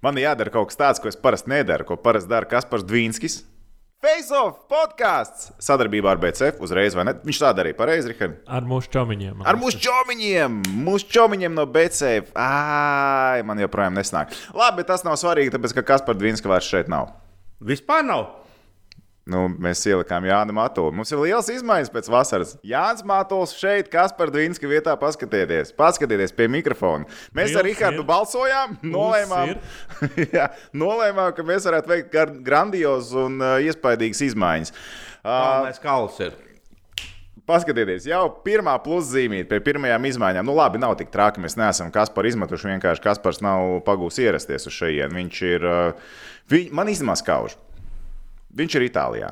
Man 0.00 0.16
jādara 0.16 0.48
kaut 0.52 0.70
kas 0.70 0.78
tāds, 0.80 1.00
ko 1.02 1.10
es 1.10 1.18
parasti 1.20 1.52
nedaru, 1.52 1.84
ko 1.84 1.96
parasti 2.00 2.30
dara 2.30 2.48
Kaspars 2.48 2.86
Dvīnskis. 2.88 3.42
Face 4.00 4.32
off 4.32 4.62
podkāsts 4.70 5.50
sadarbībā 5.60 6.14
ar 6.14 6.20
BCF 6.22 6.62
uzreiz, 6.64 6.94
vai 6.96 7.04
ne? 7.04 7.12
Viņš 7.20 7.40
tā 7.42 7.50
darīja 7.52 7.76
pareizi, 7.76 8.08
Rihard. 8.08 8.38
Ar 8.48 8.64
mūsu 8.64 8.88
čomiņiem. 8.94 9.42
Ar 9.44 9.58
mūsu 9.60 9.82
čomiņiem, 9.84 10.56
mūsu 10.86 11.10
čomiņiem 11.12 11.52
no 11.52 11.66
BCF. 11.68 12.32
Ai, 12.32 13.44
man 13.44 13.60
joprojām 13.60 14.00
nesnāk. 14.00 14.32
Labi, 14.56 14.80
bet 14.80 14.88
tas 14.88 15.04
nav 15.04 15.20
svarīgi, 15.20 15.52
tāpēc 15.52 15.76
ka 15.76 15.84
Kaspars 15.92 16.16
Dvīnskis 16.22 16.48
vairs 16.48 16.70
šeit 16.72 16.88
nav. 16.88 17.12
Vispār 17.60 18.08
nav. 18.08 18.30
Nu, 19.28 19.44
mēs 19.60 19.82
ielikām 19.84 20.24
Jānu 20.24 20.54
Matulu. 20.56 20.90
Mums 20.96 21.12
ir 21.12 21.20
liels 21.20 21.50
izmaiņas 21.52 21.92
pēc 21.92 22.08
vasaras. 22.10 22.54
Jānis 22.66 23.04
Matuls 23.06 23.52
šeit, 23.58 23.90
kas 23.92 24.14
par 24.16 24.32
Dvīnska 24.32 24.68
vietā 24.70 24.94
paskatieties. 24.98 25.74
Paskatieties 25.76 26.32
pie 26.36 26.48
mikrofona. 26.50 27.04
Mēs 27.36 27.52
Liels 27.52 27.60
ar 27.60 27.68
Rihardu 27.68 28.00
ir. 28.02 28.08
balsojām, 28.08 28.76
nolēmām, 28.82 29.54
jā, 30.36 30.48
nolēmām, 30.72 31.30
ka 31.36 31.46
mēs 31.46 31.68
varētu 31.68 31.92
veikt 31.92 32.18
grandiozus 32.46 33.12
un 33.26 33.38
uh, 33.44 33.58
iespaidīgas 33.62 34.24
izmaiņas. 34.30 34.74
Uh, 35.20 35.28
Galvenais 35.28 35.84
kauls 35.84 36.20
ir. 36.24 36.38
Paskatieties, 37.50 38.06
jau 38.06 38.24
pirmā 38.44 38.76
pluszīmīte 38.82 39.50
pie 39.50 39.60
pirmajām 39.68 40.04
izmaiņām. 40.10 40.46
Nu, 40.46 40.54
labi, 40.56 40.80
nav 40.80 40.96
tik 40.98 41.10
traki. 41.12 41.42
Mēs 41.42 41.58
neesam 41.58 41.90
Kaspars 41.92 42.32
izmetuši. 42.32 42.72
Vienkārši 42.76 43.02
Kaspars 43.04 43.40
nav 43.42 43.80
pagūs 43.86 44.20
ierasties 44.22 44.68
uz 44.70 44.76
šejienes. 44.76 45.16
Viņš 45.16 45.40
ir. 45.48 45.66
Uh, 45.66 46.14
viņ, 46.52 46.70
man 46.78 46.92
izmaz 46.92 47.24
kauž. 47.26 47.56
Viņš 48.56 48.76
ir 48.80 48.88
Itālijā. 48.88 49.30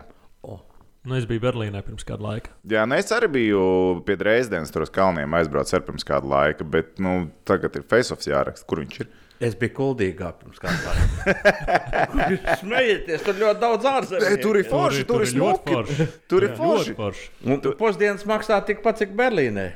Nu, 1.09 1.15
es 1.17 1.25
biju 1.25 1.41
Berlīnē 1.41 1.81
pirms 1.87 2.05
kāda 2.05 2.21
laika. 2.27 2.51
Jā, 2.69 2.83
nu 2.89 2.97
es 2.99 3.09
arī 3.15 3.29
biju 3.33 3.61
pie 4.05 4.17
Dresdenes, 4.21 4.73
tur 4.75 4.85
uz 4.85 4.91
kalniem 4.93 5.33
aizbraucis 5.39 5.79
ar 5.79 5.85
pirms 5.87 6.05
kāda 6.05 6.29
laika, 6.29 6.67
bet 6.69 6.99
nu, 7.01 7.31
tagad 7.49 7.79
ir 7.79 7.87
face-offs 7.89 8.29
jāraksta, 8.29 8.67
kur 8.69 8.83
viņš 8.83 8.99
ir. 9.05 9.09
Es 9.49 9.55
biju 9.57 9.73
kuldīgā 9.77 10.33
pirms 10.41 10.61
kāda 10.61 10.91
laika. 10.91 11.55
Jūs 12.35 12.61
Smējieties, 12.61 13.25
tur 13.25 13.41
ļoti 13.41 13.63
daudz 13.63 13.89
ārzemnieku. 13.93 14.43
Tur 14.43 14.61
ir 14.61 14.69
forši, 14.69 15.07
tur 15.09 15.25
ir 15.25 15.35
ļoti 15.39 15.73
forši. 15.77 16.09
Tur 16.29 16.45
ir 16.49 16.53
Jā, 16.53 16.59
forši. 16.59 16.93
ļoti 16.93 16.99
forši. 16.99 17.29
Un 17.47 17.65
pusdienas 17.81 18.29
maksā 18.29 18.61
tikpat, 18.69 19.01
cik 19.05 19.15
Berlīnē. 19.17 19.69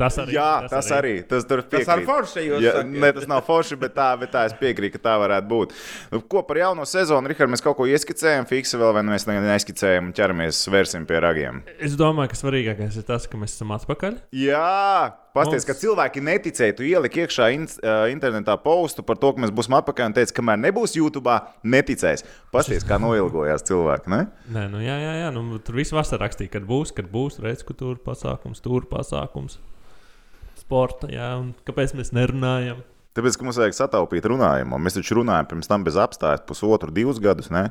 Tas 0.00 0.16
arī. 0.22 0.32
Jā, 0.38 0.48
tas 0.72 0.88
arī. 0.96 1.14
Tas, 1.28 1.44
tur 1.44 1.60
Tas 1.62 1.84
piekrīt. 1.84 1.90
ar 1.92 2.04
forši 2.08 2.44
jūs 2.46 2.64
Jā, 2.64 2.72
sakat. 2.80 2.92
ne, 3.04 3.12
tas 3.18 3.26
nav 3.28 3.42
forši, 3.46 3.76
bet 3.82 3.94
tā, 3.98 4.08
bet 4.20 4.32
tā 4.32 4.46
es 4.48 4.54
piekrītu, 4.56 4.96
ka 4.96 5.02
tā 5.10 5.14
varētu 5.20 5.48
būt. 5.50 5.74
Nu, 6.14 6.20
ko 6.24 6.42
par 6.48 6.56
jauno 6.62 6.86
sezonu, 6.88 7.28
Rihard, 7.28 7.52
mēs 7.52 7.60
kaut 7.62 7.76
ko 7.76 7.84
ieskicējam, 7.90 8.48
fiksi 8.48 8.80
vēl, 8.80 8.94
vai 8.96 9.02
nu 9.04 9.12
mēs 9.12 9.26
ne- 9.28 9.38
neskicējam 9.44 10.08
un 10.08 10.12
ķeramies, 10.16 10.64
vērsim 10.72 11.04
pie 11.06 11.20
ragiem. 11.20 11.62
Es 11.78 11.96
domāju, 12.00 12.32
ka 12.32 12.40
svarīgākais 12.40 12.96
ir 12.96 13.02
tas, 13.04 13.26
ka 13.28 13.36
mēs 13.36 13.54
esam 13.60 13.68
atpakaļ. 13.76 14.16
Jā, 14.32 15.12
pasties, 15.36 15.62
Mums- 15.62 15.68
ka 15.68 15.74
cilvēki 15.82 16.24
neticēja. 16.24 16.76
Tu 16.80 16.88
ieliki 16.90 17.26
iekšā 17.26 17.52
in, 17.54 17.68
uh, 17.84 18.08
internetā 18.08 18.56
postu 18.62 19.04
par 19.04 19.16
to, 19.20 19.32
ka 19.34 19.40
mēs 19.44 19.52
būsim 19.52 19.76
atpakaļ 19.82 20.06
un 20.06 20.12
teici, 20.16 20.32
kamēr 20.32 20.58
nebūs 20.64 20.96
YouTube, 20.96 21.28
neticēs. 21.64 22.24
Pasties, 22.50 22.84
kā 22.88 22.96
noilgojās 22.98 23.62
cilvēki. 23.68 24.08
Ne? 24.08 24.26
Nē, 24.50 24.64
nu, 24.72 24.78
jā, 24.78 24.96
jā, 24.96 25.12
jā 25.26 25.32
nu, 25.34 25.58
tur 25.58 25.74
viss 25.76 25.92
vasarā 25.92 26.24
rakstīja, 26.26 26.50
kad 26.56 26.62
būs, 26.66 26.94
kad 26.96 27.06
būs 27.12 27.38
reizes, 27.44 27.62
kur 27.68 27.76
tur 27.76 27.96
pasākums, 27.96 28.60
tur 28.64 28.82
pasākums. 28.90 29.58
Sporta, 30.70 31.10
jā, 31.10 31.34
kāpēc 31.66 31.96
mēs 31.98 32.12
nerunājam? 32.14 32.84
Tāpēc, 33.18 33.34
ka 33.34 33.46
mums 33.46 33.58
vajag 33.58 33.74
sataupīt 33.74 34.26
runājumu. 34.30 34.78
Mēs 34.78 34.94
taču 34.94 35.16
runājam 35.18 35.48
pirms 35.50 35.66
tam 35.66 35.82
bez 35.82 35.96
apstājas, 35.98 36.44
pusotru, 36.46 36.92
divus 36.94 37.18
gadus. 37.18 37.48
Ne? 37.50 37.64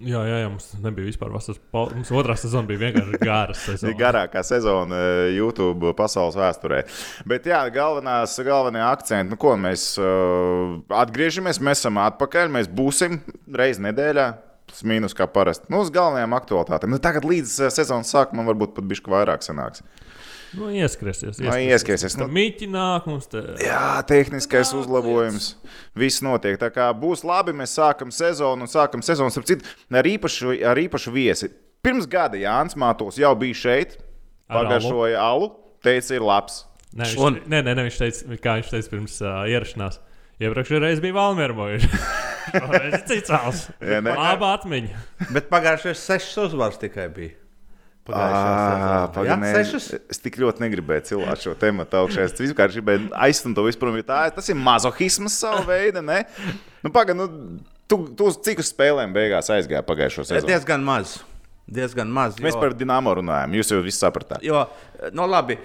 Jā, 0.00 0.20
jā, 0.24 0.36
jā 0.44 0.48
mums 0.48 0.68
nebija 0.80 1.08
vispār 1.10 1.32
vasaras. 1.34 1.58
Mums 1.74 2.12
otrā 2.14 2.36
sezona 2.38 2.70
bija 2.70 2.84
vienkārši 2.86 3.18
gara 3.20 3.56
sezona. 3.64 3.96
garākā 3.98 4.44
sezona 4.46 4.96
eh, 4.96 5.22
YouTube 5.34 5.90
pasaules 5.98 6.38
vēsturē. 6.38 6.84
Bet 7.28 7.50
jā, 7.50 7.64
galvenās, 7.74 8.38
galvenie 8.46 8.84
akcenti, 8.86 9.34
nu, 9.34 9.40
ko 9.42 9.56
mēs 9.60 9.90
uh, 9.98 10.78
atgriežamies, 11.02 11.58
mēs 11.66 11.82
esam 11.82 11.98
atpakaļ, 12.00 12.54
mēs 12.54 12.70
būsim 12.70 13.18
reizes 13.50 13.82
nedēļā. 13.90 14.28
Tas 14.70 14.84
mīnus 14.86 15.18
kā 15.18 15.26
parasti. 15.26 15.66
Nu, 15.66 15.82
uz 15.82 15.90
galvenajām 15.90 16.38
aktualitātēm. 16.38 16.94
Nu, 16.94 17.02
tagad 17.02 17.26
līdz 17.26 17.58
eh, 17.66 17.74
sezonas 17.74 18.14
sākumam 18.14 18.46
varbūt 18.54 18.78
pat 18.78 18.86
bišķi 18.86 19.18
vairāk 19.18 19.42
sanāks. 19.42 19.82
Nu, 20.58 20.68
ieskriesies. 20.74 21.38
Nu, 21.38 21.52
ieskriesies. 21.54 22.16
Tur 22.18 22.30
mīķi 22.32 22.66
nāk 22.72 23.06
mums. 23.10 23.28
Te... 23.30 23.42
Jā, 23.62 24.00
tehniskais 24.08 24.72
uzlabojums. 24.74 25.52
Viss 25.98 26.24
notiek. 26.26 26.58
Tā 26.60 26.72
kā 26.74 26.88
būs 26.96 27.22
labi, 27.26 27.54
mēs 27.56 27.76
sākam 27.78 28.10
sezonu 28.14 28.66
un 28.66 28.70
sākam 28.70 29.04
sezonu 29.06 29.30
starp 29.34 29.46
citu, 29.50 29.74
ar 29.94 30.08
īpašu, 30.10 30.56
ar 30.66 30.80
īpašu 30.82 31.14
viesi. 31.14 31.52
Pirms 31.84 32.08
gada 32.10 32.40
Jānis 32.40 32.76
Mātos 32.78 33.20
jau 33.20 33.30
bija 33.38 33.56
šeit, 33.56 33.96
Ar 34.50 34.64
pagaršoja 34.64 35.20
alu, 35.22 35.52
teica, 35.84 36.16
ir 36.18 36.26
labs. 36.26 36.64
Nē, 36.90 37.06
viņš, 37.06 37.20
Un- 37.22 37.42
nē, 37.46 37.60
nē, 37.62 37.74
nē, 37.78 37.86
viņš 37.86 37.98
teica, 38.02 38.38
kā 38.42 38.56
viņš 38.58 38.72
teica 38.74 38.92
pirms 38.96 39.20
uh, 39.22 39.44
ierašanās. 39.48 40.00
Iepriekšējā 40.40 40.80
reizē 40.82 41.04
bija 41.04 41.14
Valmērmoja. 41.18 41.78
Tas 42.50 42.74
ir 42.88 42.96
cits 43.06 43.32
ne? 43.78 44.00
Labā 44.08 44.54
atmiņa. 44.56 45.02
Bet 45.36 45.50
pagājušajā 45.52 45.98
sešas 46.00 46.38
uzvaras 46.48 46.80
tikai 46.80 47.06
bija. 47.14 47.36
Paganē, 49.14 49.52
sešas. 49.56 49.88
es 50.10 50.22
tik 50.22 50.38
ļoti 50.40 50.64
negribēju 50.66 51.06
cilāt 51.10 51.44
šo 51.44 51.54
tēmu 51.58 51.86
augšā. 51.86 52.26
Es 52.28 52.36
vienkārši 52.38 52.80
gribēju 52.80 53.10
aizstumt 53.26 53.58
to 53.58 53.64
vispār. 53.66 53.96
Tā, 54.06 54.22
tas 54.34 54.48
ir 54.52 54.58
mazohisms 54.58 55.38
savā 55.42 55.64
veidā. 55.70 56.04
Ne? 56.04 56.22
Nu, 56.84 56.92
paga, 56.94 57.16
nu, 57.16 57.26
tu, 57.90 58.02
tu 58.16 58.30
uz 58.30 58.38
cik 58.44 58.62
uz 58.62 58.70
spēlēm 58.72 59.14
beigās 59.16 59.50
aizgāji 59.52 59.86
pagājušo 59.88 60.26
sezonu? 60.28 60.50
Diezgan 60.50 60.84
maz. 60.86 61.18
Diezgan 61.70 62.10
maz. 62.10 62.38
Mēs 62.42 62.56
jo- 62.56 62.60
par 62.62 62.74
dīnāmo 62.74 63.12
runājam. 63.20 63.52
Jūs 63.54 63.70
jau 63.70 63.80
viss 63.84 64.02
sapratāt. 64.02 64.42
Jo, 64.42 64.64
nu, 65.14 65.26
labi, 65.30 65.56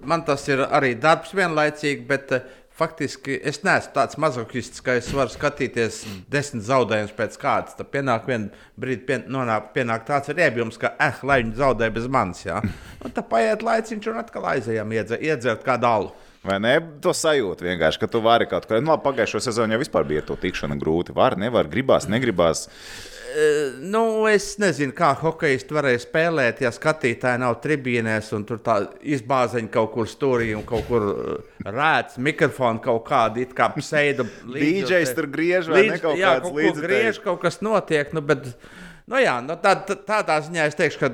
man 0.00 0.24
tas 0.24 0.46
ir 0.48 0.62
arī 0.64 0.94
darbs 1.00 1.34
vienlaicīgi, 1.36 2.06
bet 2.08 2.32
eh, 2.32 2.46
faktiski 2.78 3.36
es 3.46 3.60
neesmu 3.64 3.94
tāds 3.94 4.18
mazohists, 4.20 4.82
ka 4.84 4.96
es 4.98 5.10
varu 5.14 5.32
skatīties 5.32 6.00
desmit 6.32 6.66
zaudējumus 6.66 7.14
pēc 7.16 7.38
kārtas. 7.40 7.78
Tad 7.78 7.90
pienāk 7.94 8.26
viena 8.30 8.66
brīdi, 8.80 9.04
pien, 9.08 9.24
nonāk, 9.30 9.70
pienāk 9.76 10.06
tāds 10.08 10.32
riebjums, 10.34 10.78
ka, 10.80 10.94
eh, 10.98 11.22
lai 11.22 11.42
viņi 11.44 11.56
zaudē 11.60 11.90
bez 11.94 12.10
manis. 12.10 12.44
Jā. 12.46 12.60
Un 13.04 13.12
tad 13.16 13.28
paiet 13.30 13.62
laiciņš 13.64 14.10
un 14.10 14.22
atkal 14.24 14.50
aizējām 14.56 14.94
iedze, 14.98 15.20
iedzert 15.22 15.66
kādu 15.66 15.90
alu. 15.90 16.14
Vai 16.44 16.58
ne? 16.60 16.74
To 17.00 17.14
sajūtu 17.16 17.64
vienkārši, 17.64 18.02
ka 18.02 18.08
tu 18.10 18.20
vari 18.24 18.44
kaut 18.48 18.66
ko. 18.68 18.76
Nu, 18.76 18.92
labi, 18.92 19.04
pagājušo 19.06 19.40
sezonu 19.46 19.72
jau 19.72 19.80
vispār 19.80 20.04
bija 20.04 20.24
to 20.28 20.36
tikšana 20.36 20.76
grūti. 20.76 21.14
Var, 21.16 21.38
nevar, 21.40 21.70
gribās, 21.72 22.04
negribās. 22.10 22.66
Nu, 23.82 24.02
es 24.30 24.52
nezinu, 24.62 24.94
kā 24.94 25.08
hokejisti 25.18 25.74
varēja 25.74 26.02
spēlēt, 26.04 26.60
ja 26.62 26.70
skatītāji 26.74 27.40
nav 27.42 27.56
tribīnēs 27.64 28.30
un 28.36 28.44
tur 28.46 28.60
tā 28.62 28.76
izbāzeņa 29.02 29.72
kaut 29.74 29.90
kur 29.96 30.10
stūrī 30.10 30.52
un 30.54 30.62
kaut 30.68 30.86
kur 30.86 31.06
uh, 31.10 31.54
rēts, 31.66 32.20
mikrofons 32.22 32.84
kaut 32.84 33.02
kāda 33.08 33.42
it 33.42 33.54
kā 33.58 33.72
pseido. 33.74 34.28
DJs 34.54 35.14
tur 35.18 35.30
griež 35.34 35.70
vai 35.72 35.86
ne 35.90 35.98
kaut 36.02 36.20
jā, 36.20 36.36
kāds 36.36 36.54
līdzekļs. 36.54 36.84
griež, 36.86 37.22
kaut 37.24 37.42
kas 37.42 37.58
notiek. 37.64 38.14
Nu, 38.14 38.22
bet, 38.22 38.52
nu, 39.10 39.18
jā, 39.18 39.40
nu, 39.42 39.58
tā, 39.58 39.74
tā, 39.88 39.98
tādā 40.06 40.38
ziņā 40.46 40.68
es 40.70 40.78
teikšu, 40.78 41.02
ka 41.02 41.12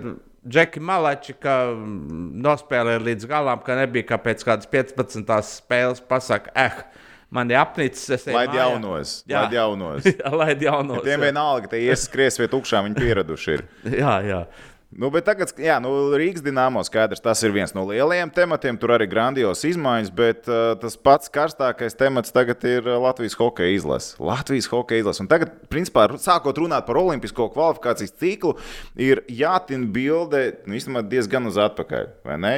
Džeki 0.49 0.81
Malači 0.81 1.35
ka 1.37 1.57
mm, 1.73 2.41
nospēlēja 2.45 3.05
līdz 3.05 3.29
galam, 3.29 3.61
ka 3.65 3.77
nebija 3.77 4.13
kā 4.13 4.21
pēc 4.21 4.45
kādas 4.49 4.69
15. 4.73 5.33
spēles 5.49 6.01
pasaka, 6.09 6.53
eh, 6.57 6.81
man 7.31 7.51
ir 7.51 7.59
apnicis. 7.61 8.09
es 8.17 8.27
Laid 8.27 8.51
mājā." 8.51 8.59
jaunos, 8.65 9.13
Jā. 9.31 9.45
laid 9.45 9.53
jaunos. 9.59 10.05
Jā, 10.21 10.33
laid 10.35 10.63
jaunos. 10.67 11.03
Tiem 11.07 11.17
jā. 11.19 11.25
vienalga, 11.31 11.71
ka 11.73 11.81
ieskries 11.81 12.39
vai 12.43 12.49
tukšā 12.53 12.83
viņi 12.87 12.99
pieraduši 12.99 13.57
ir. 13.59 13.65
jā, 14.03 14.15
jā. 14.27 14.41
Nu, 14.91 15.07
bet 15.15 15.23
tagad, 15.23 15.53
jā, 15.55 15.77
nu, 15.79 15.91
Rīgas 16.19 16.43
dīnāmo 16.43 16.81
skaidrs, 16.83 17.23
tas 17.23 17.39
ir 17.47 17.53
viens 17.55 17.71
no 17.77 17.85
lielajiem 17.87 18.33
tematiem. 18.35 18.75
Tur 18.81 18.97
arī 18.97 19.07
grandios 19.07 19.63
izmaiņas, 19.69 20.11
bet 20.19 20.51
uh, 20.51 20.73
tas 20.83 20.99
pats 20.99 21.31
karstākais 21.31 21.95
temats 21.95 22.35
tagad 22.35 22.67
ir 22.67 22.89
uh, 22.89 22.97
Latvijas 22.99 23.39
hokeja 23.39 23.71
izlase. 23.77 24.17
Latvijas 24.19 24.67
hokeja 24.73 25.05
izlase. 25.05 25.23
Un 25.23 25.31
tagad, 25.31 25.55
principā, 25.71 26.09
sākot 26.19 26.59
runāt 26.59 26.89
par 26.91 26.99
olimpisko 26.99 27.47
kvalifikācijas 27.55 28.17
ciklu, 28.19 28.57
ir 28.99 29.23
jātina 29.31 29.87
bilde 29.95 30.43
nu, 30.67 30.75
īstenībā 30.75 31.07
diezgan 31.07 31.47
uz 31.47 31.61
atpakaļ. 31.63 32.11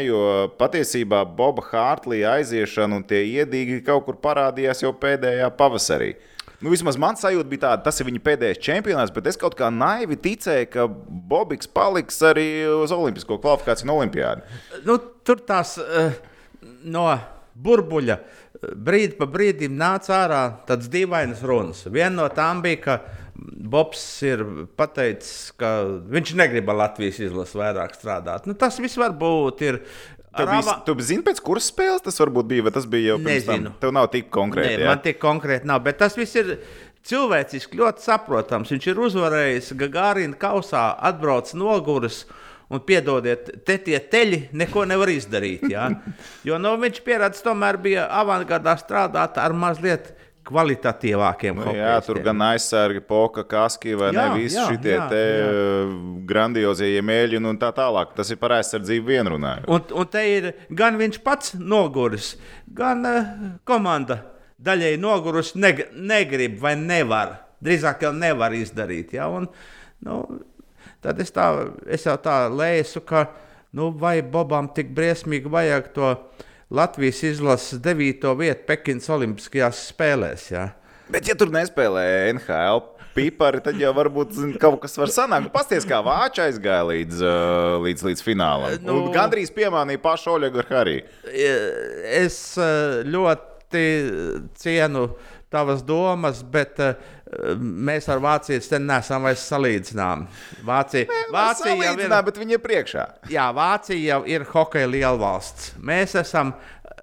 Jo 0.07 0.25
patiesībā 0.57 1.27
Boba 1.37 1.69
Hārtlīja 1.69 2.39
aiziešana 2.39 3.03
un 3.03 3.05
tie 3.05 3.27
iedīgi 3.29 3.83
kaut 3.85 4.09
kur 4.09 4.17
parādījās 4.25 4.87
jau 4.87 4.97
pēdējā 4.97 5.53
pavasarī. 5.61 6.15
Nu, 6.63 6.71
vismaz 6.71 6.99
man 7.01 7.19
sajūta 7.19 7.51
bija 7.51 7.65
tāda, 7.65 7.83
tas 7.89 7.99
ir 7.99 8.07
viņa 8.07 8.21
pēdējais 8.23 8.61
čempionāts, 8.63 9.13
bet 9.15 9.27
es 9.27 9.39
kaut 9.41 9.57
kā 9.59 9.71
naivi 9.75 10.19
ticēju, 10.23 10.69
ka 10.71 10.87
Bobiks 11.33 11.71
paliks 11.71 12.21
arī 12.27 12.47
uz 12.71 12.95
Olimpisko 12.95 13.41
kvalifikāciju 13.43 13.89
un 13.89 13.95
Olimpiādu. 13.97 14.61
nu, 14.87 14.99
tur 15.27 15.43
tās 15.49 15.75
uh, 15.83 16.15
no 16.87 17.09
burbuļa 17.53 18.19
eh, 18.19 18.71
brīdi 18.77 19.19
pa 19.19 19.27
brīdim 19.31 19.75
nāca 19.79 20.15
ārā 20.23 20.45
tādas 20.69 20.91
dīvainas 20.93 21.43
runas. 21.47 21.83
Viena 21.91 22.15
no 22.23 22.31
tām 22.33 22.63
bija, 22.65 22.81
ka 22.87 23.01
Bobs 23.43 24.03
ir 24.29 24.43
pateicis, 24.79 25.51
ka 25.59 25.71
viņš 26.13 26.35
negrib 26.39 26.69
Latvijas 26.71 27.19
izlasi 27.25 27.59
vairāk 27.59 27.97
strādāt. 27.97 28.47
Nu, 28.47 28.55
tas 28.59 28.77
viss 28.83 29.01
varbūt 29.01 29.65
ir. 29.67 29.81
Tu, 30.33 30.43
ar 30.43 30.49
biji, 30.49 30.75
tu 30.87 30.95
zini, 31.05 31.23
pēc 31.27 31.43
kuras 31.45 31.67
spēles 31.69 32.05
tas 32.05 32.17
varbūt 32.23 32.47
bija, 32.49 32.65
vai 32.65 32.73
tas 32.73 32.87
bija 32.89 33.13
jau 33.13 33.19
pirms 33.21 33.45
tam? 33.45 33.59
Nezinu. 33.59 33.73
Tev 33.83 33.91
nav 33.93 34.07
tik 34.15 34.31
konkrēti. 34.33 34.79
Nē, 34.79 34.87
jā? 34.87 34.89
man 34.89 35.03
tik 35.05 35.19
konkrēti 35.21 35.69
nav, 35.69 35.83
bet 35.85 35.99
tas 36.01 36.17
viss 36.17 36.39
ir 36.41 36.55
cilvēciski 37.09 37.77
ļoti 37.77 38.07
saprotams. 38.07 38.73
Viņš 38.73 38.89
ir 38.89 39.03
uzvarējis 39.09 39.69
Gagārina 39.83 40.39
kausā, 40.41 40.87
atbraucis 41.11 41.59
noguris. 41.61 42.23
Un 42.73 42.81
piedodiet, 42.89 43.51
te 43.69 43.75
tie 43.85 43.99
teļi 44.01 44.47
neko 44.57 44.87
nevar 44.89 45.11
izdarīt. 45.13 45.67
Ja? 45.69 45.91
Jo 46.49 46.57
nu, 46.57 46.73
viņš 46.81 47.03
pierādījis, 47.05 47.45
tomēr 47.45 47.77
bija 47.83 48.07
avangardā 48.17 48.73
strādāt 48.81 49.37
ar 49.37 49.53
mazliet 49.53 50.15
kvalitatīvākiem 50.49 51.61
Nu, 51.61 51.73
jā, 51.77 51.95
tur 52.03 52.19
hokeistiem. 52.19 52.25
gan 52.27 52.43
aizsargi, 52.49 53.03
poka, 53.07 53.45
kaski 53.49 53.95
vai 53.99 54.11
Jā, 54.13 54.25
ne 54.29 54.41
visi 54.41 54.57
jā, 54.59 54.67
šitie 54.71 54.95
jā, 54.97 55.07
te 55.11 55.21
jā. 55.23 55.47
eh, 55.47 55.95
grandiozie 56.29 57.03
mēļi 57.05 57.41
un 57.43 57.59
tā 57.61 57.71
tālāk. 57.77 58.15
Tas 58.17 58.31
ir 58.35 58.41
par 58.43 58.57
aizsardzību 58.59 59.07
vien 59.13 59.31
runājot. 59.35 59.69
Un, 59.71 59.85
un 60.03 60.11
te 60.13 60.25
ir 60.29 60.51
gan 60.71 60.99
viņš 61.01 61.21
pats 61.25 61.55
noguris, 61.59 62.35
gan 62.75 63.07
uh, 63.07 63.33
komanda 63.69 64.21
daļai 64.63 64.97
noguris, 65.03 65.55
neg 65.59 65.89
negrib 65.95 66.59
vai 66.63 66.75
nevar. 66.79 67.39
Drīzāk 67.63 68.03
jau 68.07 68.13
nevar 68.15 68.55
izdarīt. 68.59 69.15
Ja? 69.15 69.29
Un, 69.31 69.47
nu, 70.07 70.21
tad 71.03 71.21
es, 71.23 71.31
tā, 71.35 71.49
es 71.87 72.07
jau 72.07 72.17
tā 72.23 72.45
lēsu, 72.51 73.03
ka 73.07 73.29
nu, 73.79 73.91
vai 73.95 74.21
Bobam 74.23 74.69
tik 74.75 74.91
briesmīgi 74.95 75.51
vajag 75.51 75.93
to 75.95 76.15
Latvijas 76.73 77.21
izlases 77.29 77.81
devīto 77.85 78.33
vietu 78.39 78.65
Pekinas 78.71 79.11
Olimpiskajās 79.13 79.83
spēlēs. 79.93 80.47
Ja? 80.55 80.71
Bet, 81.13 81.27
ja 81.29 81.37
tur 81.37 81.51
nespēlē 81.53 82.05
NHL 82.33 82.81
pipari, 83.13 83.61
tad 83.61 83.77
jau 83.77 83.91
varbūt 83.93 84.31
zin, 84.33 84.53
kaut 84.61 84.79
kas 84.81 84.97
var 84.97 85.11
sanākt. 85.13 85.51
Pasties, 85.53 85.85
kā 85.85 85.99
Vāča 86.07 86.47
aizgāja 86.49 86.87
līdz, 86.89 87.19
uh, 87.21 87.75
līdz, 87.85 88.07
līdz 88.09 88.25
finālam. 88.25 88.79
Nu- 88.81 89.03
Nu... 89.03 89.13
Gandrīz 89.13 89.53
piemānīja 89.53 90.01
pašu 90.01 90.33
Oļegu 90.39 90.65
Hariju. 90.71 91.05
Es 92.23 92.39
ļoti 93.05 93.85
cienu 94.63 95.07
tavas 95.53 95.83
domas, 95.85 96.41
bet 96.49 96.79
eh, 96.81 96.95
mēs 97.57 98.09
ar 98.13 98.21
Vāciju 98.23 98.63
te 98.69 98.81
neesam 98.83 99.25
vairs 99.27 99.47
salīdzināmi. 99.51 100.29
Vācija, 100.67 101.23
Vācija, 101.33 101.77
jau 101.79 101.95
ir, 101.99 102.15
bet 102.29 102.39
viņi 102.43 102.59
ir 102.59 102.63
priekšā. 102.65 103.07
jā, 103.33 103.49
Vācija 103.57 104.17
jau 104.17 104.23
ir 104.29 104.45
hokeja 104.53 104.91
lielvalsts. 104.91 105.73
Mēs 105.81 106.17
esam 106.21 106.55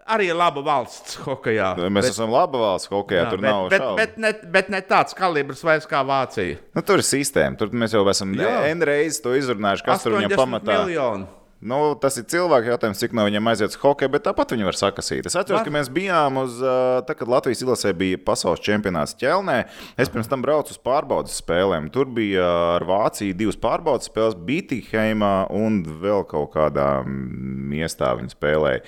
arī 0.10 0.30
laba 0.34 0.62
valsts 0.66 1.20
hokejā. 1.26 1.74
Mēs 1.90 2.10
bet, 2.10 2.14
esam 2.14 2.32
laba 2.34 2.62
valsts 2.62 2.90
hokeja, 2.92 3.28
tur 3.30 3.42
bet, 3.42 3.50
nav 3.50 3.70
bet, 3.70 3.84
šaubu. 3.84 3.98
bet, 4.00 4.16
ne, 4.22 4.34
bet 4.56 4.70
ne 4.74 4.82
tāds 4.86 5.18
kalibrs 5.18 5.64
vairs 5.66 5.90
kā 5.90 6.02
Vācija. 6.06 6.60
Nu, 6.78 6.86
tur 6.86 7.02
ir 7.02 7.08
sistēma. 7.08 7.60
Tur 7.60 7.74
mēs 7.74 7.94
jau 7.98 8.06
esam. 8.10 8.34
N 8.38 8.86
reizes 8.90 9.22
to 9.26 9.36
izrunājuši, 9.38 9.86
kas 9.86 10.06
tur 10.06 10.18
viņam 10.18 10.34
80 10.34 10.42
pamatā. 10.42 10.80
miljoni. 10.86 11.30
Nu, 11.60 11.92
tas 12.00 12.16
ir 12.16 12.24
cilvēks 12.32 12.70
jautājums, 12.72 13.00
cik 13.02 13.12
no 13.18 13.26
viņiem 13.28 13.48
aiziet 13.52 13.74
uz 13.74 13.80
hokeju, 13.82 14.14
bet 14.14 14.24
tāpat 14.24 14.54
viņi 14.56 14.68
var 14.70 14.78
sakasīt. 14.80 15.26
Es 15.28 15.36
atceros, 15.36 15.66
ka 15.66 15.74
mēs 15.76 15.90
bijām 15.92 16.40
uz, 16.40 16.56
tā, 17.04 17.16
kad 17.20 17.28
Latvijas 17.28 17.66
izlasē 17.66 17.92
bija 18.00 18.20
pasaules 18.24 18.64
čempionāts 18.64 19.18
ķelnē. 19.20 19.58
Es 20.00 20.12
pirms 20.14 20.32
tam 20.32 20.46
braucu 20.46 20.72
uz 20.72 20.80
pārbaudas 20.80 21.36
spēlēm. 21.42 21.90
Tur 21.92 22.08
bija 22.16 22.46
ar 22.78 22.86
Vāciju 22.88 23.36
divas 23.36 23.60
pārbaudas 23.60 24.08
spēles, 24.08 24.38
Bitīheimā 24.48 25.34
un 25.60 25.82
vēl 26.00 26.24
kaut 26.32 26.54
kādā 26.56 26.88
miestā 27.04 28.14
viņi 28.22 28.32
spēlēja. 28.38 28.86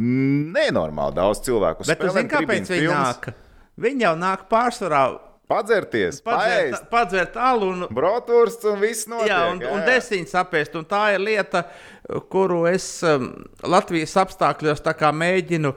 Nenormāli 0.00 1.18
daudz 1.20 1.44
cilvēku. 1.44 1.84
Bet 1.92 2.08
zini, 2.08 2.32
kāpēc 2.32 2.72
viņi 2.72 2.88
nāk? 2.88 3.34
Viņi 3.84 4.08
jau 4.08 4.14
nāk 4.16 4.48
pārsvarā 4.48 5.04
Padzerties, 5.52 6.20
padzert, 6.24 6.86
padzert 6.90 7.36
alu 7.36 7.68
un 7.74 7.86
broturs 7.92 8.58
un 8.68 8.80
viss 8.82 9.08
notiek. 9.10 9.30
Jā, 9.30 9.42
un, 9.52 9.60
un 9.68 9.84
desiņas 9.86 10.36
apēst. 10.42 10.78
Un 10.80 10.86
tā 10.88 11.02
ir 11.14 11.22
lieta, 11.22 11.66
kuru 12.32 12.64
es 12.70 12.86
um, 13.06 13.30
Latvijas 13.62 14.16
apstākļos 14.24 14.82
mēģinu 15.12 15.74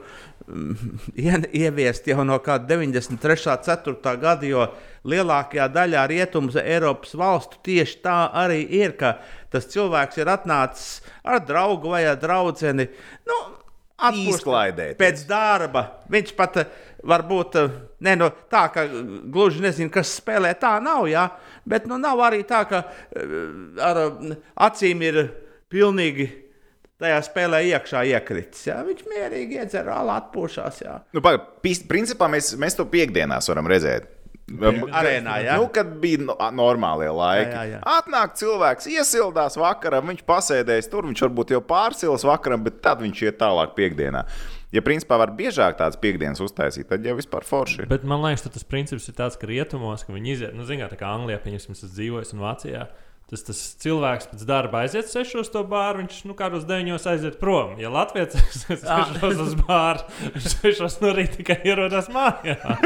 um, 0.48 0.74
ie- 1.26 1.48
ieviest 1.62 2.08
jau 2.10 2.24
no 2.26 2.38
kāda 2.44 2.76
93. 2.76 3.58
4. 3.66 4.16
gada, 4.22 4.46
jo 4.48 4.66
lielākajā 5.06 5.68
daļā 5.70 6.06
rietumu 6.10 6.54
Eiropas 6.62 7.14
valstu 7.14 7.60
tieši 7.62 8.00
tā 8.02 8.16
arī 8.34 8.64
ir, 8.80 8.96
ka 8.98 9.18
tas 9.52 9.68
cilvēks 9.70 10.18
ir 10.18 10.32
atnācis 10.32 11.02
ar 11.24 11.40
draugu 11.46 11.94
vai 11.94 12.04
ar 12.10 12.18
draugu. 12.18 12.88
Nu, 13.26 13.38
atpūst 13.96 14.42
Izklaidēties. 14.42 14.98
Pēc 15.00 15.24
darba 15.28 15.84
viņš 16.12 16.32
pat 16.38 16.60
eh, 16.62 16.72
varbūt 17.06 17.58
eh, 17.60 17.76
ne, 18.06 18.16
no, 18.20 18.30
tā, 18.52 18.66
ka 18.74 18.86
gluži 19.32 19.64
nezina, 19.64 19.92
kas 19.92 20.16
spēlē. 20.20 20.52
Tā 20.60 20.76
nav. 20.84 21.06
Jā, 21.10 21.28
bet 21.68 21.88
nu, 21.90 21.98
nav 22.02 22.20
arī 22.26 22.42
tā, 22.48 22.64
ka 22.68 22.82
eh, 22.86 23.36
ar 23.82 24.02
eh, 24.06 24.34
acīm 24.68 25.04
ir 25.06 25.22
pilnīgi 25.72 26.28
tajā 27.00 27.20
spēlē 27.26 27.62
iekšā 27.72 28.04
iekritis. 28.12 28.66
Jā. 28.70 28.80
Viņš 28.86 29.06
mierīgi 29.10 29.60
iedzer, 29.60 29.90
atpūšās. 29.92 30.82
Jā. 30.84 30.98
Nu, 31.16 31.22
paga, 31.24 31.42
principā 31.62 32.28
mēs, 32.32 32.54
mēs 32.60 32.78
to 32.78 32.88
piekdienās 32.88 33.50
varam 33.52 33.68
redzēt. 33.70 34.15
Arēnā, 34.46 35.40
jā. 35.42 35.56
Nu, 35.58 35.66
kad 35.74 35.88
bija 35.98 36.22
no, 36.22 36.36
normālie 36.54 37.08
laiki. 37.10 37.50
Jā, 37.50 37.62
jā, 37.66 37.72
jā. 37.72 37.80
Atnāk 37.96 38.36
cilvēks, 38.38 38.86
iesildās 38.94 39.58
vakarā, 39.58 39.98
viņš 40.06 40.22
pasēdēs 40.28 40.86
tur, 40.92 41.08
viņš 41.08 41.24
varbūt 41.26 41.56
jau 41.56 41.62
pārsils 41.66 42.26
vakaram, 42.28 42.62
bet 42.62 42.78
tad 42.84 43.02
viņš 43.02 43.24
iet 43.26 43.40
tālāk 43.42 43.74
piekdienā. 43.74 44.22
Ja 44.74 44.82
principā 44.86 45.18
var 45.18 45.32
biežāk 45.34 45.78
tādas 45.80 45.98
piekdienas 45.98 46.42
uztaisīt, 46.42 46.86
tad 46.90 47.02
jau 47.06 47.16
vispār 47.18 47.46
forši. 47.46 47.82
ir. 47.82 47.90
Bet 47.90 48.06
man 48.06 48.22
liekas, 48.22 48.44
ka 48.46 48.54
tas 48.54 48.66
princips 48.66 49.08
ir 49.10 49.18
tāds, 49.18 49.38
ka 49.40 49.50
rietumos, 49.50 50.06
ka 50.06 50.14
viņi 50.14 50.32
iziet, 50.34 50.54
nu, 50.54 50.66
zināmā 50.68 50.86
mērā, 50.86 50.94
tā 50.94 51.00
kā 51.00 51.10
Anglijā, 51.10 51.42
pieņemsim, 51.42 51.74
es 51.74 51.82
esmu 51.82 51.94
dzīvojis 51.96 52.34
un 52.36 52.42
Vācijā. 52.46 52.86
Tas, 53.26 53.40
tas 53.42 53.60
cilvēks 53.82 54.28
pēc 54.30 54.42
darba 54.46 54.84
aiziet 54.84 55.08
sešos 55.10 55.48
to 55.50 55.64
bāru, 55.66 56.04
viņš 56.04 56.20
nu, 56.28 56.34
kādos 56.38 56.62
deviņos 56.68 57.08
aiziet 57.10 57.40
prom. 57.40 57.72
Ja 57.82 57.90
Latvijas 57.90 58.36
sešos 58.62 59.40
uz 59.42 59.56
bāru, 59.66 60.04
viņš 60.36 60.44
sešos 60.52 61.00
no 61.02 61.10
rīta 61.16 61.40
tikai 61.40 61.56
ierodas 61.66 62.06
mājās. 62.14 62.84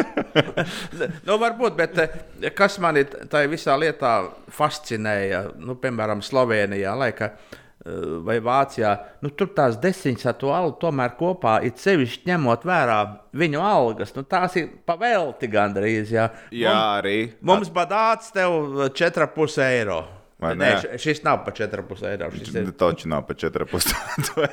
Nu, 1.29 1.37
varbūt, 1.37 1.75
bet 1.77 2.01
eh, 2.01 2.15
kas 2.57 2.79
man 2.81 2.97
tajā 3.05 3.51
visā 3.53 3.75
lietā 3.77 4.15
fascinēja, 4.57 5.43
nu, 5.61 5.77
piemēram, 5.83 6.23
Slovenijā 6.25 6.95
laika, 6.97 7.29
eh, 7.37 7.99
vai 8.25 8.39
Vācijā, 8.47 8.95
nu, 9.21 9.33
tur 9.37 9.51
tās 9.59 9.77
desmitas 9.83 10.31
ar 10.33 10.39
to 10.41 10.55
algu 10.57 10.79
tomēr 10.87 11.19
kopā 11.19 11.59
ir 11.69 11.75
sevišķi 11.83 12.31
ņemot 12.31 12.65
vērā 12.71 12.97
viņu 13.43 13.61
algas. 13.61 14.15
Nu, 14.17 14.25
tās 14.25 14.57
ir 14.57 14.73
pavelti 14.89 15.53
gandrīz. 15.53 16.17
Jā, 16.17 16.31
Jā, 16.49 16.75
arī. 17.03 17.19
Mums 17.45 17.69
badāts 17.77 18.33
tev 18.33 18.89
4,5 18.89 19.61
eiro. 19.69 20.01
Vai 20.41 20.55
Nē, 20.57 20.69
ne? 20.81 20.99
šis 21.01 21.21
nav 21.27 21.43
par 21.45 21.53
4,5 21.57 22.07
eiro. 22.09 22.31
Šis 22.33 22.55
ir 22.57 22.71
Taču 22.81 23.11
nav 23.13 23.27
pa 23.29 23.37
4,5. 23.37 23.91
to, 24.29 24.47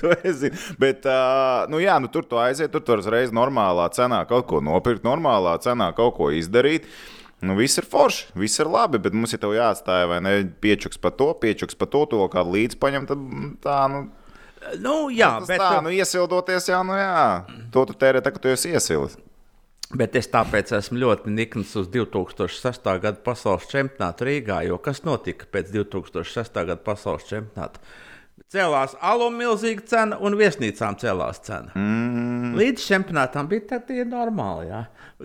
to 0.00 0.12
es 0.24 0.38
zinu. 0.40 0.60
Bet, 0.80 1.04
uh, 1.04 1.66
nu, 1.68 1.82
jā, 1.84 1.98
nu, 2.00 2.08
tur 2.12 2.24
tu 2.28 2.40
aiziet, 2.40 2.72
tur 2.72 2.80
tu 2.84 2.96
uzreiz 2.96 3.34
normālā 3.34 3.90
cenā 3.92 4.22
kaut 4.30 4.48
ko 4.48 4.62
nopirkt, 4.64 5.04
normālā 5.04 5.58
cenā 5.64 5.90
kaut 5.96 6.16
ko 6.16 6.30
izdarīt. 6.32 6.88
Nu, 7.44 7.58
viss 7.58 7.76
ir 7.76 7.84
forši, 7.84 8.30
viss 8.40 8.62
ir 8.62 8.70
labi, 8.72 8.96
bet 9.04 9.12
mums 9.12 9.36
ir 9.36 9.44
jāatstāj, 9.44 10.06
vai 10.08 10.22
ne? 10.24 10.34
Piečuks 10.64 10.96
par 11.02 11.12
to, 11.18 11.28
piečuks 11.36 11.76
par 11.76 11.92
to, 11.92 12.06
to 12.08 12.24
kādu 12.32 12.56
līdzi 12.56 12.80
paņemt. 12.80 13.12
Tad 13.12 13.26
tā, 13.66 13.80
nu, 13.92 14.06
Nu, 14.80 15.10
jā, 15.12 15.28
tas 15.42 15.50
bet, 15.50 15.60
tā, 15.60 15.82
nu, 15.84 15.90
iesildoties, 15.92 16.70
jā, 16.70 16.80
nu, 16.88 16.94
jā. 16.96 17.44
To 17.74 17.84
tu 17.84 17.96
tērē, 18.00 18.22
tā, 18.24 18.32
ka 18.32 18.40
tu 18.40 18.48
esi 18.48 18.72
iesilis. 18.72 19.18
Bet 19.92 20.16
es 20.16 20.30
tāpēc 20.32 20.72
esmu 20.78 21.02
ļoti 21.02 21.32
nikns 21.34 21.74
uz 21.78 21.90
2006. 21.92 22.88
gada 23.02 23.20
pasaules 23.26 23.68
čempionātu 23.70 24.28
Rīgā. 24.28 24.62
Jo 24.68 24.80
kas 24.82 25.04
notika 25.04 25.48
pēc 25.50 25.72
2006. 25.74 26.60
gada 26.60 26.80
pasaules 26.80 27.26
čempionāta? 27.28 27.82
Cēlās 28.50 28.94
alum 29.02 29.36
milzīga 29.38 29.82
cena 29.88 30.18
un 30.22 30.36
viesnīcām 30.38 30.98
cēlās 30.98 31.40
cena. 31.46 31.74
Mm. 31.78 32.54
Līdz 32.58 32.86
čempionātam 32.86 33.48
bija 33.50 33.78
tā, 33.78 33.80
normāli. 34.08 34.70
Jā. 34.70 34.84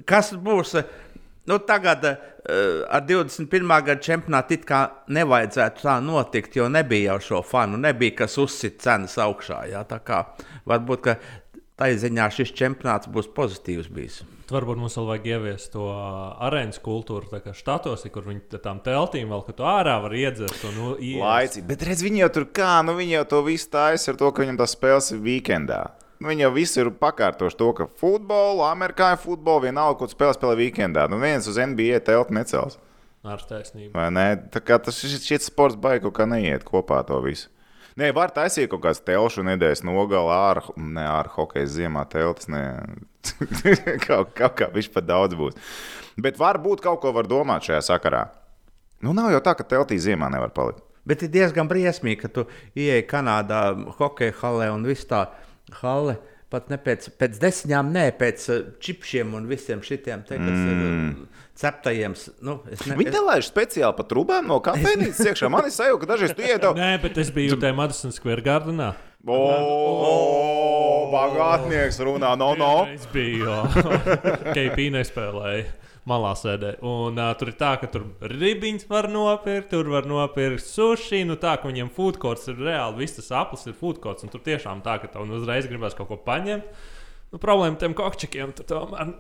Kas 0.10 0.32
būs? 0.34 0.76
Nu, 1.50 1.58
tagad 1.66 2.04
uh, 2.06 2.18
ar 2.94 3.06
21. 3.10 3.50
gada 3.66 3.98
čempionātu 4.06 4.58
it 4.58 4.66
kā 4.70 4.84
nevajadzētu 5.10 5.86
tā 5.86 5.98
notikt, 6.06 6.58
jo 6.60 6.68
nebija 6.70 7.16
jau 7.16 7.20
šo 7.26 7.44
fanu, 7.46 7.80
nebija 7.82 8.20
kas 8.22 8.38
uzsit 8.42 8.78
cenas 8.84 9.18
augšā. 9.18 9.64
Jā, 9.72 9.86
tā 9.90 10.02
kā 10.06 10.24
varbūt 10.70 11.14
tā 11.80 11.90
ziņā 12.04 12.30
šis 12.36 12.54
čempionāts 12.54 13.10
būs 13.10 13.32
pozitīvs 13.34 13.90
bijis. 13.94 14.22
Tad 14.50 14.56
varbūt 14.56 14.80
mums 14.82 14.96
vēl 14.98 15.06
vajag 15.06 15.26
ieviest 15.30 15.70
to 15.76 15.84
arēnas 16.42 16.80
kultūru, 16.82 17.28
tā 17.30 17.38
kā 17.44 17.52
štatos, 17.54 18.02
kur 18.10 18.26
viņi 18.26 18.58
tām 18.64 18.80
teltīm 18.82 19.30
vēl, 19.30 19.44
ka 19.46 19.54
tu 19.54 19.68
ārā 19.70 20.00
var 20.02 20.16
iedzert 20.18 20.64
un 20.66 20.74
nu. 20.74 20.88
Laicīgi. 20.98 21.68
Bet 21.70 21.86
redz, 21.86 22.02
viņi 22.02 22.24
jau 22.24 22.30
tur 22.40 22.48
kā, 22.58 22.72
nu 22.82 22.96
viņi 22.98 23.14
jau 23.20 23.28
to 23.36 23.44
visu 23.46 23.70
taisa 23.76 24.10
ar 24.10 24.18
to, 24.18 24.32
ka 24.34 24.42
viņam 24.42 24.58
tas 24.58 24.74
spēles 24.74 25.12
ir 25.14 25.22
weekendā. 25.28 25.84
Nu, 26.18 26.32
Viņi 26.32 26.48
jau 26.48 26.50
visi 26.58 26.82
ir 26.82 26.90
pakārtojuši 26.98 27.60
to, 27.62 27.68
ka 27.78 27.88
futbolu, 28.02 28.66
amerikāņu 28.72 29.22
futbolu, 29.22 29.68
vienalga, 29.70 30.00
ko 30.02 30.10
spēlē, 30.10 30.34
spēlē 30.40 30.58
weekendā. 30.64 31.06
Nu, 31.14 31.22
viens 31.22 31.46
uz 31.46 31.62
NBA 31.62 32.02
telpu 32.10 32.34
necels. 32.34 32.82
Ar 33.22 33.46
taisnību. 33.46 33.94
Vai 33.94 34.10
ne? 34.18 34.28
Tā 34.50 34.66
kā 34.66 34.82
tas 34.82 34.98
šis, 34.98 35.46
sports 35.46 35.78
baigs, 35.78 36.10
kā 36.18 36.26
neiet 36.26 36.66
kopā 36.66 37.04
to 37.06 37.22
visu. 37.22 37.54
Nē, 37.98 38.12
var 38.16 38.34
taisīt 38.36 38.70
kaut 38.70 38.84
kādas 38.84 39.02
telšu 39.06 39.44
nedēļas 39.48 39.82
nogalē, 39.88 40.36
ar, 40.52 40.62
ne 40.78 41.06
ar 41.08 41.32
hokeja 41.34 41.70
ziemā 41.80 42.06
teltis. 42.12 42.50
nē. 42.52 42.62
kaut, 44.06 44.36
kaut 44.38 44.56
kā 44.60 44.70
viņš 44.74 44.92
pat 44.94 45.08
daudz 45.08 45.38
būs. 45.40 45.58
Bet 46.20 46.38
varbūt 46.40 46.84
kaut 46.86 47.02
ko 47.02 47.14
var 47.16 47.28
domāt 47.30 47.66
šajā 47.66 47.82
sakarā. 47.90 48.28
Nu, 49.02 49.14
nav 49.16 49.32
jau 49.32 49.42
tā, 49.44 49.56
ka 49.56 49.64
teltī 49.64 49.98
ziemā 50.02 50.30
nevar 50.32 50.52
palikt. 50.56 50.84
Bet 51.08 51.24
ir 51.24 51.32
diezgan 51.34 51.70
briesmīgi, 51.70 52.20
ka 52.22 52.30
tu 52.30 52.44
ieej 52.78 53.06
Kanādā, 53.10 53.72
hokeja 53.98 54.36
halē 54.42 54.68
un 54.76 54.84
viss 54.86 55.08
tā 55.10 55.26
hale. 55.80 56.20
Pat 56.50 56.72
ne 56.72 56.80
pēc, 56.82 57.12
pēc 57.22 57.36
desmitām, 57.38 57.92
ne 57.94 58.08
pēc 58.18 58.46
uh, 58.50 58.62
čipšiem 58.82 59.36
un 59.38 59.46
visiem 59.50 59.84
šitiem, 59.86 60.24
te, 60.26 60.40
kas 60.42 60.56
mm. 60.56 60.70
ir 60.72 60.80
uh, 60.88 61.44
ceptajiem. 61.62 62.16
Nu, 62.46 62.56
es 62.74 62.82
ne, 62.90 62.96
Viņi 62.98 63.14
nelaiž 63.14 63.52
speciāli 63.52 63.94
pa 63.94 64.06
trūkām 64.10 64.50
no 64.50 64.58
kafejnīcas 64.66 65.30
iekšā. 65.30 65.52
Man 65.54 65.68
ir 65.70 65.76
sajūta, 65.76 66.02
ka 66.02 66.10
dažreiz 66.16 66.34
tu 66.34 66.48
iedod. 66.48 66.80
Nē, 66.80 66.96
bet 67.04 67.20
es 67.22 67.30
biju 67.36 67.60
tajā 67.62 67.78
Madison 67.78 68.16
Square 68.16 68.42
Gardenā. 68.46 68.96
O, 69.30 69.38
bagātnieks 71.12 72.00
runā, 72.08 72.34
no, 72.40 72.54
no. 72.58 72.74
Es 72.94 73.06
biju 73.14 73.60
KP 74.56 74.90
nespēlēju. 74.96 75.68
Malā 76.10 76.32
sēdē. 76.38 76.74
Un 76.86 77.20
uh, 77.22 77.30
tur 77.38 77.52
ir 77.52 77.58
tā, 77.60 77.76
ka 77.82 77.90
tur 77.92 78.08
ribiņus 78.32 78.88
var 78.90 79.10
nopirkt, 79.14 79.70
tur 79.74 79.92
var 79.94 80.08
nopirkt 80.10 80.66
sushi. 80.66 81.22
Nu, 81.28 81.38
tā, 81.42 81.56
ka 81.62 81.70
viņiem 81.70 81.92
food 81.94 82.18
courts 82.22 82.50
ir 82.50 82.58
reāli, 82.58 83.04
viss 83.04 83.20
tas 83.20 83.30
aplis 83.44 83.68
ir 83.70 83.78
food 83.78 84.02
courts. 84.04 84.26
Tur 84.26 84.44
tiešām 84.46 84.82
tā, 84.86 84.98
ka 85.04 85.12
tev 85.14 85.28
nu 85.30 85.38
uzreiz 85.38 85.70
gribas 85.70 85.98
kaut 85.98 86.10
ko 86.10 86.20
paņemt. 86.26 86.68
Nu, 87.30 87.38
problēma 87.42 87.78
tiem 87.78 87.94
kokčikiem 87.98 88.56
tur 88.58 88.70
tomēr 88.72 89.14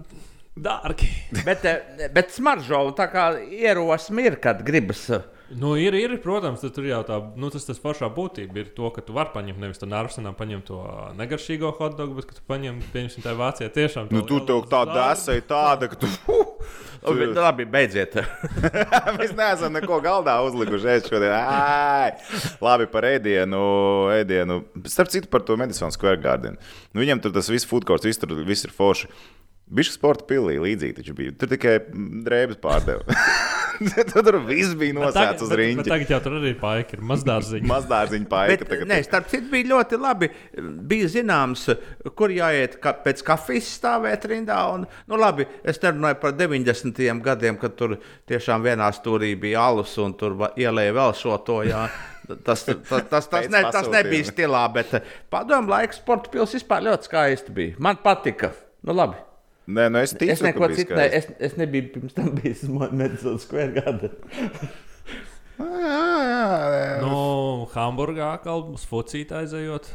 dārgi. 0.59 1.09
bet, 1.47 1.67
bet 2.15 2.33
smaržo 2.33 2.87
tā 2.97 3.09
kā 3.11 3.31
ierosme 3.39 4.25
ir, 4.25 4.39
kad 4.41 4.63
gribas. 4.65 5.05
eh, 5.13 5.27
Nu, 5.57 5.73
ir, 5.81 5.95
ir, 5.97 6.11
protams, 6.21 6.61
tur 6.61 6.85
jau 6.85 6.99
tā, 7.07 7.17
nu, 7.39 7.49
tas, 7.49 7.63
tas 7.65 7.79
pašā 7.81 8.09
būtība 8.13 8.61
ir 8.61 8.67
to, 8.75 8.89
ka 8.93 9.01
tu 9.05 9.15
vari 9.15 9.33
paņemt 9.33 9.61
nevis 9.63 9.81
to 9.81 9.87
nārsenā, 9.89 10.35
paņemt 10.37 10.67
to 10.69 10.81
negaršīgo 11.17 11.71
hotdogu, 11.79 12.19
bet 12.19 12.27
ka 12.29 12.37
tu 12.37 12.45
paņem, 12.49 12.83
pieņemsim, 12.93 13.25
tā 13.25 13.33
Vācijā 13.39 13.71
tiešām. 13.73 14.11
Nu, 14.13 14.21
tu 14.29 14.43
tev 14.45 14.67
tā 14.69 14.83
ir 15.33 15.45
tāda, 15.49 15.89
ka 15.89 15.97
tu. 15.97 16.11
Labi, 16.99 17.29
labi, 17.31 17.65
beidziet. 17.71 18.17
Mēs 19.17 19.31
neesam 19.37 19.73
neko 19.73 20.01
galdā 20.03 20.35
uzlikuši 20.45 20.97
šodien. 21.07 21.31
Ai! 21.33 22.11
Labi, 22.61 22.89
par 22.91 23.07
ēdienu. 23.07 23.61
ēdienu. 24.17 24.61
Starp 24.91 25.09
citu, 25.13 25.31
par 25.31 25.45
to 25.47 25.57
Madison 25.57 25.95
Square 25.95 26.19
Garden. 26.21 26.59
Nu, 26.91 27.01
viņam 27.01 27.23
tur 27.23 27.33
tas 27.33 27.49
viss 27.49 27.67
food 27.69 27.87
courts, 27.87 28.05
viss 28.05 28.19
tur 28.19 28.35
viss 28.43 28.67
ir 28.67 28.75
forši. 28.75 29.09
Bišķi 29.69 29.93
sporta 29.99 30.25
pilī 30.25 30.55
līdzīgi 30.63 30.95
taču 30.97 31.13
bija. 31.13 31.33
Tur 31.37 31.49
tikai 31.51 31.75
drēbes 32.25 32.57
pārdeva. 32.63 33.03
tur, 34.09 34.23
tur 34.25 34.37
viss 34.47 34.71
bija 34.79 34.95
Bet 34.95 35.03
nosēts 35.03 35.43
uz 35.45 35.51
bet- 35.51 35.53
bet 35.53 35.59
rīņķa. 35.61 35.85
Tagad 35.91 36.13
jau 36.15 36.19
tur 36.25 36.37
arī 36.39 36.53
paika 36.57 36.97
ir 36.97 37.03
mazdārziņa. 37.11 37.69
Mazdārziņa 37.73 38.25
Bet, 38.25 38.31
paika. 38.33 38.67
tagad 38.71 38.89
nē, 38.89 38.97
starp 39.05 39.29
citu, 39.29 39.45
bija 39.53 39.69
ļoti 39.75 39.99
labi. 40.01 40.31
Bija 40.89 41.11
zināms, 41.13 41.67
kur 42.17 42.33
jāiet 42.33 42.79
ka, 42.81 42.95
pēc 43.05 43.21
kafijas 43.29 43.69
stāvēt 43.77 44.25
rindā. 44.33 44.57
Un, 44.73 44.87
nu, 45.05 45.19
labi, 45.21 45.45
es 45.63 45.77
nerunāju 45.85 46.17
par 46.25 46.33
90. 46.39 47.05
gadiem, 47.29 47.61
kad 47.61 47.77
tur 47.77 47.99
tiešām 48.31 48.65
vienā 48.65 48.89
stūrī 48.97 49.35
bija 49.39 49.67
alus 49.69 49.93
un 50.01 50.17
tur 50.17 50.35
ielēja 50.57 50.97
vēl 50.97 51.13
šo 51.21 51.37
to. 51.45 51.61
Jā. 51.69 51.85
Tas, 52.45 52.61
tas, 52.61 52.77
tas, 52.85 53.05
tas, 53.09 53.25
Pēc 53.31 53.47
ne, 53.49 53.63
tas 53.73 53.87
nebija 53.89 54.25
stilā, 54.27 54.59
bet 54.69 54.91
padomu 55.33 55.71
laiku 55.71 55.97
sporta 55.97 56.29
pilsēta 56.29 56.59
vispār 56.59 56.83
ļoti 56.85 57.07
skaisti 57.09 57.55
bija. 57.57 57.79
Man 57.81 57.97
patika. 58.03 58.51
Nu, 58.85 58.93
labi. 58.93 59.17
Nē, 59.69 59.85
nu 59.93 59.99
es 60.01 60.13
ticu, 60.17 60.31
Es 60.33 60.41
neko 60.41 60.69
citu, 60.73 60.95
ne, 60.97 61.05
es, 61.13 61.27
es 61.45 61.55
nebiju 61.59 61.91
pirms 61.93 62.15
tam 62.17 62.31
bijis 62.37 62.63
Madison 62.99 63.37
Square 63.41 63.75
Garden. 63.77 64.15
Jā, 65.59 66.03
jā, 66.23 66.43
jā. 66.71 66.99
Nu, 67.03 67.65
Hamburgā 67.73 68.29
kalbas 68.43 68.85
fucīt 68.87 69.33
aizejot. 69.35 69.89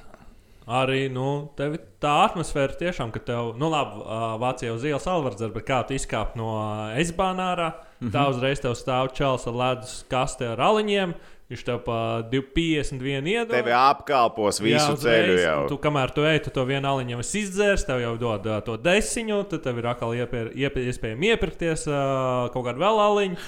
Arī 0.64 1.06
nu, 1.12 1.50
tā 1.56 2.10
atmosfēra 2.24 2.76
tiešām, 2.80 3.10
ka 3.12 3.20
tev, 3.20 3.50
nu, 3.60 3.68
labi, 3.72 4.00
Vācijā 4.40 4.72
uz 4.76 4.84
ielas 4.88 5.04
alvardzēr, 5.12 5.50
bet 5.52 5.66
kā 5.68 5.82
tu 5.88 5.96
izkāp 5.96 6.36
no 6.40 6.54
Eisbānā 6.96 7.50
ārā, 7.54 7.70
Mhm. 8.00 8.10
tā 8.12 8.22
uzreiz 8.28 8.60
tev 8.60 8.72
stāv 8.76 9.12
čels 9.16 9.46
ar 9.48 9.54
ledus 9.56 9.92
kastē 10.10 10.52
ar 10.52 10.60
aliņiem. 10.68 11.14
Viņš 11.54 11.64
tev 11.70 11.80
pa 11.86 11.98
251 12.32 13.28
iedod. 13.30 13.54
Tevi 13.54 13.74
apkalpos 13.78 14.58
visu 14.60 14.74
Jā, 14.74 14.86
ceļu 14.90 14.98
uzreiz, 14.98 15.42
jau. 15.44 15.58
un 15.64 15.68
Tu, 15.70 15.76
kamēr 15.84 16.10
tu 16.16 16.24
ej, 16.26 16.40
tu 16.48 16.50
to 16.54 16.64
vienu 16.66 16.90
aliņu 16.90 17.20
esi 17.22 17.44
izdzēris, 17.46 17.84
tev 17.86 18.00
jau 18.02 18.16
dod 18.18 18.48
uh, 18.50 18.58
to 18.66 18.74
desiņu, 18.82 19.38
tad 19.52 19.62
tev 19.68 19.78
ir 19.78 19.86
atkal 19.92 20.16
iepir, 20.18 20.50
iepir, 20.58 20.88
iespējams 20.90 21.28
iepirkties 21.30 21.86
uh, 21.86 22.48
kaut 22.54 22.66
kādu 22.66 22.82
vēl 22.82 23.00
aliņu. 23.06 23.38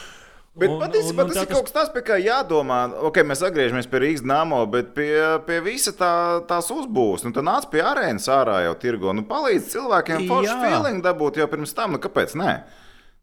Bet 0.56 0.70
Un- 0.72 0.78
patiesībā 0.80 1.20
un- 1.20 1.28
un 1.28 1.34
tas 1.34 1.36
tev 1.42 1.50
ir 1.50 1.52
kaut 1.58 1.66
kas 1.68 1.74
tāds, 1.76 1.90
pie 1.92 2.00
kā 2.06 2.16
jādomā. 2.16 2.78
Ok, 3.04 3.18
mēs 3.28 3.42
atgriežamies 3.44 3.90
pie 3.92 3.98
Rīgas 4.00 4.22
namo, 4.24 4.62
bet 4.72 4.94
pie, 4.96 5.10
pie 5.44 5.58
visa 5.60 5.92
tā, 5.92 6.12
tās 6.48 6.70
uzbūves. 6.72 7.26
Nu, 7.26 7.32
tā 7.36 7.42
nāca 7.44 7.68
pie 7.74 7.82
arēnas 7.84 8.24
ārā 8.32 8.62
jau 8.64 8.72
tirgo. 8.80 9.12
Nu, 9.12 9.26
palīdz 9.28 9.68
cilvēkiem 9.74 10.24
foršu 10.30 10.56
feeling 10.62 11.02
dabūt 11.04 11.42
jau 11.42 11.46
pirms 11.52 11.74
tam. 11.76 11.92
Nu, 11.92 11.98
kāpēc? 12.00 12.32
Nē? 12.40 12.54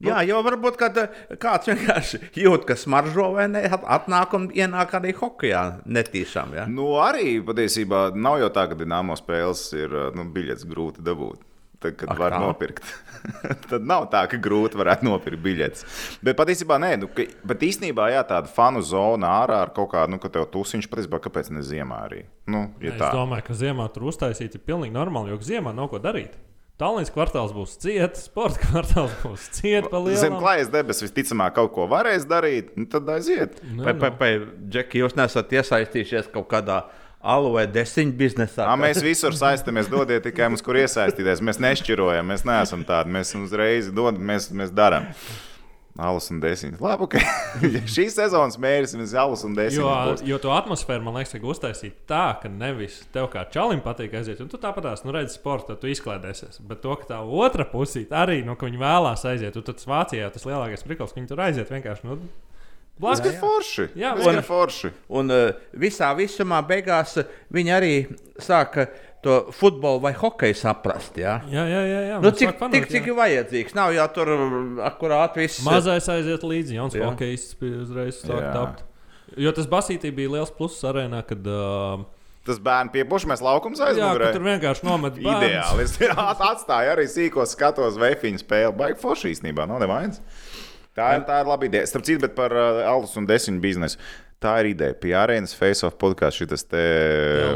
Jā, 0.04 0.20
jo 0.28 0.42
varbūt 0.44 0.76
kad, 0.80 0.98
eh, 0.98 1.38
kāds 1.40 1.70
vienkārši 1.72 2.20
jūt, 2.44 2.66
ka 2.68 2.76
smaržo 2.80 3.30
vai 3.38 3.48
ne, 3.48 3.62
at- 3.64 3.86
atnāk 4.00 4.34
un 4.38 4.50
ienāk 4.52 4.92
arī 5.00 5.14
hokeja 5.16 5.64
netīšām. 5.88 6.54
Ja? 6.60 6.66
Nu, 6.68 6.94
arī 7.00 7.38
patiesībā 7.46 8.10
nav 8.16 8.40
jau 8.44 8.50
tā, 8.54 8.68
ka 8.70 8.76
dīnāmo 8.76 9.16
spēles 9.20 9.64
ir 9.80 9.90
nu, 10.16 10.28
biļets 10.36 10.68
grūti 10.70 11.02
dabūt. 11.06 11.50
Tad, 11.84 11.98
kad 12.00 12.14
Ak, 12.14 12.20
var 12.20 12.32
tā? 12.32 12.38
nopirkt, 12.40 12.86
tad 13.70 13.84
nav 13.84 14.06
tā, 14.12 14.22
ka 14.32 14.38
grūti 14.40 14.78
varētu 14.80 15.04
nopirkt 15.04 15.42
biļetes. 15.44 15.82
Bet 16.24 16.38
patiesībā 16.40 16.78
nē, 16.80 16.94
nu, 17.02 17.10
ka, 17.12 17.26
bet 17.44 17.60
īstenībā 17.68 18.06
jā, 18.14 18.22
tāda 18.30 18.48
fanu 18.48 18.80
zona 18.88 19.28
ārā 19.42 19.58
ar 19.66 19.74
kaut 19.76 19.90
kādu, 19.92 20.14
nu, 20.16 20.20
ka 20.24 20.32
tev 20.32 20.46
tusiņš 20.54 20.88
patiesībā 20.88 21.20
kāpēc 21.26 21.52
ne 21.52 21.60
ziemā 21.60 21.98
arī. 22.06 22.22
Nu, 22.48 22.70
ja 22.80 22.94
Es 22.96 23.02
tā. 23.02 23.12
domāju, 23.12 23.44
ka 23.50 23.54
ziemā 23.60 23.90
tur 23.92 24.08
uztaisīt 24.14 24.56
ir 24.56 24.64
pilnīgi 24.64 24.96
normāli, 24.96 25.36
jo 25.36 25.42
ziemā 25.44 25.76
nav 25.76 25.90
ko 25.92 26.00
darīt. 26.00 26.40
Tallinas 26.84 27.14
kvartāls 27.16 27.54
būs 27.56 27.78
ciets, 27.80 28.26
sporta 28.28 28.60
kvartāls 28.60 29.14
būs 29.22 29.46
ciets 29.56 29.88
pa 29.88 30.02
Zem 30.20 30.34
klājas 30.36 30.68
debesis 30.74 31.06
visticamāk 31.06 31.56
kaut 31.56 31.72
ko 31.78 31.86
varēs 31.88 32.26
darīt, 32.28 32.74
nu, 32.76 32.84
tad 32.92 33.08
aiziet. 33.14 33.56
Nu, 33.64 33.86
Vai, 33.86 33.94
vai, 34.02 34.10
vai, 34.20 34.32
Džeki, 34.68 35.00
jūs 35.00 35.16
nesat 35.16 35.56
iesaistījušies 35.56 36.28
kaut 36.34 36.50
kādā 36.52 36.82
alu 37.24 37.54
vai 37.56 37.64
desiņu 37.72 38.18
biznesā? 38.20 38.68
Ā, 38.68 38.76
mēs 38.80 39.00
visur 39.06 39.32
saistamies, 39.38 39.88
dodiet 39.88 40.26
tikai 40.28 40.52
mums, 40.52 40.66
kur 40.66 40.82
iesaistīties. 40.82 41.40
Mēs 41.48 41.62
nešķirojam, 41.64 42.28
mēs 42.34 42.44
neesam 42.50 42.84
tādi. 42.88 43.16
Mēs 43.16 43.32
uzreiz 43.40 43.88
dodam, 43.96 44.20
mēs, 44.34 44.50
mēs 44.52 44.76
darām. 44.76 45.08
Alus 45.98 46.30
un 46.34 46.40
desmit. 46.42 46.80
Labi, 46.82 47.06
ok. 47.06 47.16
Šīs 47.94 48.16
sezonas 48.18 48.56
mērķis 48.58 48.96
ir 48.98 49.18
alus 49.22 49.44
un 49.46 49.54
desmit. 49.54 49.78
Jo, 49.78 49.90
būs. 50.10 50.24
jo 50.26 50.40
to 50.42 50.50
atmosfēru 50.56 51.06
man 51.06 51.20
liekas, 51.20 51.36
ka 51.38 51.52
uztaisīt 51.54 52.00
tā, 52.10 52.24
ka 52.42 52.50
nevis 52.50 52.96
tev 53.14 53.28
kā 53.34 53.44
čalim 53.54 53.84
patīk 53.86 54.16
aiziet, 54.18 54.42
un 54.42 54.50
tu 54.50 54.58
tāpatās, 54.62 55.06
nu, 55.06 55.14
redzi, 55.14 55.36
sporta, 55.38 55.76
tad 55.76 55.84
tu 55.84 55.92
izklaidēsies. 55.94 56.64
Bet 56.66 56.82
to, 56.82 56.96
ka 56.98 57.12
tā 57.12 57.20
otra 57.22 57.68
pusīte 57.70 58.18
arī, 58.18 58.40
nu, 58.48 58.58
ka 58.58 58.66
viņi 58.66 58.82
vēlās 58.82 59.28
aiziet, 59.30 59.60
un 59.60 59.68
tad 59.70 59.78
tas 59.78 59.90
Vācijā 59.92 60.32
tas 60.34 60.50
lielākais 60.50 60.88
prikals, 60.88 61.14
ka 61.14 61.22
viņi 61.22 61.30
tur 61.30 61.46
aiziet 61.46 61.70
vienkārši. 61.76 62.10
Nu, 62.10 62.18
Blakus. 62.98 63.26
ir 63.30 63.38
forši. 63.42 63.88
Jā, 63.98 64.16
un- 64.18 64.36
ir 64.38 64.46
forši. 64.46 64.92
Un 65.14 65.34
uh, 65.34 65.64
visā 65.78 66.10
visumā 66.18 66.60
beigās 66.66 67.18
uh, 67.22 67.30
viņi 67.54 67.74
arī 67.74 67.94
sāka 68.42 68.88
to 69.24 69.38
futbolu 69.56 70.02
vai 70.04 70.14
hokeju 70.18 70.56
saprast. 70.60 71.18
Ja? 71.20 71.38
Jā, 71.50 71.64
jā, 71.70 71.84
jā. 71.88 72.02
jā 72.10 72.18
Nu, 72.24 72.32
cik, 72.32 72.50
sāk 72.50 72.60
fanot, 72.60 72.76
tik, 72.76 72.90
cik 72.92 73.08
jā. 73.08 73.12
ir 73.14 73.20
vajadzīgs? 73.20 73.76
Nav 73.78 73.94
jau 73.96 74.08
tur 74.18 74.34
uh, 74.36 74.58
akurāt 74.90 75.38
viss. 75.40 75.62
Mazais 75.68 76.10
aiziet 76.12 76.44
līdzi, 76.48 76.76
jauns 76.80 76.98
hokejs 77.00 77.54
uzreiz 77.62 78.20
sāk 78.24 78.50
tapt. 78.52 78.84
Jo 79.40 79.54
tas 79.56 79.70
basītī 79.70 80.12
bija 80.14 80.36
liels 80.36 80.52
pluss 80.54 80.84
arēnā, 80.86 81.24
kad. 81.28 81.48
Uh, 81.48 82.04
Tas 82.44 82.58
bērnu 82.60 82.92
piepušamies 82.92 83.40
laukums 83.40 83.80
ka 84.20 84.34
tur 84.36 84.44
vienkārši 84.44 84.84
nomet 84.84 85.16
bērnus. 85.16 85.46
Ideāli. 85.48 85.86
Es 85.88 85.94
atstāju 86.52 86.92
arī 86.92 87.06
sīkos 87.08 87.54
skatos 87.56 87.96
vefiņu 88.02 88.42
spēli. 88.42 88.74
Baigi 88.82 89.00
forši 89.00 89.32
īstenībā, 89.32 89.64
nav 89.70 89.80
nevainas. 89.80 90.20
Tā 90.94 91.14
ir, 91.16 91.24
tā 91.26 91.40
ir 91.40 91.48
laba 91.48 91.66
ideja. 91.70 91.88
Starp 91.90 92.04
citu, 92.06 92.20
bet 92.26 92.36
par 92.36 92.52
uh, 92.52 92.84
alus 92.92 93.16
un 93.18 93.30
desmit 93.30 93.64
biznesu. 93.64 94.02
Tā 94.44 94.58
ir 94.60 94.74
ideja. 94.74 94.96
Pie 95.00 95.14
arēnas 95.16 95.54
face-off 95.56 95.96
podkāstu 96.02 96.44
šis 96.44 96.66
te 96.68 96.82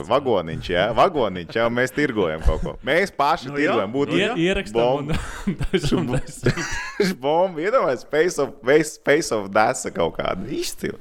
vagoniņš, 0.08 0.70
jā, 0.72 0.86
vagoniņš, 0.96 1.58
jau 1.60 1.66
mēs 1.74 1.92
tirgojam 1.96 2.46
kaut 2.46 2.64
ko. 2.64 2.76
Mēs 2.88 3.12
paši 3.18 3.52
Nu 3.52 3.58
jā, 3.60 3.74
tirgojam. 3.74 3.92
Būtu 3.98 4.16
Ie, 4.16 4.30
ierakstam 4.46 5.12
un 5.12 5.58
dažam 5.66 6.08
desmit. 6.14 6.64
Bomba, 7.24 7.66
iedomājieties, 7.66 8.08
face 8.14 8.42
of, 8.44 8.56
face, 8.64 8.96
face 9.04 9.36
of 9.36 9.52
desa 9.52 9.92
kaut 9.96 10.16
kāda 10.22 10.48
izcila. 10.48 11.00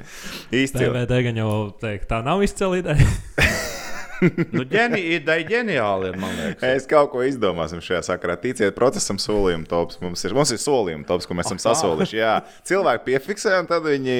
Izcila. 0.51 0.91
DVD 0.91 1.23
gan 1.29 1.43
jau 1.45 1.55
teikt, 1.81 2.11
tā 2.11 2.23
nav 2.27 2.43
izcila 2.47 2.83
ideja. 2.83 3.11
Nu, 4.23 4.65
ģeni, 4.69 5.01
ideja 5.17 5.45
ģeniāli 5.51 6.11
ir, 6.11 6.19
man 6.21 6.33
liekas. 6.39 6.65
Es 6.69 6.89
kaut 6.91 7.11
ko 7.13 7.23
izdomāsim 7.27 7.83
šajā 7.85 8.03
sakarā. 8.07 8.39
Ticiet, 8.41 8.75
procesam 8.77 9.21
solījuma 9.23 9.69
tops. 9.71 10.01
Mums 10.03 10.25
ir, 10.27 10.35
mums 10.37 10.53
ir 10.55 10.61
solījuma 10.63 11.07
tops, 11.09 11.29
ko 11.29 11.37
mēs 11.37 11.51
esam 11.51 11.61
sasolījuši. 11.67 12.19
Jā, 12.21 12.33
cilvēki 12.69 13.07
piefiksē, 13.11 13.59
un 13.61 13.71
tad 13.71 13.87
viņi 13.87 14.17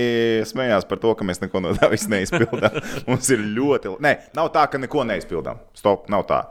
smējās 0.51 0.89
par 0.91 1.01
to, 1.03 1.15
ka 1.17 1.27
mēs 1.29 1.43
neko 1.45 1.65
no 1.65 1.75
tā 1.79 1.91
visa 1.93 2.13
neizpildām. 2.13 2.81
mums 3.11 3.33
ir 3.33 3.45
ļoti. 3.57 3.97
Nē, 4.05 4.15
nav 4.37 4.53
tā, 4.55 4.67
ka 4.73 4.81
neko 4.83 5.07
neizpildām. 5.09 5.63
Stop, 5.79 6.11
nav 6.13 6.27
tā. 6.31 6.43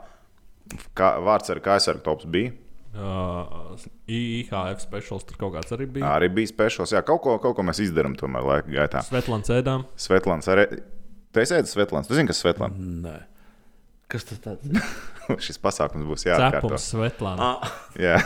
Kā, 0.98 1.16
vārds 1.22 1.52
ar 1.54 1.62
KSR 1.62 2.02
tops 2.06 2.26
bija. 2.30 2.54
Uh, 2.96 3.76
IHF 4.08 4.80
speciāls 4.80 5.26
tur 5.28 5.36
kaut 5.36 5.52
kāds 5.58 5.74
arī 5.76 5.84
bija. 5.98 6.08
Arī 6.16 6.30
bija 6.32 6.48
speciāls. 6.48 6.94
Jā, 6.96 7.02
kaut 7.04 7.20
ko, 7.26 7.36
kaut 7.42 7.58
ko 7.58 7.64
mēs 7.66 7.82
izdarām 7.84 8.16
tomēr 8.16 8.46
laika 8.46 8.72
gaitā. 8.72 9.04
Svetlāns 9.04 9.52
ēdām. 9.52 9.84
Svetlāns 10.00 10.48
arī. 10.52 10.64
Tu 11.36 11.42
esi 11.42 11.58
ēdis 11.58 11.74
Svetlāns. 11.76 12.08
Tu 12.08 12.16
zini, 12.16 12.30
kas 12.30 12.40
Svetlāns? 12.40 12.78
Nē. 13.04 13.18
Kas 14.12 14.26
tas 14.28 14.38
tāds? 14.44 14.62
Šis 15.46 15.58
pasākums 15.58 16.06
būs 16.06 16.26
jāatkārto. 16.28 16.68
Cepums 16.70 16.90
Svetlāna. 16.92 17.48
Ah, 17.56 17.72
Jā. 17.98 18.20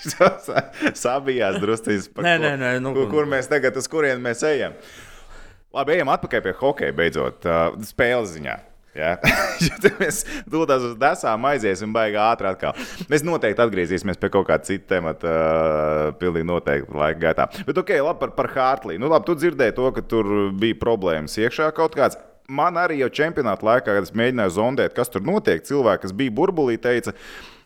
Sabijās 0.96 1.58
druskuļi. 1.60 2.24
Nē, 2.24 2.34
nē, 2.40 2.54
nē, 2.60 2.70
nu- 2.82 2.94
kur, 2.96 3.06
kur 3.12 3.28
mēs 3.30 3.50
tagad, 3.50 3.76
uz 3.76 3.88
kurien 3.90 4.22
mēs 4.24 4.42
ejam? 4.48 4.74
Labi, 5.76 5.98
ejam 5.98 6.10
atpakaļ 6.10 6.42
pie 6.48 6.54
hokeja 6.58 6.94
beidzot, 6.96 7.44
uh, 7.46 7.76
spēles 7.86 8.32
ziņā. 8.34 8.56
Ja? 8.98 9.12
Te 9.84 9.92
mēs 10.00 10.24
dodamies 10.50 10.88
uz 10.88 10.96
desām, 10.98 11.44
aiziesim 11.52 11.92
baigā 11.94 12.24
ātri 12.32 12.48
atkal. 12.50 12.74
Mēs 13.12 13.22
noteikti 13.22 13.62
atgriezīsimies 13.62 14.18
pie 14.18 14.32
kaut 14.34 14.48
kāda 14.48 14.66
cita 14.66 14.96
temata, 14.96 15.30
uh, 15.30 16.08
pilnīgi 16.18 16.48
noteikti 16.48 16.96
laika 16.98 17.20
gaitā. 17.28 17.46
Bet, 17.68 17.78
ok, 17.84 17.92
labi 18.02 18.24
par, 18.24 18.32
par 18.40 18.50
Hartliju. 18.56 18.98
Nu, 19.04 19.12
labi, 19.12 19.28
tu 19.30 19.36
dzirdēji 19.38 19.76
to, 19.78 19.92
ka 19.94 20.02
tur 20.10 20.32
bija 20.58 20.80
problēmas 20.82 21.38
iekšā 21.38 21.70
kaut 21.76 21.94
kāds. 22.00 22.18
Man 22.50 22.80
arī 22.82 22.98
jau 23.04 23.10
čempionāta 23.20 23.66
laikā, 23.66 23.94
kad 23.94 24.08
es 24.08 24.14
mēģināju 24.16 24.56
zondēt, 24.58 24.96
kas 24.98 25.12
tur 25.12 25.22
notiek, 25.26 25.62
cilvēki, 25.66 26.06
kas 26.08 26.16
bija 26.16 26.34
burbulī, 26.42 26.80
teica, 26.82 27.14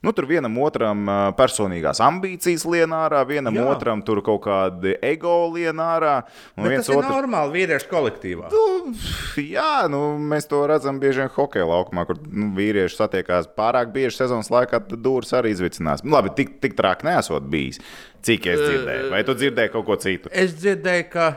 Nu, 0.04 0.12
tur 0.12 0.26
vienam 0.28 0.52
otram 0.60 1.06
personīgās 1.32 1.96
ambīcijas 2.04 2.66
lien 2.68 2.92
ārā, 2.92 3.22
vienam 3.24 3.56
Jā. 3.56 3.62
Otram 3.72 4.02
tur 4.04 4.18
kaut 4.20 4.42
kāda 4.44 4.92
ego 5.00 5.32
lien 5.54 5.80
ārā. 5.80 6.18
tas 6.58 6.90
ir 6.90 6.98
otrs- 6.98 7.08
normāli 7.08 7.54
vīriešu 7.54 7.88
kolektīvā. 7.88 8.50
Nu, 8.52 8.92
jā, 9.40 9.88
nu, 9.88 10.02
mēs 10.20 10.44
to 10.50 10.60
redzam 10.68 11.00
bieži 11.00 11.22
vien 11.24 11.32
hokeja 11.32 11.64
laukumā, 11.70 12.04
kur 12.04 12.20
nu, 12.20 12.50
vīrieši 12.58 12.98
satiekās 13.00 13.48
pārāk 13.56 13.94
bieži 13.96 14.18
sezonas 14.20 14.52
laikā, 14.52 14.82
tad 14.90 15.00
dūris 15.00 15.32
arī 15.40 15.54
izvicinās. 15.56 16.04
Nu, 16.04 16.12
labi, 16.18 16.34
tik, 16.36 16.58
tik 16.60 16.76
traki 16.76 17.08
nesot 17.08 17.48
bijis. 17.48 17.80
Cik 18.28 18.52
es 18.52 18.60
dzirdēju? 18.60 19.08
Vai 19.16 19.24
tu 19.24 19.32
dzirdēji 19.40 19.72
kaut 19.72 19.88
ko 19.88 19.96
citu? 20.04 20.28
Es 20.36 20.52
dzirdēju, 20.60 21.08
ka, 21.16 21.30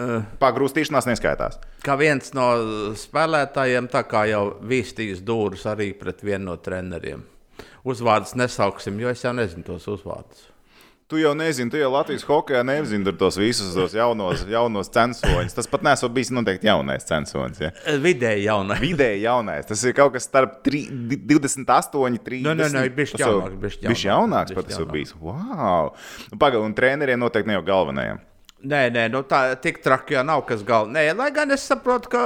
uh, 0.00 0.22
Pagrūstīšanās 0.40 1.12
neskaitās. 1.12 1.60
Ka 1.86 1.94
viens 2.00 2.32
no 2.34 2.48
spēlētājiem 2.98 3.86
tā 3.92 4.02
kā 4.10 4.24
jau 4.30 4.42
vīstījis 4.66 5.22
dūrus 5.26 5.66
arī 5.70 5.92
pret 5.98 6.20
vienu 6.26 6.50
no 6.52 6.58
treneriem. 6.58 7.22
Uzvārdus 7.86 8.34
nesauksim, 8.34 8.98
jo 8.98 9.12
es 9.14 9.22
jau 9.22 9.32
nezinu 9.36 9.62
tos 9.68 9.86
uzvārdus. 9.92 10.48
Tu 11.06 11.20
jau 11.20 11.36
nezini, 11.38 11.70
tu 11.70 11.78
jau 11.78 11.86
Latvijas 11.94 12.24
hokeja 12.26 12.64
nezini 12.66 13.12
tos 13.14 13.36
visus 13.38 13.68
tos 13.78 13.92
jaunos, 13.94 14.40
jaunos 14.50 14.88
censoņus. 14.90 15.54
Tas 15.54 15.68
pat 15.70 15.84
nesot 15.86 16.10
bijis 16.10 16.32
noteikti 16.34 16.66
jaunais 16.66 17.06
censonis. 17.06 17.60
Ja? 17.62 17.70
Eh, 17.86 18.00
Vidēji 18.02 18.48
jaunai. 18.48 18.80
Vidēji 18.82 19.20
jaunais. 19.22 19.68
Tas 19.70 19.84
ir 19.86 19.94
kaut 19.94 20.16
kas 20.16 20.26
starp 20.26 20.56
tri, 20.66 20.80
di- 20.90 21.20
28, 21.30 22.18
30. 22.26 22.48
Nē, 22.50 22.56
nē, 22.58 22.66
nē, 22.74 22.82
bišķi 22.98 23.20
Tas 23.20 23.22
jau- 23.22 23.36
jaunāks, 23.36 23.60
bišķi 23.62 23.86
bišķi 23.86 24.08
jaunāks, 24.10 24.10
jaunāks 24.10 24.50
bišķi 24.50 24.58
pat 24.58 24.66
tas 24.66 24.74
jau 24.80 24.82
jaunāks. 24.82 24.96
bijis. 24.98 25.14
Wow! 25.22 25.92
Nu, 26.32 26.38
Pagaidām, 26.42 26.66
un 26.72 26.74
treneriem 26.74 27.22
noteikti 27.22 27.46
ne 27.52 27.60
jau 27.60 27.62
galvenajiem. 27.70 28.18
Nē, 28.64 28.86
nē, 28.88 29.02
nu 29.12 29.20
tā 29.28 29.40
tik 29.60 29.82
traki 29.84 30.16
jau 30.16 30.22
nav 30.24 30.40
kas 30.48 30.62
galvenais. 30.64 31.10
Nē, 31.12 31.18
lai 31.18 31.28
gan 31.34 31.52
es 31.52 31.66
saprotu, 31.68 32.08
ka. 32.14 32.22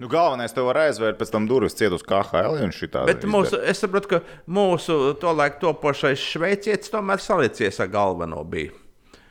Nu, 0.00 0.08
galvenais 0.10 0.54
tev 0.56 0.70
var 0.70 0.80
aizvērt 0.86 1.18
pēc 1.20 1.32
tam 1.34 1.48
durvis 1.50 1.76
ciet 1.76 1.92
uz 1.92 2.04
KHL 2.06 2.62
un 2.64 2.72
šitā. 2.72 3.04
Bet 3.08 3.26
mūsu, 3.28 3.60
es 3.60 3.82
saprotu, 3.84 4.14
ka 4.14 4.22
mūsu 4.48 4.96
tolaik 5.20 5.60
topošais 5.60 6.22
šveicietis 6.32 6.94
tomēr 6.94 7.20
salīdzies 7.20 7.82
ar 7.84 7.92
galveno 7.92 8.40
bija. 8.48 8.72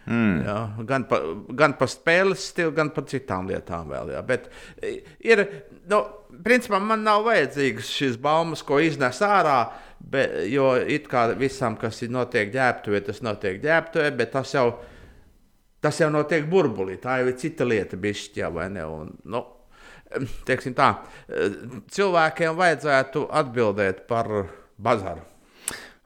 Mm. 0.10 0.38
Jā, 0.42 0.60
gan 0.90 1.04
par 1.10 1.26
gan 1.58 1.76
pa 1.78 1.86
spēles 1.90 2.48
stilu, 2.50 2.72
gan 2.78 2.90
par 2.94 3.06
citām 3.10 3.50
lietām 3.50 3.92
vēl. 3.92 4.14
Jā. 4.16 4.22
Bet 4.26 4.48
ir, 5.22 5.44
nu, 5.90 6.00
principā 6.46 6.80
man 6.82 7.04
nav 7.06 7.28
vajadzīgas 7.28 7.92
šīs 7.94 8.18
baumas, 8.22 8.64
ko 8.66 8.80
iznes 8.82 9.22
ārā. 9.26 9.60
Be, 10.00 10.24
jo 10.50 10.72
it 10.80 11.10
kā 11.12 11.28
visam, 11.38 11.76
kas 11.78 12.00
ir 12.06 12.14
notiek 12.16 12.50
ģērbtuvē, 12.54 13.04
tas 13.06 13.20
notiek 13.26 13.60
ģērbtuvē, 13.62 14.14
bet 14.18 14.32
tas 14.38 14.54
jau, 14.56 14.70
tas 15.82 16.02
jau 16.02 16.10
notiek 16.14 16.48
burbulī. 16.50 16.98
Tā 17.02 17.20
jau 17.22 17.32
ir 17.32 17.40
cita 17.40 17.68
lieta, 17.68 18.00
bišķi, 18.00 18.46
vai 18.56 18.68
ne? 18.74 18.86
Un, 18.86 19.14
nu, 19.32 19.44
tā, 20.78 20.90
cilvēkiem 21.96 22.58
vajadzētu 22.58 23.28
atbildēt 23.42 24.06
par 24.10 24.32
bazaru. 24.78 25.29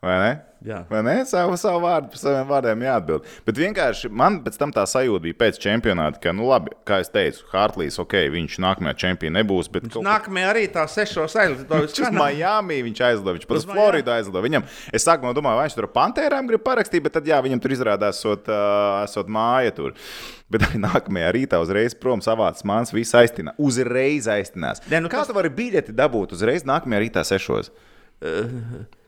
Vai 0.04 0.16
ne? 0.20 0.32
Jā. 0.64 0.78
Vai 0.88 1.00
ne? 1.04 1.14
Savu, 1.28 1.56
savu 1.60 1.80
vārdu 1.84 2.10
par 2.12 2.20
saviem 2.20 2.48
vārdiem 2.48 2.82
jāatbild. 2.86 3.26
Bet 3.48 3.58
vienkārši 3.60 4.10
man 4.12 4.38
pēc 4.44 4.56
tam 4.60 4.72
tā 4.76 4.84
sajūta 4.88 5.24
bija 5.26 5.36
pēc 5.42 5.58
čempionāta, 5.64 6.20
ka, 6.24 6.32
nu, 6.36 6.46
labi, 6.48 6.72
kā 6.88 6.98
jau 7.02 7.08
teicu, 7.18 7.44
Hartlīs, 7.52 7.98
ok, 8.00 8.16
viņš 8.32 8.58
nākamajā 8.64 8.96
čempionā 9.04 9.42
nebūs. 9.42 9.68
Bet 9.72 9.90
kaut 9.92 10.04
Nākamajā 10.08 10.50
arī 10.54 10.64
tā 10.72 10.84
sešos 10.92 11.36
aizlidoja 11.40 11.88
Viņš 11.88 12.00
uz. 12.06 12.16
Miami 12.16 12.80
viņš 12.88 13.04
aizlidoja, 13.10 13.38
viņš 13.40 13.48
pat 13.52 13.60
uz 13.60 13.68
Floridu 13.68 14.14
aizlidoja. 14.16 14.46
Viņam, 14.48 14.68
es 14.96 15.08
sākumā 15.08 15.32
domāju, 15.36 15.60
vai 15.62 15.68
viņš 15.70 15.78
tur 15.80 15.90
pantērām 15.96 16.52
grib 16.52 16.64
parakstīt, 16.68 17.04
bet 17.08 17.16
tad 17.20 17.28
jā, 17.32 17.40
viņam 17.44 17.64
tur 17.64 17.76
izrādās, 17.76 18.20
esot, 18.24 18.48
uh, 18.52 19.04
esot 19.08 19.32
māja 19.32 19.76
tur. 19.80 19.96
Bet 20.52 20.68
arī 20.68 20.80
nākamajā 20.84 21.32
rītā 21.40 21.60
uzreiz 21.64 21.96
prom 21.96 22.24
savāds 22.24 22.64
mans, 22.68 22.92
viss 22.96 23.16
aiztinās. 23.20 23.56
Uzreiz 23.60 24.28
aiztinās. 24.32 24.84
Ne, 24.92 25.00
nu 25.04 25.12
Kā 25.12 25.24
tas- 25.24 25.32
tu 25.32 25.36
vari 25.40 25.52
biļeti 25.52 25.96
dabūt 25.96 26.36
uzreiz 26.36 26.64
nākamajā 26.68 27.04
rītā 27.08 27.24
sešos? 27.28 27.72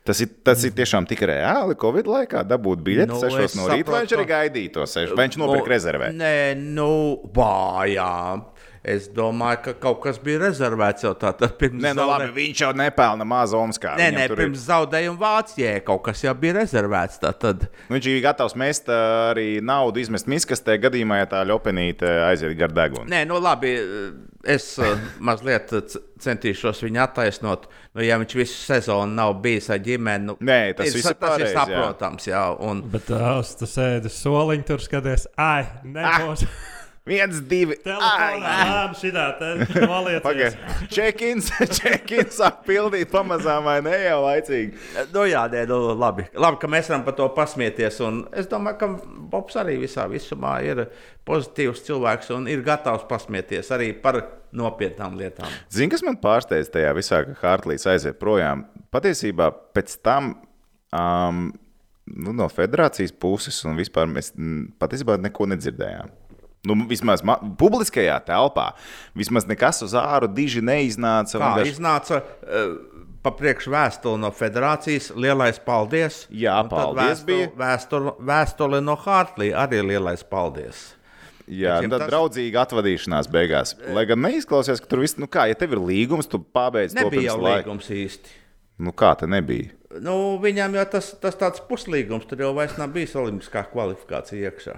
Tas 0.06 0.20
ir, 0.22 0.30
tas 0.46 0.62
ir 0.62 0.74
tiešām 0.76 1.06
tik 1.10 1.24
reāli. 1.26 1.74
Covid 1.82 2.06
laikā 2.06 2.44
dabūt 2.46 2.82
biļeti 2.86 3.10
Nu, 3.10 3.16
nu, 3.16 3.22
sešos 3.24 3.48
es 3.50 3.56
no 3.58 3.66
rīta, 3.70 3.90
vai 3.90 4.04
viņš 4.04 4.14
arī 4.14 4.26
gaidīja 4.30 4.74
to 4.76 4.84
sešu, 4.86 5.16
vai 5.18 5.26
viņš 5.26 5.38
nopirka 5.42 5.72
rezervē? 5.72 6.10
Nē, 6.14 6.34
nu, 6.76 6.90
vājā. 7.34 8.10
Es 8.86 9.08
domāju, 9.10 9.58
ka 9.64 9.72
kaut 9.82 9.96
kas 10.04 10.18
bija 10.22 10.38
rezervēts 10.44 11.02
jau 11.02 11.10
tādā 11.18 11.48
pirms 11.58 11.82
Nē, 11.82 11.90
nu 11.96 12.04
zaudē- 12.04 12.20
labi, 12.28 12.34
viņš 12.36 12.60
jau 12.62 12.68
nepelna 12.78 13.24
mazu 13.26 13.56
Omaskā. 13.58 13.96
Nē, 13.98 14.12
nē, 14.14 14.26
tur 14.30 14.36
ir- 14.38 14.44
pirms 14.44 14.62
zaudējuma 14.68 15.18
Vācijai 15.18 15.80
kaut 15.84 16.04
kas 16.06 16.22
jau 16.22 16.34
bija 16.38 16.54
rezervēts. 16.60 17.18
Tad 17.18 17.66
Nu, 17.90 17.96
Viņš 17.96 18.06
ir 18.12 18.22
gatavs 18.22 18.54
mest 18.54 18.86
arī 18.86 19.60
naudu, 19.60 19.98
izmest 19.98 20.28
miskastē, 20.30 20.78
gadījumā, 20.78 21.18
ja 21.18 21.26
tā 21.26 21.42
ļopenīte 21.50 22.06
aiziet 22.28 22.54
gar 22.58 22.68
degunu. 22.68 23.08
Nē, 23.10 23.24
nu 23.26 23.40
labi, 23.42 23.74
es 24.44 24.78
uh, 24.78 24.94
mazliet 25.18 25.68
centīšos 26.22 26.84
viņu 26.86 27.02
attaisnot. 27.08 27.66
Nu, 27.96 28.02
ja 28.06 28.18
viņš 28.22 28.34
visu 28.38 28.54
sezonu 28.72 29.10
nav 29.18 29.34
bijis 29.42 29.68
ar 29.70 29.78
ģimeni, 29.82 30.24
nu, 30.30 30.36
Nē, 30.40 30.76
tas 30.76 30.94
ir, 30.94 31.02
tas 31.02 31.18
pareizi, 31.18 31.42
ir 31.42 31.56
jā. 31.56 31.58
saprotams. 31.58 32.26
Jā, 32.30 32.44
un, 32.60 32.82
Bet 32.82 33.06
tu 33.10 33.66
sēdi 33.66 34.06
uz 34.06 34.22
soliņa, 34.22 34.64
tur 34.64 34.78
skaties, 34.78 35.26
ai, 35.36 35.64
nebūs. 35.82 36.46
Viens, 37.06 37.36
divi, 37.46 37.76
Telefonā, 37.84 38.92
šitā. 38.98 39.26
Pagaidiet, 40.24 40.56
check-ins, 40.90 41.52
check-ins 41.76 42.34
sāk 42.40 42.64
pildīt 42.66 43.12
pamazām, 43.12 43.62
vai 43.68 43.76
ne 43.86 43.92
jau 43.94 44.16
laicīgi. 44.24 44.72
nu, 45.14 45.22
jā, 45.30 45.44
nē, 45.52 45.62
nu, 45.70 45.78
labi. 45.94 46.24
labi, 46.34 46.58
ka 46.62 46.70
mēs 46.72 46.90
varam 46.90 47.04
par 47.06 47.14
to 47.20 47.28
pasmieties. 47.36 48.00
un 48.02 48.24
Es 48.34 48.50
domāju, 48.50 48.78
ka 48.80 48.88
Bobs 49.30 49.54
arī 49.62 49.76
visā 49.84 50.08
visumā 50.10 50.56
ir 50.66 50.82
pozitīvs 51.28 51.84
cilvēks 51.86 52.32
un 52.34 52.50
ir 52.50 52.64
gatavs 52.66 53.06
pasmieties 53.06 53.70
arī 53.76 53.92
par 54.02 54.18
nopietnām 54.56 55.14
lietām. 55.20 55.52
Zini, 55.70 55.92
kas 55.94 56.02
man 56.06 56.18
pārsteidz 56.18 56.72
tajā 56.74 56.90
visā, 56.98 57.22
ka 57.28 57.38
Hartlīs 57.44 57.86
aiziet 57.86 58.18
projām? 58.18 58.66
Patiesībā 58.90 59.52
pēc 59.76 59.94
tam. 60.02 60.34
Um, 60.90 61.46
Nu, 62.06 62.30
no 62.30 62.46
federācijas 62.46 63.10
puses, 63.10 63.56
un 63.66 63.74
vispār 63.74 64.06
mēs 64.06 64.28
patiesībā 64.78 65.16
neko 65.18 65.48
nedzirdējām. 65.50 66.12
Nu, 66.66 66.74
vismaz 66.90 67.22
ma- 67.22 67.38
publiskajā 67.38 68.16
telpā, 68.26 68.72
vismaz 69.14 69.46
nekas 69.46 69.82
uz 69.86 69.94
āru 69.94 70.26
diži 70.34 70.60
neiznāca. 70.66 71.38
Kā 71.38 71.52
vienkārši- 71.54 71.74
iznāca 71.76 72.18
uh, 72.18 72.76
pa 73.22 73.30
priekšu 73.38 73.70
vēstuli 73.74 74.18
no 74.22 74.30
federācijas, 74.34 75.12
lielais 75.14 75.58
paldies. 75.62 76.24
Jā, 76.30 76.56
paldies. 76.70 77.22
Vēstuli, 77.22 77.48
vēstuli, 77.58 78.12
vēstuli 78.32 78.82
no 78.82 78.96
Hartlī 78.96 79.52
arī 79.54 79.80
lielais 79.86 80.22
paldies. 80.26 80.92
Jā, 81.46 81.76
Teiksim, 81.78 81.92
tā 81.94 81.98
tas- 82.02 82.10
draudzīga 82.10 82.64
atvadīšanās 82.66 83.28
beigās. 83.30 83.76
Lai 83.94 84.02
gan 84.10 84.18
neizklausās, 84.26 84.80
ka 84.82 84.90
tur 84.90 85.04
viss, 85.04 85.14
nu 85.22 85.28
kā, 85.30 85.44
ja 85.46 85.54
tev 85.54 85.76
ir 85.76 85.78
līgums, 85.78 86.26
tu 86.26 86.40
pabeidz 86.42 86.90
to 86.94 87.04
Nebija 87.04 87.20
pirms 87.20 87.28
jau 87.30 87.38
laika. 87.44 87.62
līgums 87.68 87.90
īsti. 87.94 88.34
Nu 88.82 88.90
kā 88.92 89.12
tā 89.16 89.28
nebija? 89.30 89.70
Nu, 90.02 90.36
viņam 90.42 90.74
jau 90.74 90.84
tas, 90.96 91.12
tas 91.22 91.38
tāds 91.38 91.62
puslīgums, 91.68 92.26
tur 92.28 92.42
jau 92.42 92.50
vairs 92.58 92.74
nav 92.76 92.90
bijis 92.92 93.14
olimpiskā 93.14 93.62
kvalifikācija 93.70 94.50
iekšā. 94.50 94.74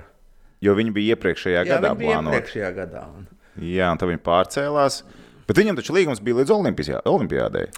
Jo 0.64 0.74
viņi 0.74 0.92
bija 0.94 1.14
iepriekšējā 1.16 1.60
Jā, 1.62 1.66
gadā 1.76 1.92
plānoti. 1.94 2.34
iepriekšējā 2.36 2.70
gadā. 2.74 3.04
Un... 3.14 3.26
Jā, 3.62 3.92
un 3.94 3.98
tad 4.00 4.08
viņi 4.10 4.22
pārcēlās. 4.26 5.02
Bet 5.48 5.56
viņam 5.60 5.78
taču 5.78 5.94
līgums 5.96 6.20
bija 6.22 6.40
līdz 6.40 6.50
Olimpijā- 6.54 7.02
Olimpijādei. 7.08 7.68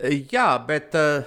Jā, 0.00 0.46
bet 0.64 0.94
uh, 0.96 1.24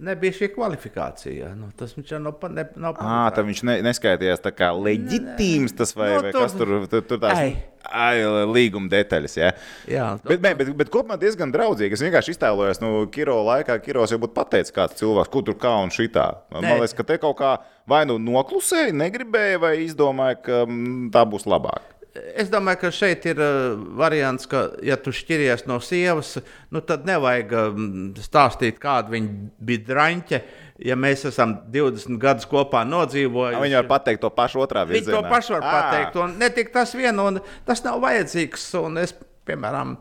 nebija 0.00 0.32
šī 0.32 0.48
kvalifikācija. 0.54 1.50
Nu, 1.58 1.66
tas 1.76 1.92
viņš 1.92 2.12
jau 2.14 2.20
nav, 2.24 2.38
pa- 2.40 2.48
ne, 2.48 2.64
nav 2.80 2.96
Ah, 3.04 3.28
viņš 3.36 3.60
ne, 3.68 3.74
neskaitījās 3.84 4.40
tā 4.44 4.52
kā 4.56 4.70
leģitīms 4.72 5.74
tas 5.76 5.92
vai, 5.96 6.08
Nu, 6.14 6.22
vai 6.24 6.32
tur- 6.32 6.40
kas 6.46 6.56
tur, 6.56 6.72
tur, 6.88 7.02
tur 7.04 7.20
tās 7.20 7.36
Ai. 7.42 7.50
ai, 7.84 8.22
līguma 8.48 8.88
detaļas. 8.88 9.36
Ja? 9.36 9.50
Jā, 9.90 10.06
Bet, 10.24 10.40
bet, 10.40 10.56
bet, 10.56 10.72
bet 10.76 10.92
kopumā 10.94 11.18
diezgan 11.20 11.52
draudzīgi. 11.52 11.92
Es 11.98 12.00
vienkārši 12.06 12.32
iztēlojos, 12.36 12.80
nu, 12.80 13.06
Kiro 13.12 13.36
laikā 13.44 13.76
Kiros 13.84 14.10
jau 14.14 14.18
būtu 14.22 14.34
pateicis, 14.40 14.72
kāds 14.72 14.96
cilvēks, 15.02 15.30
kur 15.34 15.44
tur 15.44 15.54
kā 15.60 15.74
un 15.84 15.92
šitā. 15.92 16.30
Man 16.54 16.64
liekas, 16.64 16.96
ka 16.96 17.04
te 17.04 17.18
kaut 17.20 17.36
kā 17.42 17.58
vai 17.86 18.06
nu 18.08 18.16
noklusēja, 18.18 18.94
negribēja, 18.96 19.60
vai 19.60 19.74
izdomāja, 19.84 20.40
ka 20.40 20.64
mm, 20.64 21.10
tā 21.12 21.26
būs 21.28 21.44
labāk. 21.44 21.90
Es 22.14 22.46
domāju, 22.46 22.78
ka 22.84 22.90
šeit 22.94 23.24
ir 23.26 23.40
uh, 23.42 23.72
variants, 23.98 24.46
ka, 24.46 24.68
ja 24.86 24.94
tu 25.02 25.10
šķiries 25.10 25.64
no 25.66 25.80
sievas, 25.82 26.36
nu, 26.70 26.78
tad 26.86 27.08
nevajag 27.08 27.54
um, 27.58 27.88
stāstīt, 28.22 28.78
kāda 28.82 29.10
viņa 29.10 29.48
bija 29.58 29.82
draņķe. 29.88 30.40
Ja 30.86 30.94
mēs 30.98 31.24
esam 31.26 31.56
20 31.74 32.18
gadus 32.22 32.46
kopā 32.50 32.84
nodzīvojuši, 32.86 33.62
Viņi 33.62 33.78
var 33.80 33.88
pateikt 33.90 34.22
to 34.22 34.30
pašu 34.34 34.62
otrā 34.62 34.84
Viņi 34.86 35.00
virzienā. 35.00 35.22
to 35.26 35.32
pašu 35.34 35.56
var 35.56 35.66
Ā. 35.66 35.72
pateikt. 35.74 36.18
Un 36.22 36.36
ne 36.38 36.50
tik 36.54 36.70
tas 36.74 36.94
vien, 36.94 37.18
un 37.18 37.40
tas 37.66 37.82
nav 37.86 37.98
vajadzīgs. 38.02 38.68
Es, 39.02 39.14
piemēram, 39.46 39.96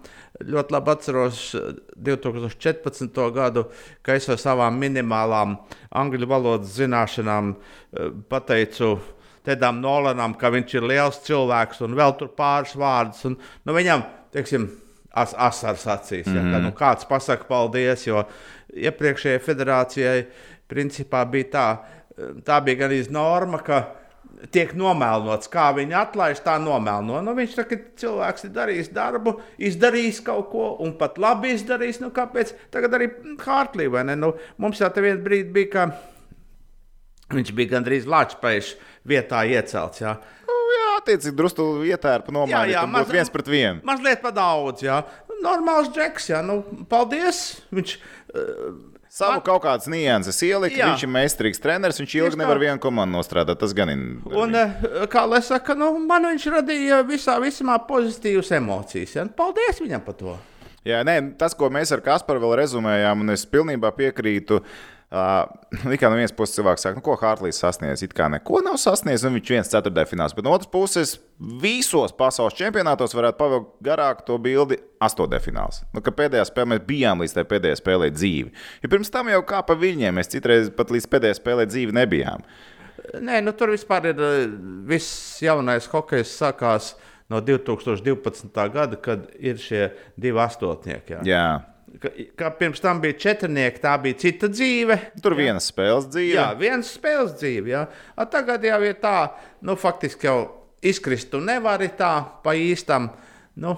ļoti 0.53 0.73
labi 0.73 0.93
atceros 0.93 1.41
2014. 1.97 3.19
gadu, 3.33 3.65
kad 4.05 4.21
es 4.21 4.29
ar 4.29 4.39
savām 4.41 4.77
minimālām 4.81 5.57
angļu 5.97 6.29
valodas 6.29 6.77
zināšanām 6.77 7.55
eh, 7.57 8.09
pateicu. 8.29 8.95
Tedam 9.43 9.81
Nolanam, 9.83 10.35
ka 10.39 10.51
viņš 10.53 10.77
ir 10.77 10.87
liels 10.93 11.19
cilvēks 11.25 11.83
un 11.83 11.97
vēl 11.99 12.15
tur 12.19 12.31
pāris 12.37 12.75
vārdus. 12.79 13.25
Un, 13.29 13.37
nu, 13.37 13.75
viņam, 13.75 14.05
teiksim, 14.35 14.69
as, 15.11 15.33
asars 15.37 15.87
acīs. 15.87 16.27
Mm 16.27 16.37
-hmm. 16.37 16.45
ja, 16.45 16.53
ka, 16.53 16.63
nu, 16.63 16.71
kāds 16.77 17.09
pasakā 17.09 17.47
paldies, 17.47 18.07
jo 18.07 18.23
iepriekšējai 18.73 19.41
federācijai 19.43 20.25
principā 20.67 21.25
bija 21.29 21.49
tā, 21.51 21.67
tā 22.45 22.61
bija 22.63 22.87
gan 22.87 22.95
norma, 23.09 23.59
ka 23.59 23.83
tiek 24.51 24.73
nomēlots. 24.75 25.49
Kā 25.51 25.69
viņi 25.75 25.95
atlaiž, 25.97 26.41
tā 26.45 26.57
nomēlo. 26.61 27.21
Nu, 27.21 27.35
viņš 27.37 27.57
tā, 27.59 27.65
cilvēks 28.01 28.47
ir 28.47 28.53
darījis 28.55 28.89
darbu, 28.95 29.37
izdarījis 29.57 30.23
kaut 30.25 30.49
ko, 30.51 30.77
un 30.83 30.95
pat 30.97 31.17
labi 31.21 31.53
izdarījis. 31.57 32.01
Nu, 32.03 32.11
kāpēc? 32.15 32.55
Tagad 32.73 32.97
arī 32.97 33.11
Hartlī, 33.43 33.87
vai 33.91 34.03
ne? 34.09 34.15
Nu, 34.19 34.33
mums 34.57 34.81
jau 34.81 34.89
tā 34.89 35.03
vienā 35.05 35.21
brīdī 35.23 35.51
bija, 35.53 35.69
ka 35.75 35.85
viņš 37.33 37.53
bija 37.55 37.77
gandrīz 37.77 38.09
Latvijas 38.09 38.73
vietā 39.07 39.43
iecelts. 39.49 40.03
Jā. 40.03 40.15
Nu, 40.47 40.55
jā, 40.73 40.87
attiecīgi, 41.01 41.35
drusku 41.39 41.67
ietērpa 41.89 42.33
nomainīt. 42.33 42.73
Jā, 42.73 42.81
jā 42.81 42.87
maz, 42.89 43.11
viens 43.11 43.31
pret 43.33 43.51
vienu. 43.51 43.83
Mazliet 43.87 44.23
pa 44.23 44.33
daudz, 44.35 44.85
jā. 44.85 45.01
Normāls 45.43 45.91
džeks, 45.93 46.31
jā. 46.31 46.41
Nu, 46.45 46.61
paldies. 46.89 47.43
Viņš, 47.75 47.95
uh, 48.33 48.73
Savu 49.13 49.35
man... 49.35 49.43
kaut 49.45 49.61
kādas 49.65 49.85
nianses 49.91 50.39
ielika. 50.41 50.73
Jā. 50.79 50.87
Viņš 50.89 51.03
ir 51.05 51.11
meistarīgs 51.13 51.61
treneris. 51.61 51.99
Viņš 52.01 52.15
ilgi 52.17 52.39
nevar 52.39 52.57
vienu 52.61 52.81
komandu 52.81 53.19
nostrādāt. 53.19 53.59
Tas 53.61 53.75
gan 53.77 53.91
ir. 53.93 53.99
Un, 54.33 54.55
eh, 54.57 54.87
kā 55.11 55.27
lai 55.29 55.43
saka, 55.45 55.75
nu, 55.77 55.91
man 56.01 56.25
viņš 56.31 56.47
radīja 56.55 57.03
visā 57.05 57.35
visumā 57.43 57.75
pozitīvas 57.85 58.49
emocijas. 58.57 59.13
Ja? 59.19 59.27
Paldies 59.37 59.83
viņam 59.83 60.01
par 60.07 60.17
to! 60.17 60.33
Jā, 60.83 60.97
nē, 61.07 61.19
tas, 61.39 61.53
ko 61.55 61.69
mēs 61.71 61.93
ar 61.95 62.01
Kasparu 62.03 62.41
vēl 62.41 62.57
rezumējām, 62.59 63.21
un 63.23 63.31
es 63.31 63.45
pilnībā 63.47 63.93
piekrītu. 63.95 64.57
Uh, 64.59 64.81
kā 65.13 66.09
no 66.09 66.17
vienas 66.17 66.33
puses 66.33 66.57
cilvēks 66.57 66.85
saka, 66.85 66.97
nu, 66.97 67.03
ko 67.05 67.15
Hārlīs 67.21 67.59
sasniedz. 67.61 68.01
It 68.05 68.15
kā 68.17 68.29
neko 68.33 68.63
nav 68.65 68.79
sasniedzis, 68.81 69.27
un 69.29 69.37
viņš 69.37 69.51
viens 69.53 69.69
ceturtajā 69.69 70.09
finālā. 70.09 70.33
Bet 70.33 70.47
no 70.47 70.53
otras 70.55 70.71
puses, 70.73 71.15
visos 71.61 72.15
pasaules 72.17 72.57
čempionātos 72.57 73.13
varētu 73.13 73.39
pavilkt 73.39 73.71
garāk 73.85 74.23
to 74.27 74.39
bildi 74.41 74.79
astotajā 75.03 75.43
finālā. 75.45 75.83
Nu, 75.93 76.01
pēdējā 76.03 76.47
spēlē 76.49 76.73
mēs 76.73 76.85
bijām 76.89 77.23
līdz 77.23 77.41
pēdējai 77.51 77.79
spēlē 77.81 78.09
dzīvi. 78.15 78.53
Ja 78.83 78.91
pirms 78.91 79.13
tam 79.13 79.29
jau 79.29 79.41
kā 79.47 79.61
pa 79.67 79.77
viņiem, 79.77 80.17
mēs 80.17 80.33
citreiz 80.33 80.71
pat 80.73 80.93
līdz 80.93 81.09
pēdējai 81.11 81.39
spēlē 81.41 81.67
dzīvi 81.69 81.97
nebijām. 81.99 82.45
Nē, 83.13 83.41
nu, 83.43 83.53
tur 83.57 83.73
vispār 83.73 84.13
ir 84.13 84.21
viss 84.87 85.41
jaunais 85.43 85.89
hokejs 85.91 86.33
sākās 86.39 86.93
no 87.29 87.41
2012. 87.43 88.49
gada, 88.73 88.97
kad 88.97 89.29
ir 89.37 89.61
šie 89.61 89.91
divi 90.17 90.41
astotnieki. 90.41 91.19
Jā. 91.19 91.21
jā. 91.27 91.45
Ka 92.39 92.49
pirms 92.57 92.81
tam 92.81 93.01
bija 93.03 93.15
četrnieki, 93.21 93.81
tā 93.83 93.93
bija 94.01 94.17
cita 94.23 94.49
dzīve. 94.49 94.97
Tur 95.21 95.35
bija 95.37 95.51
viena 95.51 95.61
spēles 95.61 96.07
dzīve. 96.09 96.33
Jā, 96.33 96.47
viena 96.57 96.81
spēles 96.87 97.35
dzīve. 97.37 97.69
Jā. 97.69 97.85
A, 98.17 98.25
tagad 98.25 98.65
jau 98.65 98.79
ir 98.81 98.97
tā, 99.01 99.17
nu, 99.61 99.77
faktiski 99.79 100.29
jau 100.29 100.37
izkrist 100.83 101.29
tu 101.31 101.41
nevari 101.43 101.91
tā 101.97 102.15
pa 102.43 102.55
īstam. 102.57 103.11
Nu, 103.61 103.75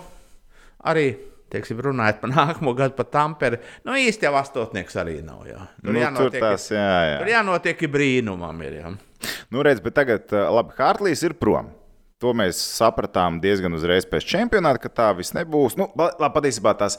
arī 0.88 1.10
teiksim, 1.54 1.80
runājot 1.84 2.22
par 2.24 2.32
nākamo 2.34 2.74
gadu, 2.78 2.96
par 2.98 3.10
Tamperi. 3.12 3.60
Nu, 3.86 3.96
īsti 4.00 4.28
jau 4.28 4.36
astotnieks 4.40 4.98
arī 5.02 5.20
nav. 5.26 5.46
Jā. 5.50 5.62
Tur, 5.82 5.92
nu, 5.92 6.02
jānotiek, 6.02 6.40
tur, 6.40 6.48
tās, 6.48 6.70
jā, 6.74 6.92
jā. 7.12 7.18
tur 7.22 7.32
jānotiek 7.32 7.88
brīnumam. 7.92 8.64
Ir, 8.68 8.80
jā. 8.82 8.94
Nu, 9.54 9.64
redz, 9.66 9.84
bet 9.84 9.98
tagad, 9.98 10.32
labi, 10.32 10.76
Hārtlīs 10.80 11.24
ir 11.28 11.38
prom. 11.40 11.72
To 12.24 12.32
mēs 12.38 12.58
sapratām 12.78 13.42
diezgan 13.44 13.76
uzreiz 13.76 14.08
pēc 14.08 14.26
čempionāta, 14.32 14.80
ka 14.86 14.92
tā 15.04 15.10
viss 15.18 15.36
nebūs. 15.36 15.76
Nu, 15.80 15.90
labi, 16.00 16.32
patiesībā 16.38 16.74
tās 16.80 16.98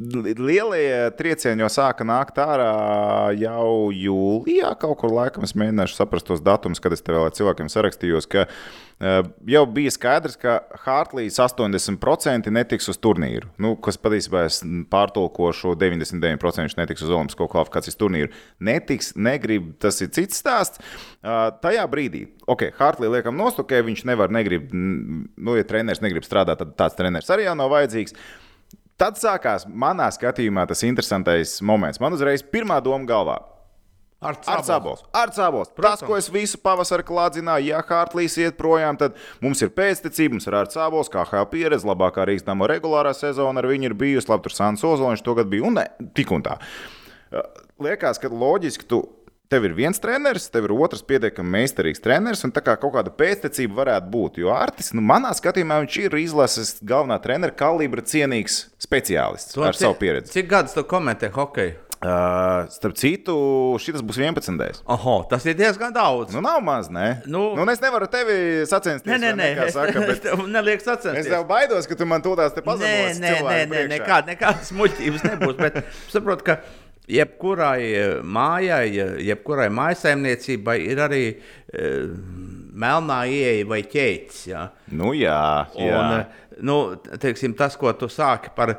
Lielie 0.00 1.10
triecieni 1.18 1.60
jau 1.60 1.68
sāka 1.68 2.04
nākt 2.08 2.38
ārā 2.40 3.32
jau 3.36 3.90
jūlijā. 3.92 4.70
Kaut 4.80 4.96
kur 5.02 5.12
laikam 5.12 5.44
es 5.44 5.52
mēģināšu 5.52 5.98
saprast 5.98 6.24
tos 6.30 6.40
datumus, 6.40 6.80
kad 6.80 6.94
es 6.96 7.04
te 7.04 7.12
vēl 7.12 7.28
cilvēkiem 7.36 7.68
sarakstījos. 7.68 8.24
Ka, 8.32 8.46
uh, 8.48 9.18
jau 9.52 9.62
bija 9.68 9.92
skaidrs, 9.92 10.38
ka 10.40 10.62
Hartlīs 10.86 11.36
80% 11.36 12.48
netiks 12.56 12.88
uz 12.88 12.96
turnīru. 13.04 13.50
Nu, 13.60 13.74
kas 13.76 14.00
patiesībā 14.00 14.46
es 14.48 14.62
pārtulkošu 14.92 15.74
99% 15.76 16.64
viņš 16.64 16.76
netiks 16.78 17.04
uz 17.04 17.12
Olimpisko 17.12 17.50
kvalifikācijas 17.52 18.00
turnīru. 18.00 18.32
Netiks, 18.64 19.12
negrib, 19.20 19.74
tas 19.82 20.00
ir 20.00 20.08
cits 20.16 20.40
stāsts. 20.40 20.80
Uh, 21.20 21.50
tajā 21.60 21.84
brīdī, 21.92 22.30
ok, 22.48 22.70
Hartlī 22.80 23.12
liekam 23.12 23.36
nostokē, 23.36 23.84
viņš 23.84 24.06
nevar, 24.08 24.32
negrib, 24.32 24.72
nu, 24.72 25.58
ja 25.58 25.68
treneris 25.68 26.00
negrib 26.00 26.24
strādāt, 26.24 26.64
tad 26.64 26.72
tāds 26.80 26.96
treneris 26.96 27.28
arī 27.36 27.44
jau 27.44 27.58
nav 27.60 27.76
vajadzīgs. 27.76 28.16
Tad 29.02 29.16
sākās 29.18 29.64
manā 29.66 30.06
skatījumā 30.14 30.62
tas 30.70 30.84
interesantais 30.86 31.56
moments. 31.66 31.98
Man 31.98 32.14
uzreiz 32.14 32.44
pirmā 32.46 32.76
doma 32.84 33.08
galvā. 33.08 33.40
Ar 34.22 34.36
cēloņu. 34.38 35.08
Ar 35.18 35.32
cēloņu. 35.34 35.72
Tas, 35.82 36.04
ko 36.06 36.14
es 36.14 36.28
visu 36.30 36.60
pavasaru 36.62 37.02
klādzināju, 37.08 37.72
ja 37.72 37.80
Hartlīs 37.88 38.36
iet 38.38 38.54
projām, 38.60 38.94
tad 39.00 39.16
mums 39.42 39.64
ir 39.66 39.72
pēctecība, 39.74 40.36
mums 40.36 40.46
ir 40.46 40.54
ar 40.54 40.70
cēloņu, 40.70 41.10
kā 41.10 41.24
HL 41.26 41.48
pieredze, 41.50 41.88
labākā 41.88 42.28
Rīgas 42.30 42.46
regulārā 42.70 43.10
sezona 43.18 43.58
ar 43.58 43.66
viņu 43.72 43.90
ir 43.90 43.96
bijusi. 43.98 44.30
Labi, 44.30 44.46
tur 44.46 44.54
Sāns 44.54 44.86
Ozoliņš 44.86 45.26
to 45.26 45.34
gadu 45.40 45.50
bija 45.50 45.66
un 45.66 45.80
ne, 45.80 45.88
tik 46.14 46.30
un 46.30 46.46
tā. 46.46 46.60
Liekas, 47.82 48.22
ka 48.22 48.30
loģiski 48.30 48.86
tu 48.86 49.02
Tev 49.52 49.66
ir 49.68 49.74
viens 49.76 49.98
treneris, 50.00 50.46
tev 50.48 50.64
ir 50.64 50.72
otrs 50.72 51.02
pietiekami 51.04 51.58
meistarīgs 51.58 52.00
treneris, 52.00 52.40
un 52.46 52.54
tā 52.56 52.62
kā 52.64 52.72
kaut 52.80 52.94
kāda 52.94 53.10
pēctecība 53.12 53.82
varētu 53.82 54.08
būt. 54.14 54.38
Jo 54.40 54.54
Artis, 54.56 54.94
nu, 54.96 55.02
manā 55.04 55.34
skatījumā, 55.36 55.82
viņš 55.82 55.96
ir 56.06 56.14
izlases 56.22 56.70
galvenā 56.80 57.18
trenera 57.20 57.52
kalibra 57.52 58.00
cienīgs 58.00 58.62
speciālists 58.80 59.52
to 59.52 59.66
ar 59.68 59.76
savu 59.76 59.98
pieredzi. 60.00 60.32
Cik 60.38 60.48
gadus 60.48 60.72
tu 60.72 60.86
komentē 60.88 61.28
hokeju? 61.34 61.74
Uh, 62.02 62.64
starp 62.72 62.96
citu, 62.98 63.34
šis 63.78 64.00
būs 64.02 64.22
11. 64.24 64.80
Oho, 64.90 65.18
tas 65.30 65.44
ir 65.44 65.54
diezgan 65.60 65.92
daudz. 65.94 66.32
Nu, 66.32 66.40
nav 66.42 66.62
maz, 66.64 66.88
ne? 66.90 67.20
Nu, 67.30 67.50
nu 67.54 67.66
es 67.70 67.84
nevaru 67.84 68.08
tevi 68.10 68.64
sacensties. 68.66 69.12
Nē, 69.12 69.20
nē, 69.20 69.34
nē. 69.38 69.50
Kā 69.60 69.68
saka, 69.76 70.06
bet... 70.08 70.24
Nelieku 70.56 70.82
sacensties. 70.82 71.28
Es 71.28 71.30
tev 71.30 71.44
baidos, 71.46 71.86
ka 71.86 72.00
tu 72.00 72.08
man 72.08 72.24
tūlīt 72.24 72.56
te 72.56 72.64
pazemosi. 72.64 73.20
Nē, 73.20 73.36
nē, 73.36 73.44
nē, 73.44 73.60
nē, 73.70 73.84
nekād, 73.98 74.32
nekādas 74.32 74.72
muļķības 74.80 75.28
nebūs. 75.28 75.60
Bet 75.60 75.78
saprotu, 76.10 76.48
ka 76.48 76.58
jebkurai 77.10 77.82
eh, 77.82 78.14
mājai, 78.22 78.86
jebkurai 79.26 79.68
mājsaimniecībai 79.74 80.78
ir 80.86 81.02
arī 81.02 81.24
e, 81.32 81.90
melnā 82.72 83.22
ieeja 83.30 83.66
vai 83.68 83.82
ķēdes. 83.88 84.40
Ja? 84.52 84.66
Nu, 84.94 85.12
jā, 85.16 85.42
jā. 85.76 85.98
Un, 85.98 86.16
eh, 86.20 86.56
nu, 86.62 86.78
teiksim, 87.22 87.56
tas, 87.58 87.76
ko 87.80 87.92
tu 87.98 88.08
sāki 88.12 88.52
par 88.56 88.76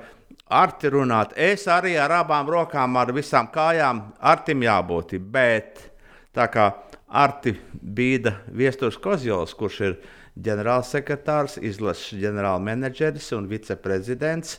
arti 0.54 0.92
runāt, 0.94 1.36
es 1.40 1.68
arī 1.72 1.96
ar 2.00 2.14
abām 2.22 2.50
rokām, 2.50 2.98
ar 3.00 3.14
visām 3.16 3.50
kājām, 3.54 4.06
artim 4.20 4.66
jābūt. 4.66 5.18
Bet 5.34 5.88
tā 6.36 6.48
kā 6.54 6.72
arti 7.14 7.56
bīda 7.74 8.38
Viestures 8.54 8.98
Kozjols, 9.02 9.54
kurš 9.58 9.80
ir 9.86 9.98
ģenerālsekretārs, 10.44 11.60
izlases 11.62 12.18
ģenerālmenedžeris 12.22 13.30
un 13.38 13.46
viceprezidents, 13.52 14.58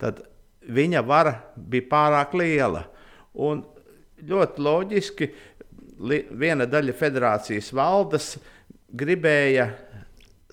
tad 0.00 0.20
viņa 0.68 1.00
vara 1.06 1.38
bija 1.56 1.88
pārāk 1.90 2.36
liela. 2.36 2.84
Un 3.34 3.62
ļoti 4.24 4.62
loģiski 4.62 5.30
viena 6.38 6.66
daļa 6.70 6.94
federācijas 6.98 7.72
valdes 7.74 8.34
gribēja 8.94 9.68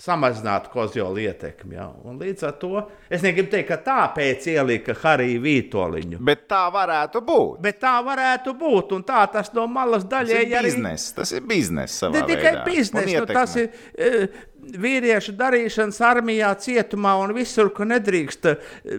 samazināt 0.01 0.69
kozjola 0.73 1.21
ietekmi. 1.27 1.75
Ja? 1.77 1.87
Un 2.07 2.17
līdz 2.21 2.45
ar 2.47 2.55
to 2.61 2.83
es 3.11 3.23
negribu 3.25 3.51
teikt, 3.53 3.69
ka 3.69 3.77
tāpēc 3.85 4.47
ielika 4.53 4.95
Hariju 4.97 5.41
Vītoliņu. 5.43 6.21
Bet 6.25 6.47
tā 6.49 6.63
varētu 6.73 7.21
būt. 7.27 7.59
Bet 7.61 7.81
tā 7.83 7.97
varētu 8.05 8.55
būt. 8.57 8.95
Un 8.97 9.05
tā 9.07 9.21
tas 9.33 9.51
no 9.57 9.67
malas 9.69 10.07
daļai 10.09 10.45
ir 10.47 10.69
biznesa. 10.69 11.17
Tas 11.21 11.33
ir 11.37 11.45
biznesa. 11.47 12.09
Ne 12.13 12.23
tikai 12.29 12.55
biznesa, 12.65 13.25
nu, 13.25 13.27
tas 13.29 13.57
ir. 13.61 13.69
E, 13.93 14.29
vīriešu 14.61 15.33
darīšanas 15.37 15.97
armijā, 16.05 16.51
cietumā 16.61 17.15
un 17.23 17.33
visur, 17.33 17.71
kur 17.73 17.87
nedrīkst 17.89 18.45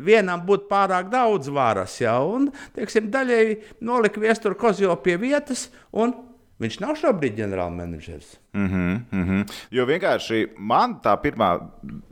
vienam 0.02 0.42
būt 0.46 0.66
pārāk 0.70 1.10
daudz 1.12 1.50
varas. 1.54 2.00
Ja? 2.02 2.18
Un, 2.26 2.50
teiksim, 2.76 3.10
daļai 3.14 3.44
nolika 3.86 4.22
viestura 4.22 4.58
kozjo 4.58 4.96
pie 5.02 5.18
vietas, 5.22 5.68
un 5.94 6.14
viņš 6.62 6.78
nav 6.82 6.96
šobrīd 7.00 7.36
ģenerālmenedžers. 7.40 8.36
Mm 8.56 8.68
-hmm, 8.68 9.00
mm 9.10 9.24
-hmm. 9.28 9.52
Jo 9.70 9.86
vienkārši 9.86 10.42
man 10.58 10.96
tā 11.04 11.16
pirmā 11.22 11.50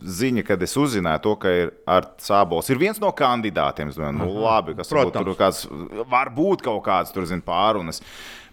ziņa, 0.01 0.45
kad 0.47 0.63
es 0.63 0.77
uzzināju 0.77 1.23
to, 1.23 1.37
ka 1.37 1.51
ir 1.51 1.71
Arts 1.87 2.31
Sābols, 2.31 2.71
ir 2.71 2.79
viens 2.79 3.01
no 3.01 3.13
kandidātiem. 3.13 3.89
Es 3.89 3.97
domāju, 3.97 4.19
nu, 4.19 4.41
labi, 4.41 4.75
kas 4.75 4.89
Protams. 4.89 5.25
tur 5.25 5.37
kāds, 5.37 5.67
var 6.11 6.31
būt 6.31 6.63
kaut 6.63 6.85
kāds 6.85 7.13
tur, 7.13 7.27
zin, 7.27 7.43
pārunas. 7.43 8.03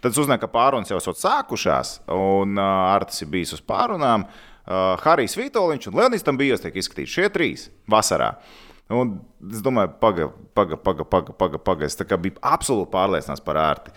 Tad 0.01 0.11
es 0.11 0.17
uzzināju, 0.17 0.39
ka 0.39 0.47
pārunas 0.47 0.89
jau 0.89 0.97
esat 0.97 1.15
sākušās, 1.15 1.99
un 2.07 2.57
uh, 2.57 2.93
Arts 2.93 3.21
ir 3.21 3.27
bijis 3.27 3.53
uz 3.53 3.61
pārunām. 3.61 4.21
Uh, 4.21 4.57
uh, 4.67 4.95
Harijs 5.03 5.37
Vitoļņš 5.39 5.89
un 5.89 5.99
Leonijas 6.01 6.25
tam 6.27 6.39
bija 6.39 6.57
tiek 6.61 6.77
izskatīti 6.79 7.13
šie 7.17 7.29
trīs 7.33 7.67
vasarā. 7.89 8.33
Un 8.93 9.17
es 9.51 9.59
domāju, 9.63 9.91
pagaidi, 9.99 10.29
pagaidi, 10.55 10.79
pagaidi, 10.83 11.09
pagaidi. 11.11 11.35
Paga, 11.41 11.59
paga. 11.59 11.87
Es 11.89 11.97
biju 11.99 12.39
absolūti 12.39 12.91
pārliecināts 12.93 13.43
par 13.43 13.59
ārti. 13.59 13.91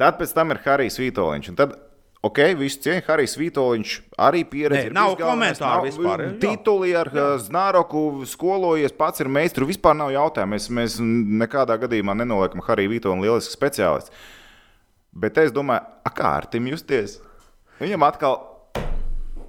Tad 0.00 0.18
pēc 0.20 0.32
tam 0.34 0.54
ir 0.54 0.60
Harijs 0.64 0.98
Vitoļņš. 1.00 1.56
Tad 1.58 1.74
Ok, 2.22 2.38
visu 2.54 2.78
cieņu. 2.84 3.02
Harijs 3.08 3.32
Vitoļņš 3.34 3.94
arī 4.22 4.44
pieredzējis. 4.46 4.94
Nav 4.94 5.16
komentāru 5.18 5.88
vispār. 5.88 6.22
Tituli 6.42 6.92
ar 6.94 7.10
jā. 7.10 7.24
Znaroku 7.42 8.22
skolojies, 8.30 8.94
pats 8.94 9.24
ir 9.24 9.30
meistars. 9.32 9.66
Vispār 9.72 9.96
nav 9.98 10.12
jautājumu. 10.14 10.54
Mēs, 10.54 10.68
mēs 10.70 11.00
nekādā 11.42 11.74
gadījumā 11.82 12.14
nenoliekam 12.20 12.62
Hariju 12.62 12.94
Vitoļņu 12.94 13.26
lielisku 13.26 13.56
speciālistu. 13.56 14.14
Bet 15.18 15.42
es 15.42 15.50
domāju, 15.50 15.82
kā 16.14 16.30
ar 16.38 16.46
tim 16.52 16.70
justies? 16.70 17.18
Viņam 17.82 18.06
atkal 18.06 18.38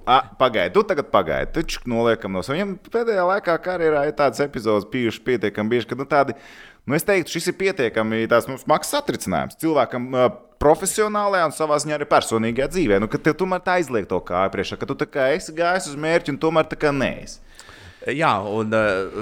Pagaidiet, 0.04 0.74
tu 0.74 0.82
tagad 0.84 1.06
pagaidi. 1.08 1.52
Taču 1.54 1.80
noliekam 1.88 2.34
no 2.36 2.42
saviem. 2.44 2.74
Viņam 2.74 2.92
pēdējā 2.92 3.22
laikā 3.30 3.54
karjerā 3.64 4.02
ir 4.10 4.16
tādas 4.18 4.42
epizodes 4.44 4.84
bijušas 4.92 5.22
pietiekami 5.24 5.72
bieži, 5.72 5.88
ka 5.88 5.96
nu, 5.96 6.04
tādi, 6.04 6.34
nu, 6.84 6.96
es 6.96 7.06
teiktu, 7.06 7.34
šis 7.36 7.50
ir 7.50 7.58
pietiekami 7.60 8.24
tāds 8.30 8.48
nu, 8.50 8.58
smags 8.60 8.92
satricinājums. 8.94 9.58
Cilvēkam 9.60 10.10
uh, 10.12 10.28
profesionālajā 10.62 11.48
un 11.50 11.56
savā 11.56 11.78
ziņā 11.82 11.98
arī 11.98 12.08
personīgajā 12.08 12.70
dzīvē. 12.72 13.00
Nu, 13.02 13.08
ka 13.10 13.20
tev 13.20 13.36
tomēr 13.40 13.64
tā 13.64 13.78
aizliek 13.80 14.08
to 14.10 14.20
kāju 14.24 14.52
priekšā, 14.54 14.78
ka 14.80 14.88
tu 14.88 14.96
tā 15.00 15.08
kā 15.10 15.30
esi 15.36 15.54
gājis 15.56 15.90
uz 15.92 15.98
mērķi 16.00 16.34
un 16.34 16.40
tomēr 16.40 16.68
tā 16.70 16.78
kā 16.80 16.92
neesi. 16.94 17.40
Jā, 18.12 18.32
un 18.44 18.74
uh, 18.76 19.20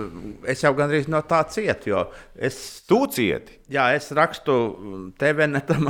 es 0.51 0.65
jau 0.65 0.73
gandrīz 0.75 1.07
no 1.11 1.21
tā 1.29 1.43
cietu, 1.53 1.93
jo 1.93 2.01
es. 2.35 2.57
Tu 2.89 2.99
cieti. 3.15 3.61
Jā, 3.73 3.87
es 3.97 4.11
rakstu 4.13 4.55
TVNetam 5.21 5.87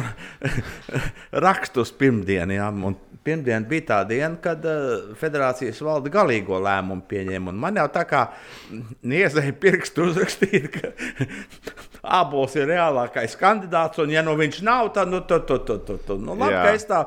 rakstu 1.47 1.87
uz 1.87 1.93
pirmdienu. 1.99 2.55
Jā, 2.59 2.69
un 2.71 2.99
pirmdiena 3.25 3.65
bija 3.69 3.87
tā 3.89 4.01
diena, 4.11 4.37
kad 4.43 4.67
uh, 4.69 5.15
federācijas 5.19 5.81
valde 5.83 6.13
galīgo 6.13 6.61
lēmumu 6.63 7.07
pieņēma. 7.09 7.55
Man 7.65 7.81
jau 7.81 7.89
tā 7.95 8.05
kā 8.09 8.27
niezēja 9.09 9.57
pirkstu 9.63 10.11
uzrakstīt, 10.11 10.69
ka 10.77 10.93
abos 12.21 12.57
ir 12.59 12.69
reālākais 12.71 13.37
kandidāts, 13.39 14.01
un 14.03 14.13
ja 14.13 14.25
nu 14.27 14.35
viņš 14.39 14.63
nav, 14.67 14.93
tad 14.97 15.11
nu, 15.11 15.23
tu, 15.27 15.39
tu, 15.47 15.59
tu, 15.63 15.79
tu, 15.87 15.99
tu. 16.07 16.19
Nu, 16.19 16.35
labi, 16.35 16.55
Jā. 16.55 16.63
ka 16.67 16.77
es 16.77 16.87
tā 16.89 17.03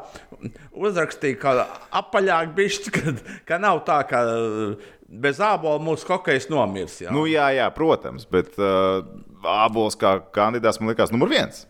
uzrakstīju, 0.75 1.39
ka 1.41 1.55
apaļāk 2.01 2.53
bišķi, 2.55 2.93
ka, 2.95 3.15
ka 3.47 3.59
nav 3.61 3.83
tā, 3.87 3.99
ka 4.09 4.23
uh, 4.31 4.93
bez 5.05 5.39
ābola 5.43 5.81
mūsu 5.83 6.07
hokejs 6.09 6.49
nomirs. 6.51 6.99
Jā. 7.05 7.13
Nu, 7.13 7.25
jā, 7.29 7.47
jā, 7.55 7.67
protams, 7.75 8.25
bet 8.29 8.55
uh, 8.59 9.05
Abols 9.45 9.97
kā 10.01 10.17
kandidāts 10.33 10.81
man 10.81 10.91
likās 10.91 11.13
numur 11.13 11.29
viens. 11.31 11.65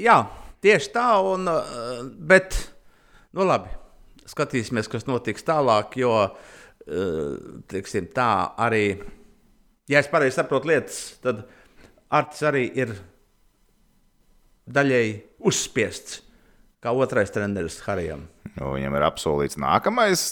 Jā, 0.00 0.22
tieši 0.64 0.92
tā, 0.94 1.08
un, 1.24 1.46
uh, 1.50 2.02
bet, 2.30 2.56
nu 3.36 3.46
labi, 3.46 3.72
skatīsimies, 4.30 4.88
kas 4.90 5.06
notiks 5.10 5.46
tālāk, 5.46 6.00
jo, 6.00 6.14
uh, 6.24 7.54
teiksim, 7.70 8.08
tā 8.16 8.30
arī, 8.60 8.84
ja 9.90 10.00
es 10.00 10.10
pareizi 10.10 10.40
saprotu 10.40 10.72
lietas, 10.72 11.02
tad 11.24 11.44
Arts 12.10 12.40
arī 12.42 12.64
ir 12.74 12.96
daļēji 14.70 15.12
uzspiests, 15.46 16.20
kā 16.82 16.90
otrais 16.96 17.30
treneris 17.30 17.78
Harijam. 17.84 18.24
Nu, 18.56 18.72
viņam 18.74 18.96
ir 18.98 19.04
apsolīts 19.06 19.58
nākamais 19.60 20.22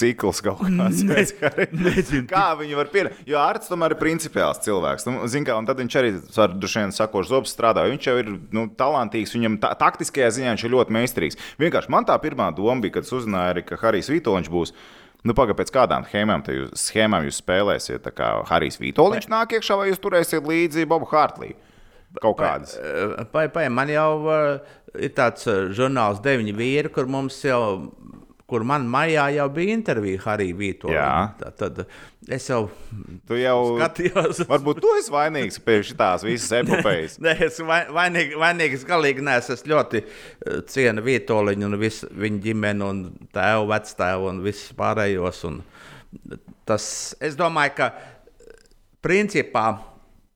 cikls 0.00 0.40
kaut 0.44 0.62
kāds. 0.64 1.02
Ne- 1.08 1.66
nezinu. 1.76 2.24
Kā 2.30 2.52
viņi 2.58 2.78
var 2.78 2.88
pierādīt? 2.92 3.26
Jo 3.28 3.40
Arts 3.42 3.68
tomēr 3.70 3.94
ir 3.94 4.00
principiāls 4.00 4.62
cilvēks. 4.64 5.04
Nu, 5.08 5.26
zin, 5.30 5.44
kā, 5.46 5.56
un 5.60 5.68
tad 5.68 5.82
viņš 5.82 5.98
arī 6.00 6.14
ar 6.44 6.56
dušiem 6.56 6.94
sakošu 6.96 7.34
zobus 7.34 7.52
strādā. 7.52 7.84
Viņš 7.90 8.08
jau 8.08 8.16
ir 8.22 8.32
nu, 8.56 8.66
talantīgs, 8.78 9.34
viņam 9.36 9.58
tā, 9.62 9.74
taktiskajā 9.80 10.30
ziņā 10.38 10.54
viņš 10.54 10.66
ir 10.66 10.74
ļoti 10.76 10.96
meistarīgs. 10.96 11.40
Vienkārši 11.60 11.92
man 11.92 12.08
tā 12.08 12.16
pirmā 12.22 12.48
doma 12.56 12.80
bija, 12.84 12.96
kad 12.98 13.12
uzzināju, 13.12 13.56
arī, 13.56 13.64
ka 13.68 13.80
Harijs 13.82 14.10
Vitoņš 14.12 14.52
būs. 14.52 14.74
Nu, 15.22 15.36
pagaidām, 15.38 15.60
pēc 15.60 15.70
kādām 15.70 16.06
schēmām, 16.08 16.42
jūs, 16.50 16.72
schēmām 16.88 17.28
jūs 17.28 17.42
spēlēsiet? 17.44 18.02
Tā 18.02 18.10
kā 18.16 18.32
Harijs 18.48 18.80
Vitoļņš 18.82 19.28
nāk 19.30 19.58
iekšā, 19.58 19.76
vai 19.78 19.92
jūs 19.92 20.00
turēsiet 20.02 20.48
līdzi 20.48 20.88
Bobu 20.90 21.06
Hārtliju? 21.12 21.54
Kaut 22.20 22.36
kādas. 22.36 22.74
Pai, 23.32 23.46
pai, 23.48 23.68
man 23.72 23.88
jau 23.88 24.08
uh, 24.26 24.72
ir 24.98 25.12
tāds 25.16 25.46
uh, 25.50 25.68
žurnāls, 25.74 26.22
deviņi 26.24 26.54
vīri, 26.58 26.92
kur 26.94 27.06
mums 27.10 27.40
jau. 27.46 27.62
Kur 28.52 28.66
man 28.68 28.82
maijā 28.84 29.30
jau 29.32 29.46
bija 29.48 29.72
intervija 29.72 30.20
Harijā 30.26 30.52
Vītā. 30.58 30.90
Jā. 30.92 31.52
Tad 31.56 31.78
es 32.28 32.48
jau 32.50 32.66
Tu 33.24 33.38
jau 33.40 33.54
skatījos. 33.78 34.42
Varbūt 34.50 34.82
tu 34.84 34.90
esi 34.98 35.14
vainīgs 35.14 35.56
pie 35.64 35.78
šīs 35.80 36.26
visas 36.26 36.52
epopejas. 36.58 37.14
Nē, 37.24 37.32
es 37.46 37.56
vai- 37.64 37.86
vainīgi, 37.88 38.36
vainīgs 38.36 38.84
galīgi 38.84 39.24
neesmu. 39.24 39.56
Es 39.56 39.64
ļoti 39.72 40.02
eh, 40.02 40.58
cienu 40.68 41.00
Vietoliņu 41.06 41.70
un 41.70 41.78
visu 41.80 42.10
viņa 42.12 42.42
ģimeni 42.44 42.84
un 42.90 43.00
tēvu, 43.32 43.70
vectēvu 43.72 44.28
un 44.34 44.42
visus 44.44 44.76
pārējos. 44.76 45.40
Un 45.48 45.62
tas, 46.68 46.84
es 47.24 47.38
domāju, 47.40 47.78
ka 47.78 47.88
principā 49.00 49.78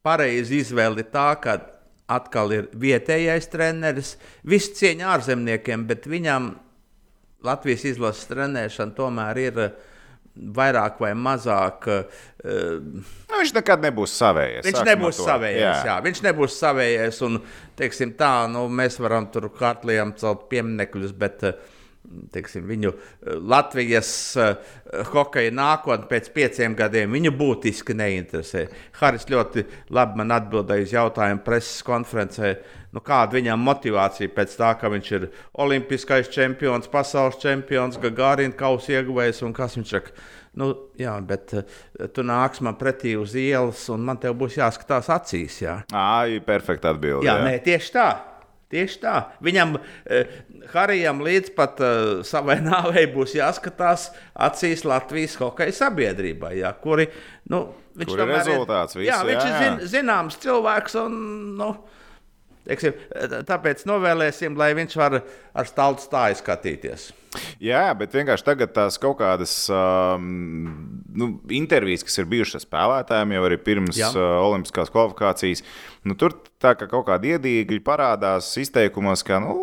pareizi 0.06 0.62
izvēle 0.64 1.04
ir 1.04 1.10
tā, 1.12 1.28
ka 1.42 1.58
atkal 2.12 2.54
ir 2.54 2.70
vietējais 2.78 3.50
treneris. 3.50 4.14
Viss 4.46 4.74
cieņa 4.78 5.10
ārzemniekiem, 5.16 5.86
bet 5.88 6.06
viņam 6.10 6.54
Latvijas 7.46 7.84
izlases 7.86 8.26
trenēšana 8.30 8.96
tomēr 8.96 9.40
ir 9.42 9.60
eh, 9.62 9.76
vairāk 10.56 10.98
vai 11.00 11.12
mazāk. 11.16 11.86
Uh, 11.88 12.24
Nu, 13.26 13.40
viņš 13.40 13.52
nekad 13.56 13.82
nebūs 13.82 14.12
savējais. 14.20 14.66
Viņš 14.68 14.82
nebūs 14.86 15.18
savējais. 15.18 15.62
Jā. 15.64 15.78
Jā, 15.88 15.94
viņš 16.04 16.20
nebūs 16.22 16.58
savējais. 16.60 17.16
Un, 17.26 17.40
teiksim, 17.78 18.12
tā, 18.18 18.30
nu, 18.52 18.66
mēs 18.70 19.00
varam 19.02 19.26
tur 19.32 19.48
kārtlijām 19.56 20.12
celt 20.20 20.44
pieminekļus, 20.52 21.14
bet 21.18 21.42
eh, 21.48 21.56
teiksim, 22.32 22.66
viņu 22.68 22.92
eh, 22.92 23.36
Latvijas 23.40 24.10
uh, 24.40 24.54
hokeja 25.12 25.52
nākotne 25.54 26.08
pēc 26.10 26.30
pieciem 26.34 26.76
gadiem 26.78 27.12
viņu 27.16 27.32
būtiski 27.36 27.96
neinteresē. 27.96 28.66
Haris 29.00 29.28
ļoti 29.30 29.66
labi 29.94 30.20
man 30.20 30.34
atbildēja 30.36 30.86
uz 30.86 30.94
jautājumu 30.96 31.44
preses 31.46 31.84
konferencē. 31.86 32.56
Nu, 32.94 33.02
kāda 33.04 33.36
viņam 33.36 33.60
motivācija 33.60 34.32
pēc 34.32 34.54
tā, 34.56 34.70
ka 34.80 34.88
viņš 34.92 35.10
ir 35.18 35.28
olimpiskais 35.60 36.30
čempions, 36.32 36.88
pasaules 36.88 37.36
čempions, 37.42 37.98
Gagārina 38.00 38.56
kausa 38.56 38.96
ieguvējs 38.96 39.42
un 39.44 39.52
kas 39.56 39.76
viņš 39.76 39.92
saka? 39.96 40.14
Nu, 40.56 40.70
jā, 40.96 41.12
bet 41.20 41.52
uh, 41.52 41.66
tu 42.16 42.24
nāc 42.24 42.62
man 42.64 42.78
pretī 42.80 43.12
uz 43.20 43.34
ielas, 43.36 43.82
un 43.92 44.06
man 44.06 44.16
te 44.22 44.32
būs 44.32 44.56
jāskatās 44.56 45.10
acīs. 45.12 45.60
Jā, 45.66 45.82
Ai, 45.92 46.40
perfekta 46.44 46.94
atbilde. 46.94 47.26
jā, 47.28 47.36
jā. 47.36 47.44
Nē, 47.44 47.60
tieši 47.66 47.92
tā. 47.98 48.08
Tieši 48.66 48.98
tā. 48.98 49.14
Viņam, 49.46 49.76
Harijam, 50.72 51.20
līdz 51.24 51.52
pat 51.56 51.82
uh, 51.84 52.22
savai 52.26 52.58
nāvei 52.66 53.06
būs 53.12 53.36
jāskatās 53.38 54.10
acīs 54.48 54.86
Latvijas 54.88 55.36
hokeja 55.40 55.74
sabiedrībai, 55.84 56.56
jā, 56.62 56.72
kuri. 56.82 57.08
Nu, 57.52 57.66
viņš 57.96 58.10
Kur 58.10 58.18
ir 58.18 58.24
tomēr 58.24 58.42
rezultāts 58.42 58.98
visu, 58.98 59.10
jā, 59.10 59.20
viņš 59.26 59.42
jā, 59.42 59.46
ir 59.46 59.54
jā. 59.54 59.60
zin, 59.62 59.92
zināms 59.96 60.40
cilvēks. 60.42 60.98
Un, 61.04 61.20
nu, 61.58 61.70
teiksim, 62.66 62.96
tāpēc 63.48 63.86
novēlēsim, 63.88 64.56
lai 64.58 64.72
viņš 64.78 64.98
var 64.98 65.20
ar 65.22 65.70
staltu 65.70 66.06
stāju 66.06 66.40
skatīties. 66.42 67.10
Jā, 67.60 67.90
bet 67.98 68.14
vienkārši 68.16 68.46
tagad 68.46 68.72
tās 68.76 68.96
kaut 69.00 69.18
kādas 69.20 69.52
um, 69.72 70.26
nu, 71.16 71.30
intervijas, 71.52 72.04
kas 72.06 72.20
ir 72.22 72.28
bijušas 72.30 72.64
spēlētājiem, 72.64 73.34
jau 73.36 73.44
arī 73.48 73.58
pirms 73.60 73.98
Jā. 73.98 74.10
uh, 74.14 74.38
Olimpiskās 74.46 74.92
kvalifikācijas, 74.94 75.64
nu, 76.08 76.16
tur 76.18 76.36
tā 76.62 76.72
kā 76.78 76.88
kaut 76.90 77.06
kādi 77.10 77.34
iedīgļi 77.36 77.82
parādās 77.84 78.48
izteikumos, 78.60 79.24
ka 79.26 79.40
nu, 79.44 79.56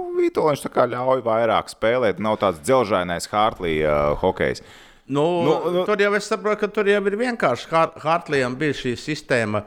Kā 0.73 0.86
ļauj 0.89 1.23
vairāk 1.25 1.71
spēlēt, 1.73 2.19
nav 2.23 2.38
tāds 2.41 2.62
dzelžainais 2.63 3.27
Hārtlija 3.31 3.93
uh, 4.13 4.17
hokejs. 4.21 4.62
Nu, 5.07 5.25
Nu, 5.43 5.55
nu, 5.71 5.81
tur 5.86 5.99
jau 5.99 6.13
es 6.15 6.29
saprotu, 6.31 6.62
ka 6.62 6.67
tur 6.71 6.88
jau 6.88 7.01
ir 7.09 7.17
vienkārši 7.19 7.67
Har- 7.71 7.97
Hartlijam 8.03 8.55
bija 8.55 8.73
šī 8.73 8.93
sistēma. 8.99 9.63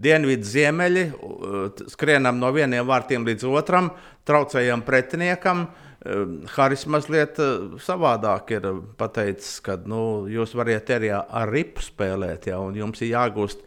Dienvidu 0.00 0.46
ziemeļi, 0.48 1.04
uh, 1.12 1.84
skrienam 1.92 2.38
no 2.40 2.48
vieniem 2.56 2.86
vārtiem 2.88 3.26
līdz 3.28 3.44
otram, 3.52 3.90
traucējam 4.26 4.82
pretiniekam. 4.86 5.66
Uh, 6.00 6.38
Haris 6.54 6.86
mazliet 6.88 7.36
uh, 7.38 7.74
savādāk 7.84 8.54
ir 8.56 8.64
uh, 8.70 8.78
pateicis, 8.96 9.58
ka 9.60 9.76
nu, 9.84 10.26
jūs 10.32 10.54
varat 10.56 10.88
arī 10.96 11.10
ar 11.14 11.52
ripu 11.52 11.84
spēlēt, 11.84 12.48
ja, 12.48 12.58
un 12.64 12.74
jums 12.80 13.02
ir 13.04 13.12
jāgūst 13.12 13.60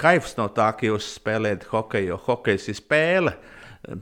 kaifs 0.00 0.36
no 0.38 0.46
tā, 0.54 0.70
ka 0.78 0.86
jūs 0.86 1.08
spēlējat 1.18 1.66
hokeju, 1.72 2.12
jo 2.14 2.20
hokejs 2.28 2.68
ir 2.70 2.78
spēle. 2.78 3.34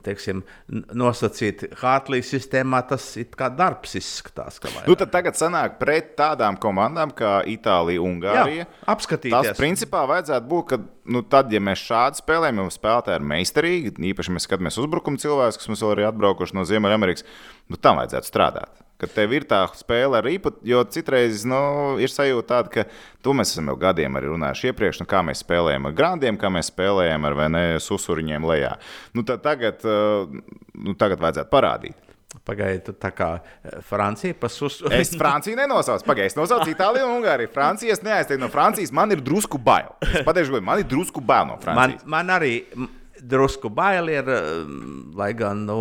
Teiksim, 0.03 0.41
n- 0.75 0.81
nosacīt 0.99 1.61
Hartlīs 1.79 2.27
sistēmā, 2.35 2.81
tas 2.91 3.05
ir 3.21 3.29
kā 3.39 3.47
darbs 3.55 3.95
izskatās. 4.01 4.57
ka. 4.59 4.73
Nu, 4.89 4.97
tad 4.99 5.13
tagad 5.15 5.39
sanāk 5.39 5.77
pret 5.79 6.17
tādām 6.19 6.59
komandām 6.59 7.13
kā 7.15 7.37
Itālija, 7.47 8.03
Ungārija. 8.03 8.65
Jā, 8.65 8.67
apskatīties. 8.91 9.53
Tas 9.53 9.61
principā 9.61 10.03
vajadzētu 10.11 10.51
būt, 10.51 10.67
ka 10.73 10.81
nu, 11.15 11.23
tad, 11.23 11.53
ja 11.55 11.63
mēs 11.63 11.85
šādi 11.87 12.19
spēlējam, 12.25 12.65
jau 12.65 12.75
spēlētāji 12.75 13.21
ir 13.21 13.29
meistarīgi, 13.37 13.95
īpaši 14.11 14.35
mēs 14.35 14.49
skatāmies 14.51 14.81
uzbrukuma 14.83 15.23
cilvēkus, 15.23 15.61
kas 15.63 15.71
mums 15.71 15.87
vēl 15.87 15.95
ir 16.01 16.09
atbraukuši 16.11 16.59
no 16.59 16.67
Ziemeļamerikas, 16.67 17.25
nu, 17.71 17.79
tam 17.79 18.03
vajadzētu 18.03 18.33
strādāt. 18.35 18.83
Kad 18.99 19.13
tev 19.15 19.31
ir 19.37 19.45
tā 19.47 19.61
spēle 19.79 20.19
ar 20.19 20.25
rīpu, 20.27 20.51
jo 20.67 20.81
citreiz 20.91 21.45
nu, 21.47 21.59
ir 22.03 22.11
sajūta 22.11 22.49
tāda, 22.51 22.73
ka 22.73 22.85
to 23.23 23.31
mēs 23.39 23.53
esam 23.55 23.69
jau 23.71 23.77
gadiem 23.79 24.17
arī 24.19 24.33
runājuši 24.33 24.73
iepriekš, 24.73 24.99
nu, 25.05 25.07
kā 25.07 25.21
mēs 25.23 25.45
spēlējam 25.45 25.87
ar 25.87 25.95
grandiem, 26.01 26.39
kā 26.41 26.51
mēs 26.51 26.73
spēlējam 26.73 27.29
ar 27.31 27.37
ne 27.55 27.63
susuriņiem 27.85 28.49
lejā. 28.51 28.73
Nu, 29.15 29.23
tagad, 29.29 29.87
uh, 29.87 30.27
nu, 30.75 30.97
tagad 30.99 31.23
vajadzētu 31.23 31.53
parādīt. 31.55 32.05
Pagaidiet, 32.45 32.91
tā 33.01 33.09
kā 33.17 33.29
eh, 33.41 33.79
Francija 33.87 34.35
pasus. 34.37 34.81
Es 34.99 35.15
Franciju 35.17 35.57
nenosaucu. 35.57 36.05
Pagaidzi, 36.05 36.35
es 36.35 36.37
nosaucu 36.37 36.69
Itāliju 36.75 37.07
un 37.09 37.15
Ungāriju. 37.23 37.49
Francijas 37.55 38.03
neaizteiktu 38.05 38.43
no 38.43 38.51
Francijas. 38.53 38.93
Man 38.93 39.15
ir 39.15 39.23
drusku 39.25 39.57
bail. 39.63 39.95
Es 40.05 40.27
pateikšu, 40.27 40.59
man 40.61 40.83
ir 40.83 40.91
drusku 40.91 41.23
bail 41.25 41.47
no 41.49 41.57
man, 41.57 41.63
Francijas. 41.65 42.05
man 42.19 42.35
arī 42.35 42.53
m, 42.77 42.91
drusku 43.23 43.71
bail 43.73 44.11
ir, 44.13 44.29
um, 44.29 45.09
lai 45.17 45.31
gan, 45.39 45.65
nu, 45.71 45.79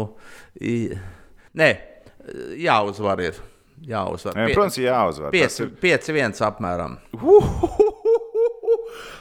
i- 0.61 0.95
nē, 1.57 1.69
jāuzvar 2.61 3.21
ir. 3.25 3.39
Jāuzvar. 3.87 4.33
Man... 4.37 4.53
Protams, 4.55 4.77
jāuzvar. 4.81 5.33
Tas 5.35 5.59
5, 5.61 5.75
5, 5.83 6.11
1 6.15 6.39
apmēram. 6.47 6.97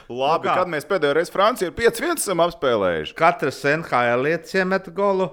Labi, 0.07 0.47
Nu 0.47 0.49
kā? 0.49 0.53
kad 0.61 0.69
mēs 0.71 0.87
pēdējo 0.87 1.17
reizi 1.17 1.33
Franciju 1.33 1.71
ar 1.71 1.75
5-1 1.77 2.21
esam 2.21 2.41
apspēlējuši. 2.45 3.15
Katrs 3.17 3.59
NHL 3.67 4.29
iemet 4.31 4.87
golu, 4.95 5.27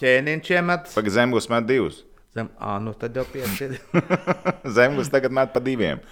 ķēniņš 0.00 0.50
iemet. 0.56 0.90
Pagaidzi, 0.96 1.14
Zemgus 1.14 1.48
met 1.52 1.68
divus. 1.68 2.02
Zem, 2.34 2.48
ā, 2.58 2.80
nu 2.82 2.90
tad 2.98 3.14
jau 3.14 3.22
5. 3.30 3.78
Zemgus 4.76 5.12
tagad 5.12 5.34
met 5.36 5.54
pa 5.54 5.62
diviem. 5.62 6.02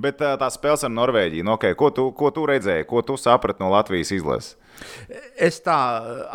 Bet 0.00 0.22
uh, 0.24 0.34
tā 0.40 0.48
spēles 0.52 0.84
ar 0.86 0.92
Norvēģiju, 0.94 1.46
nu, 1.46 1.54
okay, 1.58 1.76
ko, 1.78 1.90
tu, 1.94 2.08
ko 2.16 2.30
tu 2.34 2.46
redzēji, 2.48 2.88
ko 2.88 3.02
tu 3.06 3.18
saprati 3.20 3.62
no 3.62 3.70
Latvijas 3.72 4.12
izlases? 4.16 4.56
Es 5.36 5.60
tā 5.64 5.76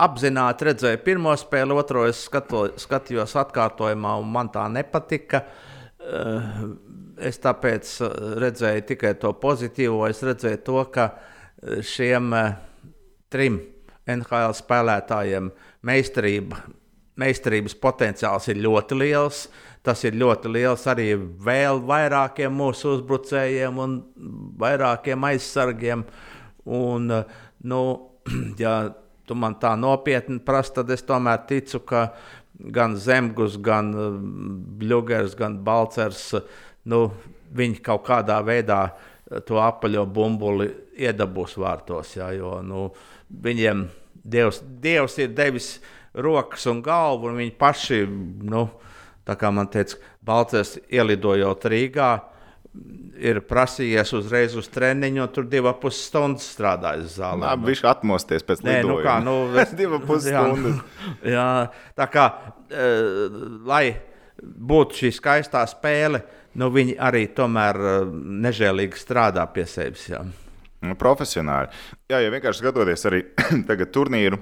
apzināti 0.06 0.67
redzēju 0.69 1.01
pirmo 1.06 1.34
spēli, 1.39 1.73
otro 1.73 2.04
es 2.10 2.25
skato, 2.28 2.67
skatījos 2.82 3.34
atkārtojumā, 3.41 4.15
un 4.21 4.30
man 4.36 4.51
tā 4.54 4.67
nepatika. 4.69 5.41
Es 7.25 7.39
tāpēc 7.41 7.89
redzēju 8.43 8.86
tikai 8.91 9.15
to 9.17 9.32
pozitīvo. 9.41 10.04
Es 10.06 10.21
redzēju 10.25 10.62
to, 10.67 10.84
ka 10.93 11.08
šiem 11.82 12.36
trim 13.34 13.58
NHL 14.06 14.54
spēlētājiem 14.60 15.49
meistarība, 15.86 16.62
meistarības 17.17 17.78
potenciāls 17.82 18.49
ir 18.51 18.62
ļoti 18.62 18.99
liels. 18.99 19.45
Tas 19.86 20.02
ir 20.08 20.17
ļoti 20.17 20.50
liels 20.50 20.86
arī 20.89 21.12
vēl 21.15 21.84
vairākiem 21.86 22.54
mūsu 22.58 22.95
uzbrucējiem 22.95 23.82
un 23.84 24.00
vairākiem 24.62 25.28
aizsargiem. 25.30 26.06
Un, 26.65 27.12
nu, 27.69 27.82
ja 28.63 28.76
tu 29.26 29.38
man 29.38 29.58
tā 29.62 29.76
nopietni 29.78 30.39
prasa, 30.45 30.80
tad 30.80 30.93
es 30.93 31.06
tomēr 31.06 31.45
ticu, 31.50 31.82
ka 31.86 32.08
gan 32.56 32.95
Zemgus, 32.98 33.60
gan 33.62 33.91
Bluegers, 34.80 35.36
gan 35.38 35.60
Balcers, 35.65 36.32
nu, 36.89 37.10
viņi 37.56 37.82
kaut 37.86 38.06
kādā 38.08 38.39
veidā 38.45 38.80
to 39.48 39.60
apaļo 39.62 40.06
bumbuli 40.06 40.69
iedabūs 41.02 41.56
vārtos. 41.60 42.15
Jā, 42.17 42.32
jo, 42.38 42.58
nu, 42.65 42.88
viņiem 43.30 43.86
Dievs, 44.26 44.62
Dievs 44.82 45.19
ir 45.21 45.34
devis 45.38 45.76
rokas 46.15 46.65
un 46.71 46.82
galvu, 46.86 47.30
un 47.30 47.39
viņi 47.41 47.54
paši, 47.60 48.02
nu, 48.50 48.65
tā 49.25 49.35
kā 49.39 49.51
man 49.53 49.69
teica, 49.71 49.99
Balcers 50.25 50.77
ielidojot 50.93 51.67
Rīgā, 51.71 52.13
ir 53.15 53.39
prasījies 53.47 54.11
uzreiz 54.17 54.55
uz 54.59 54.67
treniņu, 54.71 55.23
un 55.23 55.31
tur 55.33 55.47
divas 55.49 55.77
puses 55.81 56.09
stundas 56.09 56.47
strādājis 56.55 57.17
zālē. 57.19 57.47
Jā, 57.47 57.59
viņš 57.69 57.83
atmosties 57.91 58.45
pēc 58.47 58.63
Nē, 58.65 58.79
nu 58.88 58.97
kā, 59.05 59.17
nu, 59.23 59.35
es, 59.63 59.71
divas 59.77 60.03
puses 60.07 60.33
stundas. 60.33 60.81
Jā, 61.23 61.47
tā 61.97 62.09
kā, 62.11 62.25
uh, 62.67 63.38
lai 63.67 63.85
būtu 64.43 64.99
šī 65.01 65.13
skaistā 65.15 65.63
spēle, 65.71 66.25
nu, 66.59 66.69
viņi 66.73 66.97
arī 66.99 67.27
tomēr 67.35 67.79
uh, 67.79 68.17
nežēlīgi 68.47 68.99
strādā 68.99 69.45
pie 69.53 69.67
sevis. 69.69 70.09
Jā. 70.11 70.25
Nu, 70.85 70.97
profesionāli. 70.99 71.71
Jā, 72.11 72.19
ja 72.21 72.33
vienkārši 72.33 72.61
skatoties 72.61 73.07
arī 73.09 73.23
tagad 73.69 73.95
turnīru. 73.95 74.41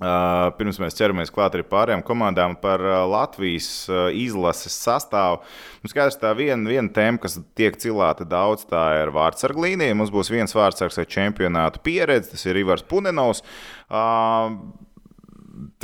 Pirms 0.00 0.78
mēs 0.80 0.94
ķeramies 0.96 1.28
klāt 1.28 1.52
arī 1.58 1.64
pārējām 1.68 2.00
komandām 2.06 2.54
par 2.56 2.80
Latvijas 2.80 3.84
izlases 4.16 4.72
sastāvu. 4.80 5.42
Mums 5.82 5.92
skaidrs, 5.92 6.16
tā 6.22 6.30
viena, 6.38 6.64
viena 6.64 6.88
tēma, 6.96 7.20
kas 7.20 7.36
tiek 7.58 7.76
cilāta 7.82 8.24
daudz, 8.24 8.64
tā 8.70 8.80
ir 9.02 9.12
vārdsarga 9.12 9.60
līnija. 9.66 9.98
Mums 10.00 10.12
būs 10.14 10.32
viens 10.32 10.56
vārdsargs 10.56 10.96
ar 11.02 11.10
čempionātu 11.10 11.84
pieredzi, 11.84 12.32
tas 12.32 12.46
ir 12.48 12.62
Ivars 12.62 12.86
Punenovs. 12.88 13.44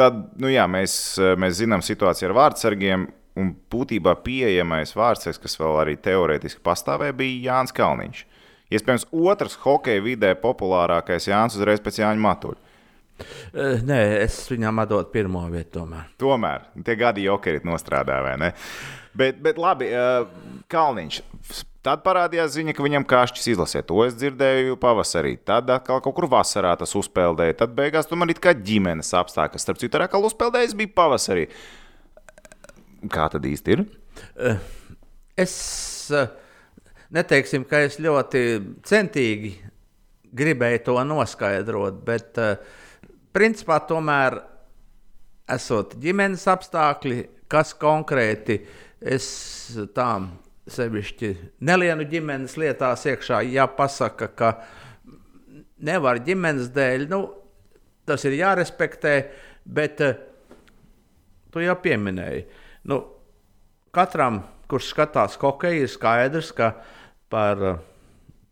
Tad, 0.01 0.25
nu 0.41 0.49
jā, 0.49 0.65
mēs, 0.65 0.97
mēs 1.37 1.61
zinām 1.61 1.85
situāciju 1.85 2.31
ar 2.31 2.39
vārdsargiem. 2.41 3.11
Un 3.37 3.51
būtībā 3.69 4.15
pieejamais 4.25 4.97
vārdsargs, 4.97 5.43
kas 5.43 5.61
vēl 5.61 5.77
arī 5.83 5.99
teorētiski 6.01 6.65
pastāvēja, 6.65 7.13
bija 7.19 7.51
Jānis 7.51 7.77
Kalniņš. 7.77 8.23
Iespējams, 8.73 9.11
otrs 9.13 9.59
hokeja 9.61 10.01
vidē 10.01 10.33
populārākais 10.41 11.29
Jānis 11.29 11.61
uzreiz 11.61 11.85
pēc 11.85 12.01
Jāņa 12.01 12.25
Matuļa. 12.25 12.63
Nē, 13.87 14.01
es 14.25 14.43
viņam 14.51 14.83
atdodu 14.83 15.11
pirmo 15.15 15.45
vietu. 15.53 15.81
Tomēr, 15.81 16.11
tomēr 16.21 16.67
tie 16.85 16.97
gadi 17.01 17.25
jokerit 17.27 17.65
nostrādā, 17.69 18.21
vai 18.25 18.35
ne? 18.41 18.51
Bet, 19.17 19.41
bet 19.45 19.61
labi, 19.61 19.89
Kalniņš. 20.73 21.23
Tad 21.87 22.03
parādījās 22.03 22.57
ziņa, 22.57 22.75
ka 22.75 22.83
viņam 22.83 23.05
kāšķis 23.07 23.45
izlasē. 23.53 23.81
To 23.87 24.01
es 24.03 24.17
dzirdēju 24.19 24.75
pavasarī. 24.83 25.37
Tad 25.47 25.71
atkal 25.71 26.01
kaut 26.03 26.17
kur 26.17 26.27
vasarā 26.31 26.73
tas 26.79 26.93
uzpeldēja. 26.99 27.61
Tad 27.63 27.77
beigās 27.77 28.11
man 28.11 28.33
ir 28.33 28.41
kā 28.43 28.57
ģimenes 28.59 29.13
apstākļi. 29.15 29.63
Starp 29.63 29.79
citu, 29.79 30.01
arī 30.01 30.11
uzpeldējis 30.27 30.75
bija 30.81 30.93
pavasarī. 30.99 31.47
Kā 33.13 33.29
tad 33.31 33.47
īsti 33.47 33.77
ir? 33.77 33.85
Es 35.39 35.55
neteiksim, 37.15 37.65
ka 37.71 37.85
es 37.87 38.01
ļoti 38.03 38.43
centīgi 38.89 39.55
gribēju 40.37 40.83
to 40.89 40.97
noskaidrot, 41.07 42.03
bet 42.07 42.41
uh, 42.43 42.83
principā 43.37 43.77
tomēr 43.85 44.39
esot 45.53 45.95
ģimenes 46.01 46.47
apstākļi, 46.49 47.21
kas 47.53 47.75
konkrēti 47.79 48.63
es 49.01 49.27
tām 49.95 50.31
sevišķi 50.73 51.31
nelienu 51.69 52.07
ģimenes 52.11 52.57
lietās 52.59 53.05
iekšā, 53.07 53.43
ja 53.53 53.69
pasaka, 53.71 54.31
ka 54.33 54.53
nevar 55.87 56.19
ģimenes 56.25 56.73
dēļ, 56.75 57.07
nu, 57.13 57.21
tas 58.09 58.25
ir 58.27 58.39
jārespektē, 58.41 59.15
bet 59.67 60.03
uh, 60.03 60.17
tu 61.53 61.63
jau 61.63 61.77
pieminēji. 61.83 62.47
Nu, 62.91 63.03
katram, 63.95 64.41
kurš 64.71 64.91
skatās 64.95 65.37
hokeju, 65.43 65.85
ir 65.85 65.93
skaidrs, 65.93 66.51
ka 66.57 66.73
par 67.31 67.63
uh, 67.63 67.79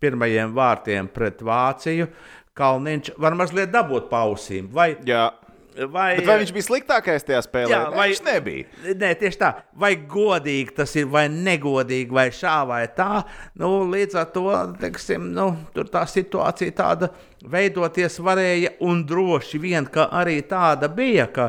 pirmajiem 0.03 0.55
vārtiem 0.55 1.09
pret 1.11 1.43
Vāciju 1.43 2.11
Kalniņš 2.55 3.17
var 3.19 3.35
mazliet 3.39 3.73
dabūt 3.75 4.11
pausīm. 4.13 4.69
Vai, 4.75 4.95
Jā. 5.07 5.33
Vai, 5.75 6.15
Bet 6.21 6.29
vai 6.29 6.37
viņš 6.39 6.51
bija 6.55 6.65
sliktākais 6.69 7.25
tajā 7.27 7.41
spēlē? 7.43 7.71
Jā, 7.73 7.79
vai 7.91 8.05
viņš 8.13 8.21
nebija? 8.23 8.67
Nē, 8.95 9.09
tieši 9.19 9.39
tā. 9.41 9.49
Vai 9.83 9.91
godīgi 9.99 10.77
tas 10.77 10.93
ir, 10.95 11.09
vai 11.11 11.25
negodīgi, 11.33 12.15
vai 12.15 12.29
šā 12.31 12.53
vai 12.69 12.85
tā. 12.95 13.25
Nu, 13.59 13.73
līdz 13.91 14.21
ar 14.21 14.29
to 14.37 14.45
teiksim, 14.79 15.33
nu, 15.35 15.49
tā 15.91 16.05
situācija 16.11 16.77
tāda 16.79 17.11
veidoties 17.51 18.21
varēja, 18.23 18.77
un 18.87 19.03
droši 19.09 19.59
vien, 19.65 19.91
ka 19.91 20.07
arī 20.15 20.39
tāda 20.47 20.87
bija. 20.87 21.27
Ka, 21.35 21.49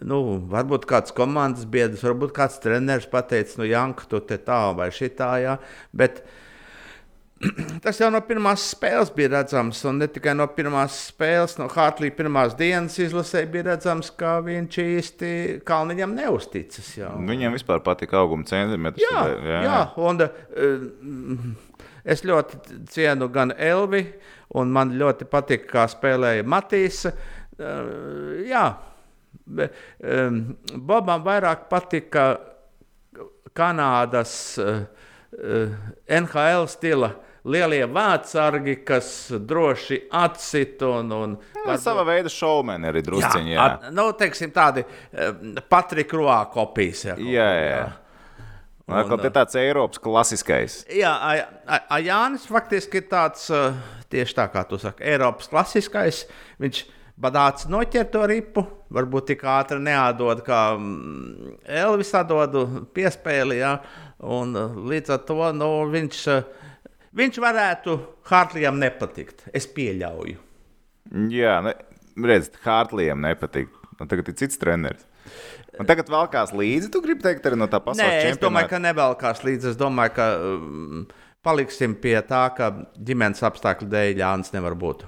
nu, 0.00 0.22
varbūt 0.56 0.88
kāds 0.88 1.12
komandas 1.16 1.68
biedrs, 1.68 2.06
varbūt 2.06 2.32
kāds 2.40 2.56
treneris 2.64 3.12
pateica, 3.12 3.60
nu, 3.60 3.68
Janka, 3.68 4.08
tu 4.08 4.24
te 4.24 4.40
tā 4.40 4.62
vai 4.78 4.88
šitā. 4.88 5.34
Jā, 5.44 5.58
bet, 5.92 6.24
uh, 6.24 6.42
Tas 7.84 7.98
jau 8.00 8.08
no 8.12 8.20
pirmās 8.24 8.62
spēles 8.72 9.10
bija 9.12 9.28
redzams, 9.34 9.82
un 9.88 9.98
ne 10.00 10.08
tikai 10.08 10.32
no 10.36 10.46
pirmās 10.56 10.96
spēles, 11.10 11.58
no 11.60 11.68
Hartlīna 11.72 12.16
pirmās 12.16 12.56
dienas 12.56 12.96
izlasē 13.02 13.42
bija 13.52 13.66
redzams, 13.72 14.08
ka 14.16 14.38
viņš 14.46 14.78
īsti 14.80 15.32
Kalniņam 15.68 16.14
neusticas. 16.16 16.94
Jau. 16.96 17.12
Viņam 17.28 17.56
vispār 17.58 17.84
patika 17.84 18.22
auguma 18.22 18.48
centimetrs. 18.48 19.04
Jā, 19.04 19.26
jā. 19.36 19.60
jā, 19.66 19.82
un 20.00 20.24
uh, 20.24 21.44
es 22.08 22.24
ļoti 22.24 22.80
cienu 22.94 23.28
gan 23.34 23.52
Elvi, 23.52 24.06
un 24.56 24.72
man 24.72 24.96
ļoti 24.96 25.28
patika, 25.28 25.68
kā 25.74 25.86
spēlēja 25.92 26.46
Matīs. 26.48 27.04
Uh, 27.06 28.40
jā, 28.48 28.64
um, 29.44 30.42
Bobam 30.88 31.24
vairāk 31.26 31.68
patika 31.68 32.30
Kanādas 33.56 34.32
uh, 34.62 34.86
NHL 35.36 36.68
stila 36.70 37.10
lielie 37.46 37.84
vārdsargi, 37.86 38.80
kas 38.86 39.10
droši 39.38 40.00
atsit 40.18 40.82
un. 40.86 41.12
un 41.12 41.36
jā, 41.36 41.60
varbūt... 41.66 41.82
Sava 41.84 42.06
veida 42.08 42.32
šovmeni 42.32 42.90
arī 42.90 43.04
drusciņi. 43.06 43.52
Jā, 43.52 43.58
jā. 43.60 43.68
At, 43.76 43.92
nu, 43.94 44.08
teiksim, 44.18 44.50
tādi 44.54 44.82
uh, 44.86 45.62
Patrika 45.70 46.18
Roā 46.18 46.40
kopijas. 46.52 47.06
Jā, 47.12 47.20
jā. 47.20 47.46
jā. 47.68 47.86
Un, 48.86 49.00
Kaut 49.08 49.18
kā 49.18 49.32
tāds 49.34 49.56
Eiropas 49.58 49.98
klasiskais. 49.98 50.84
Jā, 50.94 51.10
a, 51.10 51.78
a, 51.90 51.96
Jānis 51.98 52.44
faktiski 52.46 53.00
ir 53.00 53.08
tāds, 53.10 53.48
tieši 54.12 54.36
tā 54.38 54.44
kā 54.52 54.62
tu 54.70 54.78
saki, 54.78 55.02
Eiropas 55.10 55.50
klasiskais. 55.50 56.20
Viņš 56.62 56.84
badāts 57.18 57.66
noķer 57.72 58.06
to 58.12 58.22
ripu, 58.30 58.62
varbūt 58.94 59.32
tik 59.32 59.42
ātri 59.50 59.80
neādod, 59.82 60.44
kā 60.46 60.60
mm, 60.78 61.56
Elvis 61.82 62.14
atdodu 62.14 62.62
piespēli. 62.94 63.58
Jā, 63.58 63.72
un 64.26 64.56
līdz 64.90 65.14
ar 65.14 65.26
to 65.28 65.50
nu, 65.56 65.70
viņš. 65.92 66.22
Uh, 66.34 66.64
Viņš 67.16 67.38
varētu 67.40 67.96
Hartlijam 68.28 68.76
nepatikt. 68.80 69.46
Es 69.56 69.64
pieļauju. 69.72 70.36
Jā, 71.32 71.58
ne, 71.64 71.72
redziet, 72.28 72.58
Hartlijam 72.66 73.22
nepatīk. 73.24 73.70
Tagad 74.02 74.28
ir 74.28 74.36
cits 74.36 74.60
treneris. 74.60 75.06
Un 75.80 75.88
tagad 75.88 76.10
vēl 76.12 76.28
kāds 76.32 76.52
līdzi, 76.56 76.90
tu 76.92 77.00
gribi 77.04 77.24
teikt, 77.24 77.46
arī 77.48 77.56
no 77.58 77.68
tā 77.72 77.80
pasaules 77.80 78.04
monēta? 78.04 78.34
Es 78.34 78.40
domāju, 78.40 78.68
ka 78.70 78.80
nevelkās 78.80 79.40
līdzi. 79.44 79.72
Es 79.72 79.78
domāju, 79.80 80.12
ka 80.16 80.26
um, 80.44 81.06
paliksim 81.44 81.96
pie 82.00 82.18
tā, 82.28 82.44
ka 82.56 82.70
ģimenes 83.08 83.44
apstākļu 83.48 83.88
dēļ 83.92 84.20
Jānis 84.20 84.52
nevar 84.52 84.76
būt. 84.78 85.06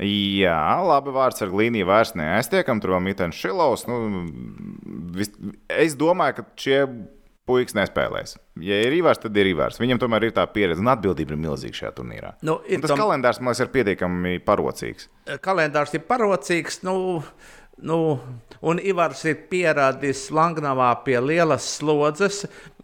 Jā, 0.00 0.60
labi, 0.84 1.12
vārds 1.12 1.44
ar 1.44 1.52
līniju 1.56 1.88
vairs 1.88 2.14
neaiztiekam, 2.16 2.80
tur 2.80 2.94
vēl 2.94 3.04
mitens 3.08 3.40
šilovs. 3.40 3.86
Nu, 3.88 4.26
vis, 5.16 5.32
es 5.72 5.96
domāju, 6.00 6.40
ka 6.40 6.46
šie 6.60 6.80
puikas 7.48 7.76
nespēlēs. 7.76 8.36
Ja 8.62 8.78
ir 8.84 8.94
Ivars, 8.98 9.20
tad 9.22 9.36
ir 9.40 9.50
Ivars. 9.52 9.80
Viņam 9.80 10.00
tomēr 10.02 10.28
ir 10.28 10.34
tā 10.36 10.44
pieredze 10.52 10.82
un 10.82 10.90
atbildība 10.92 11.34
ir 11.34 11.40
milzīga 11.42 11.82
šajā 11.82 11.94
turnīrā. 11.98 12.34
Nu, 12.46 12.58
tas 12.66 12.92
tom... 12.92 13.00
kalendārs 13.00 13.40
man 13.40 13.52
liekas, 13.52 13.64
ir 13.64 13.72
pietiekami 13.76 14.34
parocīgs. 14.46 15.08
Kalendārs 15.44 15.96
ir 15.96 16.06
parocīgs. 16.10 16.84
Nu... 16.86 16.98
Nu, 17.80 18.18
un 18.60 18.76
Ivars 18.84 19.22
ir 19.24 19.38
pierādījis 19.48 20.26
Langnavā 20.36 20.90
pie 21.00 21.14
lielas 21.24 21.64
slodzes. 21.78 22.42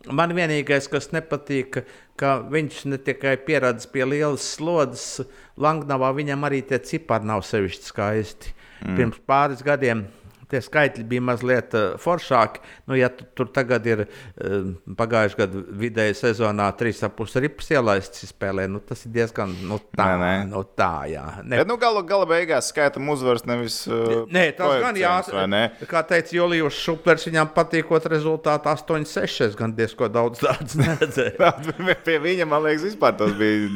Man 0.08 0.32
vienīgais, 0.32 0.86
kas 0.88 1.10
nepatīk, 1.12 1.82
ka 2.16 2.30
viņš 2.48 2.78
ne 2.88 2.96
tikai 3.04 3.34
pierādījis 3.44 3.90
pie 3.92 4.06
lielas 4.08 4.46
slodzes, 4.54 5.26
Langnavā 5.60 6.14
viņam 6.16 6.48
arī 6.48 6.62
tie 6.64 6.78
cipari 6.80 7.28
nav 7.28 7.44
sevišķi 7.44 7.90
skaisti. 7.90 8.54
Mm. 8.86 8.96
Pirms 8.96 9.20
pāris 9.28 9.60
gadiem 9.66 10.06
tie 10.50 10.60
skaitļi 10.64 11.04
bija 11.08 11.24
mazliet 11.24 11.74
uh, 11.76 11.96
foršāki. 12.00 12.62
Nu, 12.90 12.96
ja 12.98 13.10
tu, 13.12 13.26
tur 13.36 13.50
tagad 13.54 13.86
ir 13.88 14.04
uh, 14.06 14.72
pagājušā 14.98 15.40
gada 15.42 15.62
vidēji 15.82 16.18
sezonā 16.20 16.68
3,5 16.78 17.42
ripas 17.44 17.70
ielaists 17.74 18.26
spēlē, 18.30 18.68
nu, 18.70 18.80
tas 18.84 19.04
ir 19.06 19.14
diezgan 19.16 19.54
nu, 19.66 19.80
tā. 19.96 20.08
Nē, 20.12 20.20
nē. 20.22 20.34
Nu, 20.52 20.62
tā 20.78 20.92
jā. 21.10 21.24
Ne, 21.42 21.60
Bet, 21.60 21.70
nu, 21.70 21.78
gala, 21.80 22.02
gala 22.06 22.28
beigās 22.30 22.70
skaitam 22.72 23.08
uzvaras 23.12 23.46
nevis. 23.48 23.82
Uh, 23.90 24.24
Nē, 24.32 24.48
tas 24.58 24.78
gan 24.82 24.98
jāsaka. 25.00 25.64
Kā 25.90 26.02
teica 26.06 26.38
Julijs 26.38 26.80
Šuplers, 26.82 27.26
viņam 27.28 27.52
patīkot 27.56 28.08
rezultātu 28.12 28.70
8,6. 28.72 29.42
Es 29.46 29.58
gan 29.58 29.74
diezko 29.76 30.10
daudz 30.12 30.42
tādu 30.46 30.80
neredzēju. 30.84 31.96
Pie 32.06 32.18
viņa, 32.22 32.48
man 32.48 32.66
liekas, 32.66 32.86
vispār 32.90 33.16
tas 33.18 33.34
bija. 33.38 33.68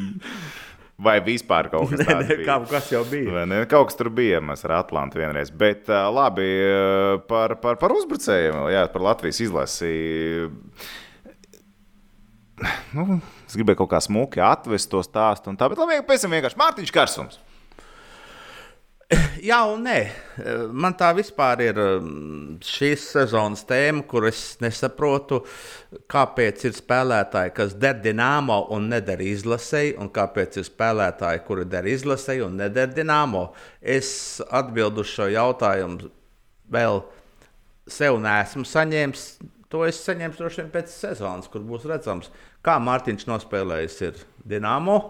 Vai 1.01 1.17
vispār 1.25 1.71
kaut 1.73 1.89
kas 1.95 2.03
tāds 2.09 2.29
bija? 2.29 2.45
kā, 2.45 2.57
kas 2.69 2.91
jau 2.93 3.01
bija? 3.09 3.33
Vai 3.39 3.45
Ne, 3.49 3.63
kaut 3.71 3.89
kas 3.89 3.97
tur 3.97 4.11
bija 4.13 4.41
mēs 4.45 4.67
ar 4.69 4.77
Atlantu 4.83 5.23
vienreiz. 5.23 5.49
Bet 5.51 5.89
labi 5.89 6.49
par, 7.31 7.57
par, 7.63 7.79
par 7.81 7.95
uzbrucējiem, 7.97 8.59
jā, 8.75 8.83
par 8.93 9.07
Latvijas 9.09 9.41
izlasi. 9.47 9.95
Nu, 12.93 13.21
es 13.49 13.57
gribēju 13.57 13.81
kaut 13.81 13.95
kā 13.95 14.01
smuki 14.05 14.43
atvest 14.45 14.91
to 14.93 15.01
stāstu, 15.07 15.49
un 15.49 15.57
tā, 15.57 15.71
bet 15.73 15.81
labi, 15.81 16.03
pēc 16.05 16.27
tam 16.27 16.35
vienkārši 16.37 16.59
Mārtiņš 16.61 16.93
Karsums. 16.93 17.41
Jā, 19.41 19.59
un 19.67 19.87
nē. 19.89 19.97
Man 20.71 20.95
tā 20.99 21.09
vispār 21.17 21.63
ir 21.65 21.79
um, 21.81 22.59
šīs 22.63 23.07
sezonas 23.17 23.65
tēma, 23.67 24.05
kur 24.07 24.27
es 24.29 24.59
nesaprotu, 24.63 25.41
kāpēc 26.11 26.67
ir 26.69 26.77
spēlētāji, 26.77 27.55
kas 27.57 27.75
der 27.81 27.99
dināmo 28.05 28.61
un 28.77 28.91
nedara 28.93 29.25
izlasēji, 29.27 29.97
un 29.99 30.13
kāpēc 30.15 30.61
ir 30.61 30.69
spēlētāji, 30.69 31.43
kuri 31.47 31.67
der 31.73 31.89
izlasēji 31.91 32.45
un 32.47 32.61
nedara 32.61 32.93
dināmo. 32.95 33.49
Es 33.81 34.13
atbildu 34.47 35.07
šo 35.09 35.31
jautājumu 35.33 36.13
vēl 36.71 37.03
sev 37.91 38.21
nesmu 38.23 38.69
saņēmis. 38.69 39.25
To 39.71 39.83
es 39.87 39.99
saņemšu 40.05 40.43
droši 40.43 40.63
vien 40.63 40.71
pēc 40.75 40.93
sezonas, 40.93 41.51
kur 41.51 41.63
būs 41.67 41.89
redzams, 41.89 42.31
kā 42.67 42.79
Mārtiņš 42.83 43.27
nospēlējis 43.31 44.01
ir 44.07 44.23
dināmo. 44.55 45.01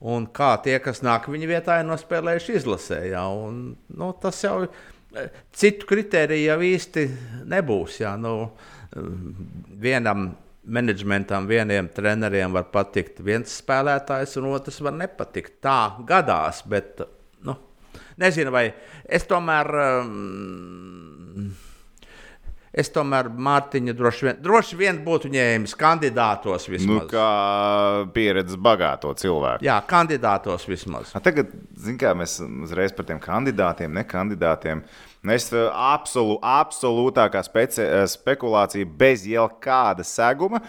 Un 0.00 0.24
kā 0.32 0.54
tie, 0.64 0.78
kas 0.80 1.02
nāk 1.04 1.28
viņa 1.28 1.48
vietā, 1.50 1.80
ir 1.80 1.88
nospēlējuši 1.90 2.54
izlasē. 2.56 3.00
Jā, 3.10 3.26
un, 3.28 3.74
nu, 4.00 4.12
tas 4.22 4.38
jau 4.44 4.62
eh, 4.64 5.26
citu 5.52 5.88
kritēriju 5.90 6.46
jau 6.46 6.60
īsti 6.70 7.04
nebūs. 7.50 7.98
Jā, 8.00 8.14
nu, 8.20 8.34
vienam 9.80 10.30
menedžmentam, 10.70 11.46
vieniem 11.48 11.88
treneriem 11.94 12.52
var 12.52 12.68
patikt 12.72 13.20
viens 13.24 13.52
spēlētājs, 13.60 14.36
un 14.40 14.50
otrs 14.54 14.80
var 14.84 14.96
nepatikt. 14.96 15.58
Tā 15.64 15.78
gadās, 16.08 16.62
bet 16.68 17.00
nu, 17.46 17.56
nezinu, 18.20 18.52
vai 18.54 18.68
es 19.04 19.28
tomēr. 19.28 19.74
Um, 20.00 21.50
Es 22.70 22.86
tomēr 22.94 23.26
Mārtiņu 23.34 23.96
droši 23.98 24.26
vien, 24.28 24.36
droši 24.44 24.76
vien 24.78 24.98
būtu 25.02 25.26
ņēmis 25.32 25.72
kandidātos 25.74 26.68
Nu, 26.68 26.74
vismaz. 26.76 27.08
kā 27.10 27.30
pieredzes 28.14 28.54
bagāto 28.62 29.10
cilvēku. 29.18 29.64
Jā, 29.66 29.80
kandidātos 29.90 30.68
vismaz. 30.70 31.10
A, 31.18 31.22
Tagad, 31.24 31.50
zin 31.74 31.98
kā, 31.98 32.12
mēs 32.14 32.36
uzreiz 32.38 32.94
par 32.94 33.08
tiem 33.08 33.18
kandidātiem, 33.18 33.90
ne 33.90 34.04
kandidātiem. 34.06 34.84
Es 35.34 35.48
eh, 35.50 35.66
absolū, 35.66 36.38
absolūtākā 36.46 37.42
speci, 37.42 37.82
eh, 37.82 38.04
spekulācija 38.06 38.86
bez 38.86 39.26
jebkāda 39.26 40.06
seguma. 40.06 40.62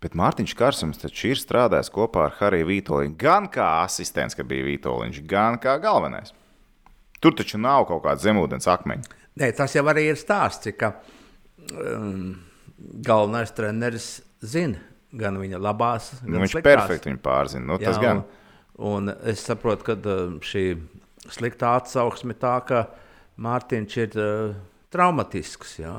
Bet 0.00 0.16
Mārtiņš 0.16 0.54
Kārsums 0.56 1.00
taču 1.00 1.34
ir 1.34 1.40
strādājis 1.40 1.92
kopā 1.92 2.26
ar 2.30 2.34
Hariju 2.40 2.70
Vitoļņu. 2.72 3.12
Gan 3.20 3.50
kā 3.52 3.68
asistents, 3.84 4.36
ka 4.36 4.44
bija 4.44 4.64
Vitoļņš, 4.72 5.20
gan 5.28 5.60
kā 5.60 5.76
galvenais. 5.84 6.32
Tur 7.20 7.36
taču 7.36 7.60
nav 7.60 7.86
kaut 7.88 8.02
kāda 8.04 8.20
zemūdens 8.24 8.68
akmeņa. 8.68 9.20
Nē, 9.40 9.50
tas 9.56 9.74
jau 9.74 9.82
arī 9.90 10.08
ir 10.12 10.18
stāsts, 10.20 10.70
ka 10.78 10.92
um, 11.74 12.34
galvenais 13.02 13.50
treneris 13.54 14.08
zina 14.44 14.78
gan 15.14 15.38
viņa 15.38 15.58
labās, 15.62 16.12
gan 16.20 16.36
Nu, 16.36 16.42
viņš 16.42 16.56
sliktās. 16.56 16.68
perfekti 16.84 17.10
viņu 17.10 17.22
pārzina. 17.22 17.66
Nu, 17.70 17.78
tas 17.82 17.98
Jā, 17.98 18.02
gan. 18.02 18.22
Un, 18.74 19.08
un 19.08 19.14
es 19.30 19.42
saprotu, 19.46 19.86
ka 19.90 19.96
uh, 19.98 20.36
šī 20.42 20.64
sliktā 21.34 21.76
atsauksme 21.80 22.36
tā, 22.38 22.56
ka 22.66 22.84
Mārtiņš 23.42 23.96
ir 24.04 24.16
uh, 24.22 24.54
traumatisks. 24.94 25.78
Jā. 25.82 25.96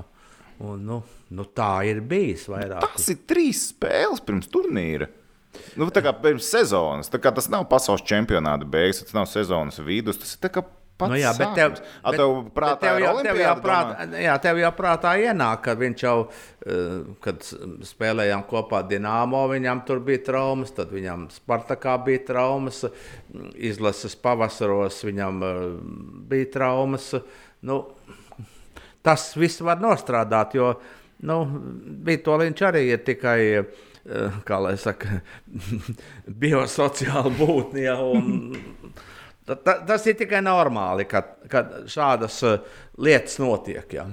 Un, 0.63 0.85
nu, 0.87 1.01
nu, 1.35 1.45
tā 1.51 1.83
ir 1.89 1.99
bijis 2.07 2.47
vairāk. 2.51 2.83
Tas 2.95 3.09
ir 3.11 3.19
trīs 3.27 3.65
spēles 3.73 4.23
pirms 4.23 4.47
turnīra. 4.51 5.09
Nu, 5.79 5.87
tā 5.91 6.03
kā 6.03 6.11
pirms 6.19 6.47
sezonas. 6.51 7.11
Tā 7.11 7.19
kā 7.23 7.31
tas 7.35 7.47
nav 7.51 7.67
pasaules 7.71 8.03
čempionāta 8.07 8.67
beigas, 8.67 9.03
tas 9.03 9.15
nav 9.15 9.27
sezonas 9.31 9.79
vidus. 9.83 10.19
Tas 10.19 10.35
ir 10.35 10.51
kā 10.51 10.63
pats 10.97 11.11
Nu, 11.11 11.17
jā, 11.19 11.31
bet 11.37 11.53
tev. 11.57 11.77
A, 12.01 12.11
tev 12.15 12.33
prātā 12.55 12.75
tev 12.85 12.99
jau, 13.03 13.13
tev 13.25 13.39
jau, 13.41 13.53
prātā, 13.63 14.05
jā, 14.23 14.35
tev 14.43 14.59
jau 14.61 14.71
prātā 14.77 15.11
ienāk, 15.19 15.61
ka 15.65 15.75
viņš 15.79 16.03
jau, 16.05 16.15
eh, 16.65 16.93
kad 17.23 17.43
spēlējām 17.89 18.45
kopā 18.49 18.81
Dienāmo, 18.87 19.41
viņam 19.51 19.83
tur 19.87 19.99
bija 20.05 20.23
traumas, 20.29 20.71
tad 20.75 20.93
viņam 20.95 21.27
Spartakā 21.35 21.97
bija 22.05 22.25
traumas, 22.31 22.83
izlases 23.55 24.15
pavasaros 24.15 25.01
viņam 25.07 25.43
eh, 25.43 25.65
bija 26.31 26.51
traumas. 26.59 27.11
Nu, 27.65 27.81
tas 29.03 29.33
viss 29.37 29.61
var 29.61 29.81
nostrādāt, 29.83 30.55
jo 30.57 30.73
nu, 31.25 31.41
Vitoļņš 32.05 32.65
arī 32.71 32.87
ir 32.93 33.03
tikai. 33.07 33.39
eh, 33.59 34.39
Kā 34.45 34.59
lai 34.61 34.75
saka, 34.77 35.21
biosociāla 36.41 37.31
būtne. 37.39 37.81
Ja, 37.87 37.95
ta- 39.45 39.55
ta- 39.55 39.79
tas 39.85 40.05
ir 40.07 40.17
tikai 40.19 40.41
normāli, 40.45 41.07
kad, 41.09 41.35
kad 41.51 41.73
šādas 41.91 42.41
eh, 42.43 42.59
lietas 42.97 43.37
notiek. 43.41 43.85
Ja. 43.93 44.05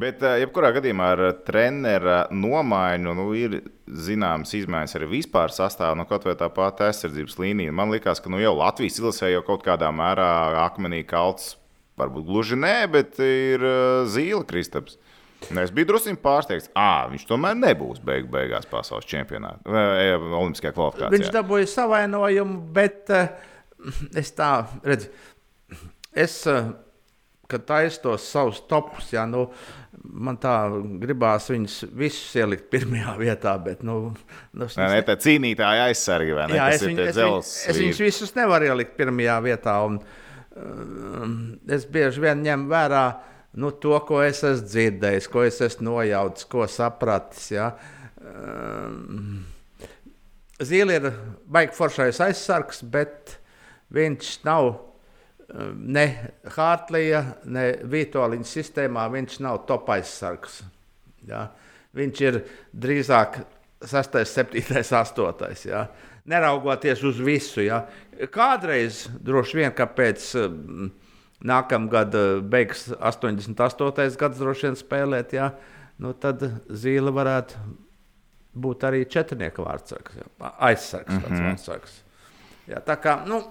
Bet, 0.00 0.22
eh, 0.22 0.40
jebkurā 0.44 0.72
gadījumā, 0.76 1.10
ar 1.14 1.22
treneru 1.46 2.16
nomaiņu 2.34 3.14
nu, 3.14 3.26
ir 3.38 3.60
zināmas 3.86 4.54
izmaiņas 4.58 4.96
arī 4.98 5.10
vispār 5.18 5.52
sastāvā, 5.54 5.94
nu, 5.98 6.06
kaut 6.08 6.26
vai 6.26 6.34
tā 6.38 6.48
pati 6.52 6.86
aizsardzības 6.88 7.38
līnija. 7.38 7.74
Man 7.74 7.92
liekas, 7.94 8.22
ka 8.22 8.32
nu, 8.32 8.40
jau 8.42 8.54
Latvijas 8.58 8.98
izlasē 8.98 9.30
jau 9.32 9.42
kaut 9.46 9.64
kādā 9.66 9.90
mērā 9.94 10.28
akmenī 10.64 11.04
kalts, 11.06 11.54
varbūt 12.00 12.26
gluži 12.26 12.58
nē, 12.58 12.76
bet 12.90 13.20
ir 13.22 13.62
uh, 13.62 14.02
zīle 14.10 14.42
Kristaps. 14.48 14.98
Nu, 15.52 15.60
Es 15.60 15.70
biju 15.74 15.90
drusku 15.92 16.14
pārsteigts, 16.24 16.70
ka 16.72 17.06
viņš 17.12 17.26
tomēr 17.28 17.54
nebūs 17.58 17.98
beig 18.02 18.30
beigās 18.32 18.64
pasaules 18.66 19.04
čempionātā, 19.04 19.60
vai 19.68 20.14
Olimpiskajā 20.16 20.72
kvalifikācijā. 20.72 21.10
Viņš 21.12 21.32
dabūja 21.34 21.68
savainojumu, 21.68 22.56
bet 22.74 23.12
uh, 23.12 23.28
es 24.20 24.32
tā 24.36 24.50
redzu, 24.84 25.10
es, 26.14 26.40
uh, 26.50 26.72
kad 27.50 27.66
taisu 27.68 28.02
tos 28.04 28.26
savus 28.30 28.62
topus, 28.68 29.10
jā, 29.14 29.24
nu, 29.28 29.46
man 30.04 30.38
tā 30.40 30.54
gribās 31.02 31.48
viņus 31.52 31.76
visus 31.96 32.34
ielikt 32.40 32.70
pirmajā 32.72 33.14
vietā, 33.24 33.54
bet, 33.62 33.84
nu, 33.86 33.98
nu 34.54 34.68
Nē, 34.68 34.88
nē, 34.96 35.02
tā 35.06 35.18
cīnītāja 35.20 35.88
aizsargi, 35.90 36.34
vai 36.36 36.48
ne? 36.50 36.58
Jā, 36.58 36.70
es, 36.74 36.82
ir 36.82 36.92
viņ, 36.92 36.98
tie 36.98 37.06
es, 37.06 37.12
viņ, 37.12 37.20
dzelzs 37.20 37.54
es 37.70 37.80
viņus 37.82 38.02
visus 38.06 38.34
nevaru 38.38 38.70
ielikt 38.70 38.96
pirmajā 38.98 39.38
vietā. 39.44 39.76
Un, 39.88 40.00
um, 40.56 41.38
es 41.76 41.86
bieži 41.90 42.24
vien 42.24 42.44
ņemu 42.46 42.68
vērā 42.72 43.06
nu, 43.60 43.70
to, 43.70 43.94
ko 44.08 44.20
es 44.24 44.42
esmu 44.42 44.66
dzirdējis, 44.66 45.30
ko 45.30 45.44
es 45.46 45.60
esmu 45.62 45.90
nojautis, 45.92 46.48
ko 46.50 46.66
sapratis. 46.70 47.50
Ja. 47.54 47.72
Um, 48.24 49.44
Zīle 50.64 51.00
ir 51.00 51.08
baigts 51.50 51.78
foršais 51.78 52.20
aizsargs, 52.22 52.84
bet 52.86 53.36
viņš 53.94 54.30
nav 54.46 54.70
um, 54.70 55.74
ne 55.94 56.06
Hartlija, 56.56 57.24
ne 57.44 57.66
Vitoļņa 57.90 58.48
sistēmā. 58.48 59.06
Viņš 59.14 59.38
nav 59.44 59.62
top 59.68 59.90
aizsargs. 59.94 60.62
Ja. 61.28 61.48
Viņš 61.94 62.24
ir 62.26 62.40
drīzāk 62.74 63.44
6, 63.84 64.18
7, 64.26 64.64
8. 64.82 65.68
Ja. 65.68 65.86
Neraugoties 66.30 67.04
uz 67.04 67.20
visu. 67.22 67.62
Ja. 67.64 67.84
Kādreiz, 68.32 69.04
droši 69.22 69.60
vien, 69.60 69.72
ka 69.76 69.86
pēc 69.90 70.26
um, 70.40 70.90
nākamgad 71.44 72.14
uh, 72.18 72.42
beigs 72.42 72.88
88. 72.96 74.18
gads, 74.20 74.40
droši 74.40 74.70
vien 74.70 74.78
spēlēt, 74.78 75.34
ja, 75.36 75.50
nu, 76.00 76.14
tad 76.16 76.42
zīle 76.70 77.12
varētu 77.14 77.60
būt 78.64 78.86
arī 78.86 79.02
četrnieka 79.10 79.64
vārdsargs, 79.64 80.18
ja. 80.20 80.52
aizsargs. 80.70 81.12
Mm. 81.12 81.24
-hmm. 81.26 81.48
vārdsargs. 81.48 81.96
Ja, 82.70 82.80
tā 82.80 82.96
kā, 82.96 83.18
nu, 83.28 83.42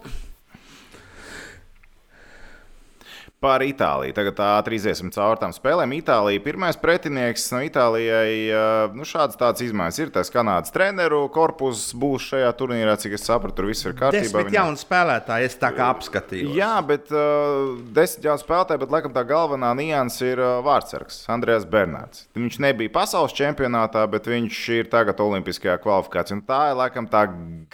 Par 3.43 3.59
Itāliju. 3.65 4.13
Tagad 4.15 4.37
ātri 4.39 4.77
iziesim 4.79 5.09
cauri 5.11 5.41
tām 5.41 5.51
spēlēm. 5.51 5.91
Itālija 5.97 6.39
pirmais 6.45 6.77
pretinieks 6.79 7.49
no 7.51 7.59
Itālijai. 7.67 8.93
Nu, 8.95 9.03
šādas 9.03 9.35
tādas 9.35 9.65
izmaiņas 9.65 9.97
ir. 9.99 10.11
Tas 10.15 10.31
Kanādas 10.31 10.71
treneru 10.71 11.25
korpus 11.33 11.89
būs 11.99 12.29
šajā 12.31 12.53
turnīrā, 12.55 12.93
cik 13.01 13.17
es 13.17 13.25
sapratu, 13.27 13.57
tur 13.57 13.67
viss 13.67 13.83
ir 13.83 13.97
kārtībā. 13.99 14.23
Desmit 14.23 14.47
Viņi- 14.47 14.55
jauni 14.55 14.79
spēlētāji, 14.79 15.49
es 15.49 15.57
tā 15.59 15.73
kā 15.75 15.89
apskatīju. 15.91 16.53
Jā, 16.55 16.71
bet 16.87 17.11
uh, 17.11 17.73
desmit 17.91 18.29
jau 18.29 18.37
spēlētāji, 18.39 18.79
bet 18.85 18.95
laikam 18.95 19.11
tā 19.17 19.25
galvenā 19.27 19.73
nianses 19.75 20.23
ir 20.23 20.39
uh, 20.39 20.61
vārdsargs 20.63 21.19
Andrēs 21.35 21.67
Bernārds. 21.67 22.23
Viņš 22.39 22.61
nebija 22.63 22.95
pasaules 22.95 23.35
čempionātā, 23.35 24.05
bet 24.07 24.31
viņš 24.31 24.61
ir 24.79 24.87
tagad 24.93 25.19
Olimpiskajā 25.19 25.75
kvalifikācijā. 25.83 26.39
Un 26.39 26.45
tā 26.47 26.61
ir 26.71 26.79
laikam 26.79 27.11
tā 27.11 27.25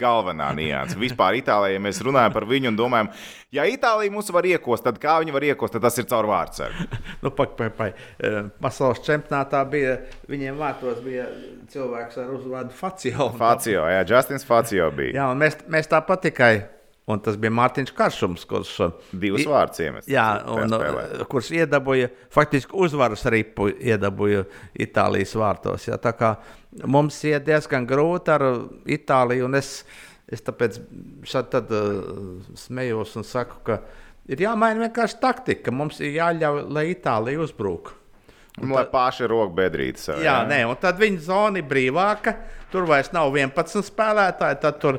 galvenā 0.02 0.50
nianses. 0.58 0.98
Vispār 0.98 1.38
Itālijā, 1.38 1.78
ja 1.78 1.84
mēs 1.86 2.02
runājam 2.02 2.34
par 2.34 2.48
viņu 2.50 2.74
un 2.74 2.80
domājam, 2.82 3.14
ja 3.54 3.68
Itālija 3.70 4.10
mūs 4.10 4.32
var 4.34 4.50
iekost, 4.50 4.82
tad 4.88 4.98
kā 4.98 5.20
viņi 5.22 5.30
var 5.36 5.44
iekost, 5.44 5.58
tad 5.68 5.82
tas 5.84 5.98
ir 6.00 6.06
caur 6.08 6.24
vārdsargu. 6.30 6.86
Nu, 7.22 7.28
pak, 7.36 7.52
pak, 7.58 7.74
pak. 7.76 7.98
Eh, 8.24 8.40
Pasaules 8.64 9.02
čempionātā 9.04 9.60
bija 9.68 9.98
viņiem 10.30 10.56
vārtos 10.56 11.02
bija 11.04 11.26
cilvēks 11.68 12.16
ar 12.22 12.30
uzvārdu 12.38 12.72
Facio. 12.72 13.28
Facio, 13.42 13.84
jā, 13.92 14.00
Justins 14.08 14.46
Facio 14.48 14.88
bija. 14.96 15.12
Jā, 15.18 15.26
un 15.34 15.42
mēs, 15.44 15.58
mēs 15.68 15.90
tāpat 15.92 16.22
tikai. 16.30 16.54
Un 17.10 17.18
tas 17.18 17.34
bija 17.40 17.50
Mārtiņš 17.50 17.90
Karšums, 17.96 18.44
kurš 18.46 18.72
eh, 18.84 18.90
Divas 19.18 19.42
i- 19.42 19.48
vārds 19.50 19.80
iemest. 19.82 20.08
Jā, 20.08 20.26
un, 20.46 20.72
uh, 20.76 21.24
kurš 21.32 21.48
iedabūja 21.58 22.06
faktiski 22.30 22.76
uzvaras 22.78 23.24
ripu, 23.34 23.66
iedabūja 23.72 24.44
Itālijas 24.78 25.32
vārtos. 25.34 25.88
Jā, 25.88 25.98
tā 25.98 26.12
kā 26.14 26.36
mums 26.86 27.18
ir 27.26 27.42
diezgan 27.42 27.88
grūti 27.90 28.30
ar 28.30 28.44
uh, 28.46 28.60
Itāliju, 28.86 29.48
un 29.48 29.58
es, 29.58 29.72
es 30.30 30.44
tāpēc 30.46 30.78
šādi 31.26 31.50
tad, 31.56 31.72
uh, 31.74 32.54
smējos 32.62 33.16
un 33.18 33.26
saku, 33.26 33.58
ka 33.66 33.80
ir 34.30 34.44
jāmaina 34.46 34.86
vienkārši 34.86 35.18
taktika. 35.22 35.74
Mums 35.74 36.00
ir 36.02 36.14
jāļauj, 36.18 36.62
lai 36.72 36.90
Itālija 36.94 37.42
uzbrūk. 37.46 37.96
Un 38.60 38.72
Lai 38.74 38.84
paši 38.90 39.28
rokas 39.30 39.54
bedrītas. 39.56 40.08
savu, 40.08 40.24
Jā, 40.24 40.40
nē, 40.48 40.64
un 40.68 40.76
tad 40.80 40.98
viņa 41.00 41.20
zona 41.24 41.60
ir 41.60 41.68
brīvāka. 41.70 42.34
Tur 42.70 42.86
vairs 42.86 43.12
nav 43.14 43.30
11 43.34 43.86
spēlētāji. 43.86 44.58
Tad 44.62 44.80
tur 44.82 44.98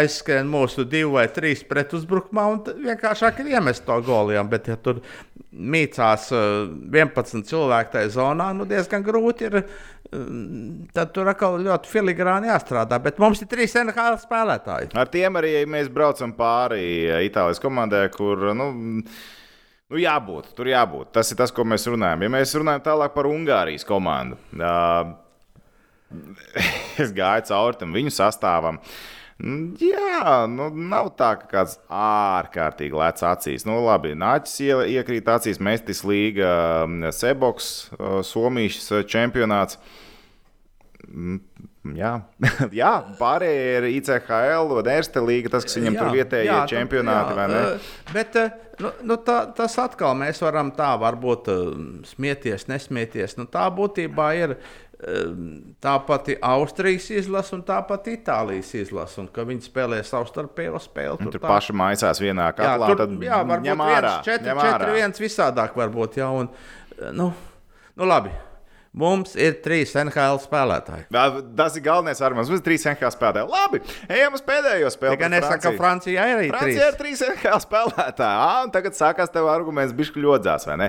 aizskrien 0.00 0.48
mūsu 0.48 0.86
divi 0.88 1.10
vai 1.12 1.26
trīs 1.28 1.64
pretuzbrukumā. 1.66 2.46
un 2.52 2.62
tad 2.66 2.78
Vienkāršāk 2.82 3.42
ir 3.42 3.52
iemest 3.56 3.84
to 3.86 3.98
golijam. 4.06 4.48
Bet, 4.48 4.70
ja 4.70 4.78
tur 4.80 5.02
mīcās 5.52 6.30
uh, 6.32 6.70
11 6.94 7.44
cilvēku 7.50 7.96
tajā 7.96 8.14
zonā, 8.16 8.52
nu 8.56 8.66
diezgan 8.68 9.04
grūti 9.06 9.50
ir. 9.50 9.60
Um, 10.14 10.84
Tad 10.94 11.12
tur 11.16 11.30
atkal 11.32 11.58
ļoti 11.64 11.90
filigrāni 11.90 12.50
jāstrādā. 12.50 12.98
Bet 13.02 13.18
mums 13.22 13.42
ir 13.42 13.50
trīs 13.50 13.74
NHL 13.80 14.20
spēlētāji. 14.22 14.92
Ar 14.98 15.10
tiem 15.12 15.40
arī 15.40 15.54
mēs 15.70 15.90
braucam 15.92 16.34
pāri 16.36 16.84
eh, 17.06 17.24
Itālijas 17.30 17.62
komandai, 17.62 18.06
kur. 18.14 18.50
Nu, 18.56 18.70
Nu, 19.86 20.00
jābūt, 20.02 20.48
tur 20.58 20.66
jābūt. 20.66 21.12
Tas 21.14 21.28
ir 21.30 21.38
tas, 21.38 21.52
ko 21.54 21.62
mēs 21.62 21.84
runājam. 21.86 22.24
Ja 22.26 22.30
mēs 22.34 22.56
runājam 22.58 22.80
tālāk 22.82 23.12
par 23.14 23.28
Ungārijas 23.30 23.86
komandu, 23.86 24.34
uh, 24.58 25.12
es 27.04 27.12
gāju 27.14 27.44
cauri 27.52 27.78
tam 27.78 27.94
viņu 27.94 28.10
sastāvam. 28.16 28.80
Mm, 28.80 29.15
Jā, 29.36 30.46
nu, 30.48 30.70
nav 30.72 31.10
tā, 31.18 31.34
ka 31.42 31.48
kāds 31.50 31.74
ārkārtīgi 31.92 32.96
lēts 32.96 33.24
acīs. 33.28 33.66
Nu, 33.68 33.76
labi, 33.84 34.14
Nācis 34.16 34.62
ie- 34.64 34.96
iekrīt 34.96 35.28
acīs, 35.28 35.60
Mestis 35.60 36.00
līga, 36.08 36.48
mm, 36.88 37.12
Seboks, 37.12 37.70
uh, 37.98 38.22
Somijas 38.24 38.88
uh, 38.96 39.04
čempionāts. 39.04 39.76
Mm, 41.06 41.42
Jā, 41.94 42.12
jā 42.74 42.92
pārējie 43.20 43.66
ir 43.78 43.84
ICHL, 43.92 44.72
Erste 44.90 45.22
līga, 45.22 45.52
tas, 45.52 45.66
kas 45.66 45.76
viņam 45.78 45.94
jā, 45.94 46.00
tur 46.00 46.14
vietējie 46.16 46.48
jā, 46.48 46.60
čempionāti, 46.70 47.34
jā, 47.34 47.36
vai 47.38 47.46
ne? 47.52 47.60
eh, 47.76 47.90
Bet 48.14 48.38
nu, 48.82 48.90
nu, 49.06 49.18
tā, 49.22 49.36
tas 49.56 49.76
atkal 49.78 50.16
mēs 50.18 50.40
varam 50.42 50.72
tā, 50.76 50.88
varbūt 51.00 51.50
smieties, 52.10 52.66
nesmieties. 52.70 53.36
Nu, 53.38 53.46
tā 53.50 53.66
būtībā 53.74 54.30
ir 54.40 54.56
eh, 54.56 54.66
tā 54.96 55.94
pati 56.06 56.36
Austrijas 56.42 57.10
izlase 57.10 57.54
un 57.56 57.62
tā 57.68 57.76
pati 57.86 58.14
Itālijas 58.16 58.70
izlase. 58.78 59.20
Un 59.20 59.28
ka 59.28 59.44
viņi 59.44 59.66
spēlē 59.68 59.98
savstarpējo 60.06 60.80
spēli. 60.80 61.20
Un 61.20 61.30
Tur 61.30 61.40
tā- 61.40 61.50
paši 61.50 61.72
maisās 61.76 62.20
vienā 62.22 62.46
Jā, 62.48 62.54
katlā, 62.56 62.86
tur, 62.88 62.96
tad 63.02 63.10
jā, 63.20 63.40
varbūt 63.44 63.66
ņem 63.68 63.82
viens, 63.84 63.98
ārā. 64.00 64.14
četri, 64.24 64.48
ņem 64.48 64.56
ārā. 64.62 64.70
četri, 64.78 64.92
viens 65.00 65.20
visādāk 65.20 65.74
varbūt. 65.76 66.16
Jā, 66.16 66.30
un, 66.32 66.48
eh, 67.00 67.10
nu, 67.12 67.32
nu 67.96 68.04
labi. 68.08 68.30
Mums 68.96 69.34
ir 69.36 69.58
trīs 69.60 69.90
NHL 69.92 70.38
spēlētāji. 70.40 71.04
Tas 71.12 71.74
ir 71.76 71.82
galvenais 71.84 72.22
arguments. 72.24 72.48
Mums 72.48 72.62
ir 72.62 72.64
trīs 72.64 72.86
NHL 72.88 73.12
spēlētāji. 73.12 73.50
Labi, 73.52 73.80
ejam 74.08 74.38
uz 74.38 74.44
pēdējo 74.46 74.88
spēli. 74.94 75.18
Tikai 75.18 75.28
nesaka, 75.34 75.58
ka 75.66 75.72
Francijā 75.76 76.24
ir 76.30 76.38
arī 76.38 76.48
Francijā 76.54 76.86
ir 76.88 76.96
trīs. 76.96 77.20
trīs 77.20 77.36
NHL 77.44 77.60
spēlētāji. 77.66 78.40
Ah, 78.46 78.62
un 78.64 78.72
tagad 78.72 78.96
sākās 78.96 79.34
tev 79.34 79.50
arguments, 79.52 79.92
bišķi 80.00 80.24
ļodzās, 80.24 80.64
vai 80.70 80.78
ne? 80.80 80.88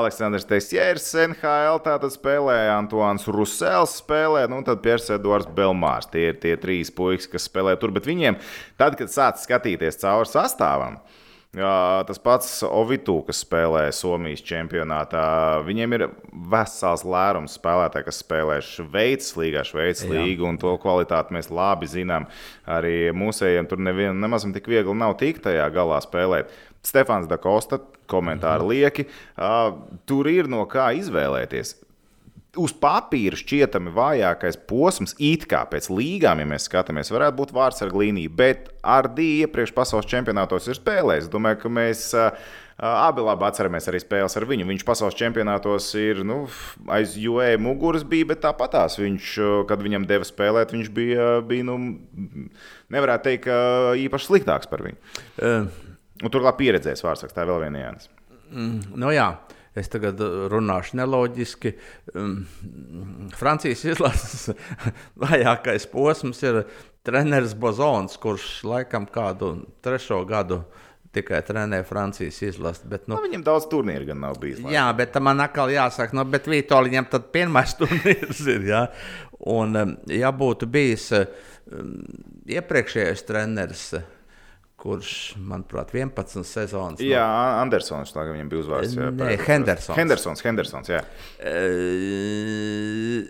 Aleksandrs 0.00 0.48
Teisjērs 0.50 1.06
NHL 1.28 1.78
tātad 1.86 2.10
spēlē, 2.16 2.58
Antoans 2.74 3.30
Rusels 3.30 4.00
spēlē, 4.02 4.48
nu 4.50 4.58
un 4.58 4.66
tad 4.66 4.82
Piers 4.82 5.06
Edvards 5.14 5.46
Belmārs. 5.54 6.10
Tie 6.10 6.32
ir 6.32 6.42
tie 6.42 6.58
trīs 6.58 6.90
puikas, 6.90 7.30
kas 7.30 7.46
spēlē 7.46 7.78
tur, 7.78 7.94
bet 7.94 8.10
viņiem, 8.10 8.42
tad, 8.82 8.98
kad 8.98 9.14
sāc 9.14 9.38
skatīties 9.46 10.02
cauri 10.02 10.26
sastāvam, 10.26 10.98
tas 11.54 12.18
pats 12.18 12.48
Ovitu, 12.66 13.20
kas 13.26 13.44
spēlē 13.44 13.84
Somijas 13.94 14.42
čempionātā. 14.42 15.24
Viņiem 15.66 15.94
ir 15.96 16.06
vesels 16.50 17.04
lērums 17.06 17.54
spēlētāji, 17.60 18.08
kas 18.08 18.18
spēlē 18.24 18.58
Šveices 18.64 19.36
līgā, 19.38 19.62
Šveices 19.68 20.08
līgu, 20.10 20.48
un 20.48 20.58
to 20.58 20.74
kvalitāti 20.82 21.36
mēs 21.36 21.52
labi 21.54 21.86
zinām. 21.90 22.26
Arī 22.66 23.12
mūsējiem 23.14 23.70
tur 23.70 23.82
nevienam 23.82 24.18
nemaz 24.24 24.48
tik 24.56 24.66
viegli 24.72 24.96
nav 24.98 25.14
tikt 25.20 25.46
tajā 25.46 25.68
galā 25.74 26.00
spēlēt. 26.02 26.50
Stefans 26.84 27.30
Dakosta, 27.30 27.78
komentāri 28.10 28.66
lieki, 28.74 29.06
uh, 29.38 29.72
tur 30.04 30.28
ir 30.28 30.50
no 30.52 30.66
kā 30.68 30.90
izvēlēties 30.98 31.78
uz 32.60 32.74
papīra 32.80 33.38
šķietami 33.38 33.92
vājākais 33.94 34.58
posms, 34.68 35.14
it 35.22 35.46
kā 35.50 35.62
pēc 35.70 35.90
līgām, 35.92 36.42
ja 36.42 36.48
mēs 36.48 36.68
skatāmies, 36.68 37.12
varētu 37.14 37.38
būt 37.40 37.54
vārdsarga 37.56 38.02
līnija, 38.02 38.32
bet 38.34 38.68
ar 38.80 39.08
Dīju 39.14 39.46
iepriekš 39.46 39.74
pasaules 39.76 40.10
čempionātos 40.10 40.68
ir 40.68 40.78
spēlējis. 40.78 41.30
Domāju, 41.32 41.60
ka 41.62 41.72
mēs 41.72 42.04
uh, 42.18 42.36
abi 42.78 43.24
labi 43.24 43.48
atceramies 43.48 43.88
arī 43.90 44.02
spēles 44.02 44.38
ar 44.38 44.48
viņu. 44.50 44.68
Viņš 44.72 44.84
pasaules 44.88 45.18
čempionātos 45.18 45.88
ir 46.00 46.24
nu, 46.26 46.42
aiz 46.92 47.16
UA 47.20 47.54
muguras 47.62 48.06
bija, 48.08 48.32
bet 48.34 48.44
tāpatās 48.44 48.98
viņš, 49.00 49.32
uh, 49.40 49.56
kad 49.70 49.82
viņam 49.84 50.08
deva 50.10 50.28
spēlēt, 50.28 50.76
viņš 50.76 50.92
bija, 50.94 51.32
bija 51.46 51.70
nu, 51.70 51.80
nevarētu 52.94 53.30
teikt, 53.30 53.50
īpaši 54.04 54.30
sliktāks 54.30 54.70
par 54.70 54.86
viņu. 54.86 55.00
Uh, 55.38 55.84
Un 56.22 56.30
turklāt 56.30 56.58
pieredzējis 56.60 57.02
vārdsargs, 57.04 57.34
tā 57.34 57.42
ir 57.42 57.50
vēl 57.50 57.64
viena 57.66 57.80
nianses. 57.80 58.10
nu, 58.94 59.10
jā. 59.14 59.32
Es 59.74 59.90
tagad 59.90 60.20
uh, 60.22 60.46
runāšu 60.52 60.98
neloģiski. 61.00 61.74
Um, 62.14 62.44
Francijas 63.34 63.84
izlases 63.92 64.54
vājākais 65.18 65.88
posms 65.90 66.42
ir 66.46 66.62
treneris 67.04 67.56
Bozons, 67.58 68.16
kurš 68.20 68.62
laikam 68.68 69.08
kādu 69.10 69.56
trešo 69.84 70.22
gadu 70.28 70.62
tikai 71.14 71.42
trenē 71.46 71.82
Francijas 71.86 72.40
izlasi. 72.42 72.88
Bet, 72.90 73.06
nu, 73.08 73.18
Nu, 73.18 73.26
viņam 73.26 73.44
daudz 73.46 73.68
turnīru 73.70 74.08
gan 74.08 74.22
nav 74.24 74.38
bijis. 74.42 74.62
Jā, 74.70 74.86
bet 74.96 75.14
man 75.22 75.42
atkal 75.44 75.70
jāsaka, 75.72 76.16
nu, 76.16 76.24
bet 76.30 76.48
Vitoļņam 76.50 77.10
tad 77.12 77.28
pirmais 77.34 77.76
turnīrs 77.80 78.42
ir. 78.50 78.66
Jā. 78.70 78.84
Un, 79.54 79.78
um, 79.78 79.94
ja 80.10 80.32
būtu 80.34 80.68
bijis 80.70 81.10
um, 81.18 81.94
iepriekšējais 82.50 83.26
treneris, 83.28 83.88
kurš, 84.84 85.10
manuprāt, 85.40 85.94
11 85.96 86.44
sezonas 86.44 87.00
Jā, 87.00 87.24
Andersons, 87.62 88.12
tā, 88.12 88.26
viņam 88.28 88.50
bija 88.52 88.60
uzvārds. 88.66 88.92
jā, 88.98 89.06
Nē. 89.16 89.30
Hendersons. 89.46 89.96
Hendersons, 89.96 90.42
Hendersons, 90.44 90.90
jā. 90.92 91.00
Eh, 91.40 93.24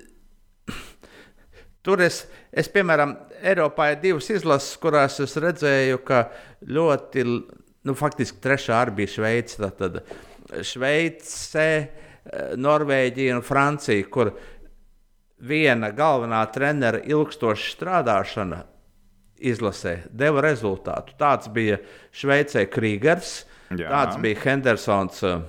Tur 1.84 2.00
es, 2.00 2.22
es, 2.50 2.70
piemēram, 2.72 3.12
Eiropā 3.44 3.90
ir 3.92 3.98
divas 4.00 4.30
izlases, 4.32 4.78
kurās 4.80 5.18
es 5.20 5.34
redzēju, 5.36 5.98
ka 6.08 6.22
ļoti, 6.72 7.24
nu, 7.84 7.94
faktiski 7.98 8.40
trešā 8.40 8.78
arī 8.80 8.94
bija 9.02 9.12
Šveice. 9.18 9.68
Tad 9.78 9.98
Šveice, 10.64 11.66
eh, 11.68 12.54
Norvēģija 12.56 13.36
un 13.36 13.44
Francija, 13.44 14.08
kur 14.08 14.32
viena 15.44 15.92
galvenā 15.92 16.40
trenera 16.54 17.02
ilgstoša 17.04 17.68
strādāšana 17.76 18.62
izlasē 19.40 19.98
deva 20.10 20.40
rezultātu. 20.44 21.14
Tāds 21.18 21.48
bija 21.52 21.78
Šveicē 22.14 22.66
Krīgers, 22.70 23.44
Jā. 23.74 23.88
tāds 23.90 24.18
bija 24.22 24.40
Hendersons 24.44 25.22
uh, 25.26 25.40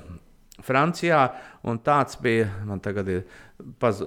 Francijā, 0.66 1.28
un 1.68 1.78
tāds 1.80 2.18
bija, 2.22 2.48
man 2.66 2.80
tagad 2.80 3.08
ir 3.10 3.24
paz, 3.80 4.02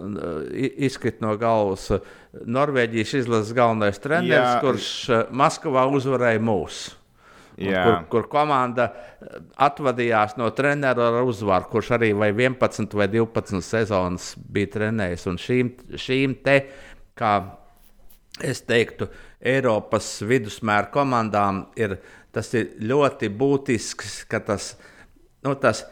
i- 0.53 0.73
izkrit 0.89 1.21
no 1.25 1.37
galvas, 1.41 1.91
uh, 1.95 2.01
Norvēģijas 2.45 3.15
izlases 3.23 3.53
galvenais 3.57 3.99
treneris, 4.03 4.33
Jā. 4.33 4.61
kurš 4.63 4.89
Maskavā 5.31 5.87
uzvarēja 5.93 6.41
mūsu. 6.43 6.95
Kur, 7.59 7.95
kur 8.09 8.27
komanda 8.31 8.85
atvadījās 9.59 10.37
no 10.39 10.47
treneru 10.55 11.03
ar 11.03 11.17
uzvaru, 11.27 11.67
kurš 11.73 11.89
arī 11.97 12.13
vai 12.15 12.29
11 12.31 12.95
vai 12.95 13.09
12 13.11 13.59
sezonas 13.67 14.29
bija 14.39 14.71
trenējis. 14.77 15.25
Un 15.27 15.41
šīm, 15.43 15.73
šīm 15.99 16.37
te, 16.47 16.55
kā 17.19 17.33
es 18.45 18.63
teiktu, 18.67 19.09
Eiropas 19.39 20.19
vidusmēra 20.27 20.91
komandām 20.93 21.67
ir, 21.79 21.97
tas 22.35 22.51
ir 22.59 22.73
ļoti 22.83 23.31
būtisks, 23.31 24.23
ka 24.31 24.41
tas 24.45 24.73
nu, 25.45 25.55
tas, 25.55 25.85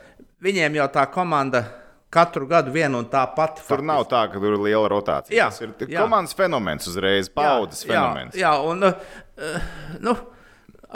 viņiem 0.43 0.79
jau 0.81 0.87
tā 0.93 1.07
komanda 1.13 1.65
katru 2.13 2.47
gadu 2.49 2.73
viena 2.75 3.01
un 3.01 3.09
tā 3.11 3.25
pati. 3.37 3.61
Tur 3.61 3.77
faktiski. 3.77 3.89
nav 3.89 4.07
tā, 4.11 4.23
ka 4.31 4.41
tur 4.41 4.57
ir 4.57 4.63
liela 4.69 4.89
rotācija. 4.91 5.37
Jā, 5.37 5.51
Tas 5.51 5.61
ir 5.63 5.75
jā. 5.93 6.01
komandas 6.01 6.37
fenomens 6.39 6.89
uzreiz, 6.91 7.29
paudzes 7.33 7.85
fenomens. 7.87 8.37
Jā, 8.39 8.55
jā 8.55 8.71
un, 8.71 8.87
uh, 8.87 9.69
nu, 10.07 10.15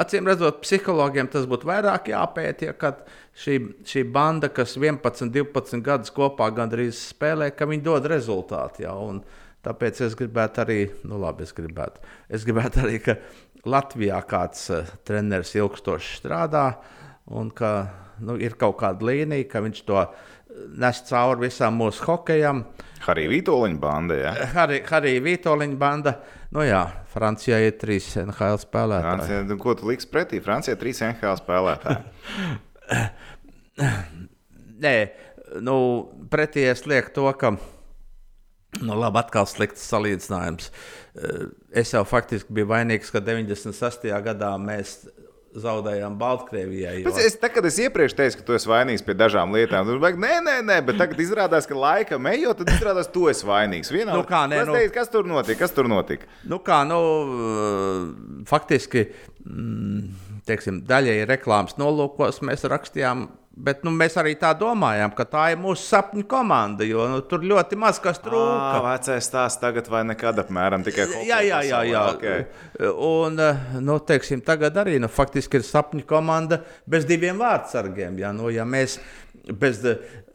acīm 0.01 0.31
redzot, 0.31 0.63
psihologiem 0.65 1.29
tas 1.31 1.49
būtu 1.51 1.69
vairāk 1.69 2.13
jāpēta, 2.13 2.71
ja 2.71 2.77
kad 2.79 3.03
šī, 3.37 3.59
šī 3.87 4.07
banda, 4.13 4.49
kas 4.55 4.77
11, 4.79 5.29
12 5.35 5.85
gadus 5.85 6.15
kopā 6.15 6.49
gandrīz 6.57 7.03
spēlē, 7.11 7.51
ka 7.57 7.69
viņi 7.69 7.85
dod 7.85 8.09
rezultātu. 8.11 8.87
Jā, 8.87 8.95
un 8.95 9.21
tāpēc 9.67 10.03
es 10.07 10.17
gribētu 10.19 10.65
arī, 10.65 10.81
nu 11.09 11.21
labi, 11.21 11.47
es 11.49 11.55
gribētu, 11.57 12.03
es 12.29 12.47
gribētu 12.49 12.85
arī, 12.85 12.99
ka 13.05 13.17
Latvijā 13.69 14.21
kāds 14.29 14.69
uh, 14.73 14.89
treneris 15.05 15.53
ilgstoši 15.59 16.21
strādā 16.23 16.67
un 17.31 17.51
ka 17.55 17.73
nu, 18.25 18.37
ir 18.41 18.57
kaut 18.61 18.79
kāda 18.81 19.07
līnija, 19.07 19.49
ka 19.51 19.65
viņš 19.65 19.83
to 19.89 20.05
nes 20.81 21.01
cauri 21.09 21.47
visam 21.47 21.77
mūsu 21.79 22.05
hokejam. 22.07 22.65
Arī 23.11 23.27
Vitoļņa 23.31 23.81
banda. 23.81 24.17
Jā. 24.19 24.33
Harī, 24.55 24.81
Harī 24.87 25.15
Vitoļņa 25.25 25.79
banda. 25.81 26.15
Nu 26.55 26.65
jā, 26.67 26.83
Francijā 27.13 27.61
ir 27.65 27.77
trīs 27.81 28.11
NHL 28.21 28.59
spēlētāji. 28.61 29.07
Francija, 29.07 29.43
nu, 29.49 29.59
ko 29.63 29.75
tu 29.79 29.89
liks 29.91 30.09
pretī? 30.11 30.41
Francijā 30.45 30.77
ir 30.77 30.81
trīs 30.83 31.03
NHL 31.07 31.39
spēlētāji. 31.41 32.01
Nē, 34.85 34.95
nu, 35.65 35.77
pretī 36.33 36.67
es 36.71 36.85
lieku 36.91 37.15
to, 37.17 37.29
ka. 37.41 37.55
Nu, 38.79 38.95
labi, 38.95 39.19
atkal 39.19 39.49
slikts 39.51 39.83
salīdzinājums. 39.91 40.71
Eh, 41.19 41.49
Es 41.83 41.91
jau 41.95 42.05
faktiski 42.07 42.51
biju 42.55 42.67
vainīgs, 42.71 43.11
ka 43.15 43.21
96. 43.23 44.11
gadā 44.25 44.55
mēs 44.59 45.09
zaudējām 45.59 46.15
Baltkrievijai. 46.19 47.01
Bet 47.03 47.17
es, 47.19 47.35
tā, 47.43 47.49
kad 47.51 47.67
es 47.67 47.77
iepriekš 47.83 48.15
teicu, 48.19 48.39
ka 48.39 48.45
tu 48.47 48.55
esi 48.55 48.69
vainīgs 48.71 49.03
pie 49.07 49.15
dažām 49.19 49.51
lietām, 49.55 49.87
tad 49.89 49.99
vajag, 50.03 50.19
nē, 50.23 50.33
nē, 50.47 50.55
nē, 50.67 50.77
bet 50.87 50.99
tagad 51.03 51.19
izrādās, 51.23 51.67
ka 51.67 51.75
laikam 51.75 52.27
ejot, 52.31 52.61
tad 52.63 52.71
izrādās, 52.77 53.09
ka 53.11 53.15
tu 53.17 53.25
esi 53.33 53.47
vainīgs. 53.49 53.91
Vienā, 53.91 54.15
Nu 54.15 54.23
kā, 54.29 54.45
nē, 54.51 54.61
nu- 54.67 54.77
teicu, 54.79 54.95
kas 54.95 55.11
tur 55.11 55.27
notika? 55.27 55.59
Kas 55.65 55.75
tur 55.75 55.89
notika? 55.91 56.27
Nu, 56.47 56.59
kā, 56.63 56.85
nu, 56.87 57.01
eh, 57.35 58.45
faktiski, 58.47 59.09
mm, 59.47 60.43
teiksim, 60.47 60.83
daļai 60.87 61.27
reklāmas 61.27 61.75
nolūkos 61.79 62.39
mēs 62.47 62.63
rakstījām, 62.71 63.29
bet 63.65 63.85
nu, 63.85 63.93
mēs 63.95 64.17
arī 64.21 64.35
tā 64.41 64.51
domājām, 64.57 65.13
ka 65.17 65.27
tā 65.29 65.45
ir 65.53 65.61
mūsu 65.61 65.85
sapņu 65.85 66.25
komanda, 66.31 66.87
jo 66.89 67.07
nu, 67.11 67.21
tur 67.29 67.45
ļoti 67.47 67.79
maz 67.81 68.01
kas 68.03 68.21
trūka. 68.23 68.81
vecais 68.87 69.29
stāsts 69.31 69.61
tagad 69.63 69.89
vai 69.93 70.03
nekad 70.09 70.41
apmēram 70.45 70.85
tikai 70.87 71.09
Jā, 71.27 71.41
jā, 71.45 71.63
jā. 71.69 71.83
jā. 71.91 72.05
Okay. 72.17 72.47
Un, 72.91 73.41
eh, 73.41 73.65
nu, 73.81 73.99
teiksim, 74.01 74.43
tagad 74.45 74.79
arī 74.81 74.99
nu, 75.03 75.11
faktiski 75.13 75.61
ir 75.61 75.67
sapņu 75.67 76.07
komanda 76.09 76.63
bez 76.89 77.09
diviem 77.09 77.41
vārdsargiem. 77.41 78.19
Jā, 78.23 78.33
nu, 78.37 78.49
ja 78.55 78.65
mēs 78.69 78.99
bez, 79.49 79.81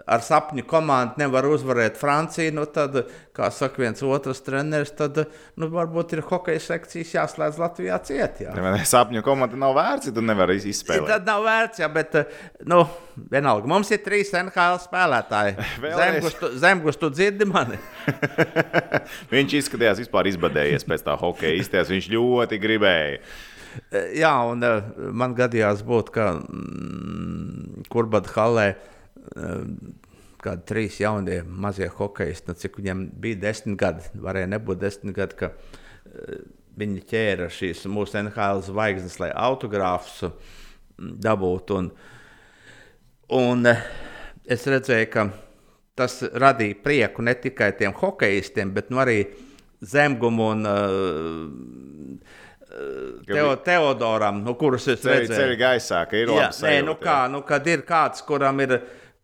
ar 0.05 0.21
sapņu 0.25 0.65
komandu 0.69 1.21
nevaram 1.21 1.55
uzvarēt 1.55 1.97
Franciju, 1.97 2.53
nu, 2.55 2.65
tad, 2.69 2.97
kā 3.35 3.49
saka 3.53 3.81
viens 3.81 4.03
otrs 4.05 4.43
treneris, 4.45 4.93
tad 4.97 5.17
eh, 5.23 5.39
nu, 5.61 5.69
varbūt 5.73 6.15
ir 6.15 6.23
hokeja 6.25 6.61
sekcijas 6.61 7.13
jāslēdz 7.15 7.59
Latvijā 7.61 7.97
ciet. 8.05 8.43
Jā. 8.45 8.53
Ja 8.53 8.75
sapņu 8.95 9.23
komanda 9.25 9.57
nav 9.59 9.75
vērts, 9.77 10.11
ja 10.11 10.15
tu 10.15 10.23
nevari 10.25 10.59
izspēlēt. 10.61 11.09
Tad 11.09 11.27
nav 11.29 11.45
vērts, 11.47 11.81
jā, 11.81 11.89
bet 11.93 12.19
eh, 12.21 12.37
nu, 12.69 12.83
vienalga. 13.31 13.69
Mums 13.71 13.91
ir 13.95 14.03
trīs 14.05 14.33
NHL 14.35 14.79
spēlētāji. 14.85 15.57
Zemgus, 16.63 17.01
tu, 17.01 17.11
dzirdi 17.13 17.49
mani? 17.49 17.81
Viņš 19.33 19.59
izskatījās 19.63 20.05
vispār 20.05 20.29
izbadējies 20.31 20.85
pēc 20.87 21.05
tā 21.05 21.17
hokeja 21.19 21.57
izties. 21.61 21.91
Viņš 21.93 22.13
ļoti 22.13 22.61
gribēja. 22.61 23.19
Eh, 23.91 24.11
Jā, 24.21 24.33
un 24.47 24.63
uh, 24.63 24.83
man 25.15 25.35
gadījās 25.37 25.83
būt, 25.85 26.11
ka 26.15 26.33
mm, 26.39 27.87
Kurbada 27.91 28.31
halē 28.37 28.69
kādi 30.45 30.67
trīs 30.69 30.99
jaunie 31.01 31.39
mazie 31.47 31.87
hokeisti, 31.91 32.49
nu, 32.49 32.59
cik 32.59 32.77
viņiem 32.79 33.05
bija 33.21 33.41
desmit 33.47 33.79
gadi, 33.81 34.05
varēja 34.21 34.51
nebūt 34.53 34.81
desmit 34.81 35.15
gadi, 35.17 35.39
ka 35.39 35.51
uh, 35.51 36.43
viņi 36.79 37.05
ķēra 37.09 37.49
šīs 37.53 37.85
mūsu 37.91 38.19
NHL 38.21 38.61
zvaigznes, 38.67 39.17
lai 39.23 39.31
autogrāfus 39.31 40.29
dabūtu. 40.97 41.79
Un, 41.81 41.89
un 43.39 43.71
uh, 43.71 43.89
es 44.45 44.67
redzēju, 44.69 45.09
ka 45.13 45.27
tas 45.95 46.19
radīja 46.35 46.81
prieku 46.83 47.23
ne 47.25 47.35
tikai 47.39 47.71
tiem 47.79 47.95
hokeistiem, 47.95 48.73
bet 48.75 48.91
nu, 48.91 48.99
arī 49.03 49.21
zemgumu 49.85 50.51
un 50.51 50.67
uh, 50.69 52.33
Teo, 53.25 53.55
Teodoram, 53.63 54.41
nu, 54.43 54.53
kurus 54.59 54.89
es 54.91 55.03
redzēju. 55.07 55.31
ceļi 55.31 55.57
gaisā, 55.59 56.01
ka 56.09 56.17
ir 56.19 56.27
labi. 56.27 56.57
nē, 56.65 56.73
nu 56.83 56.97
kā, 56.99 57.21
nu, 57.31 57.39
kad 57.47 57.67
ir 57.71 57.85
kāds, 57.87 58.19
kuram 58.27 58.59
ir, 58.65 58.75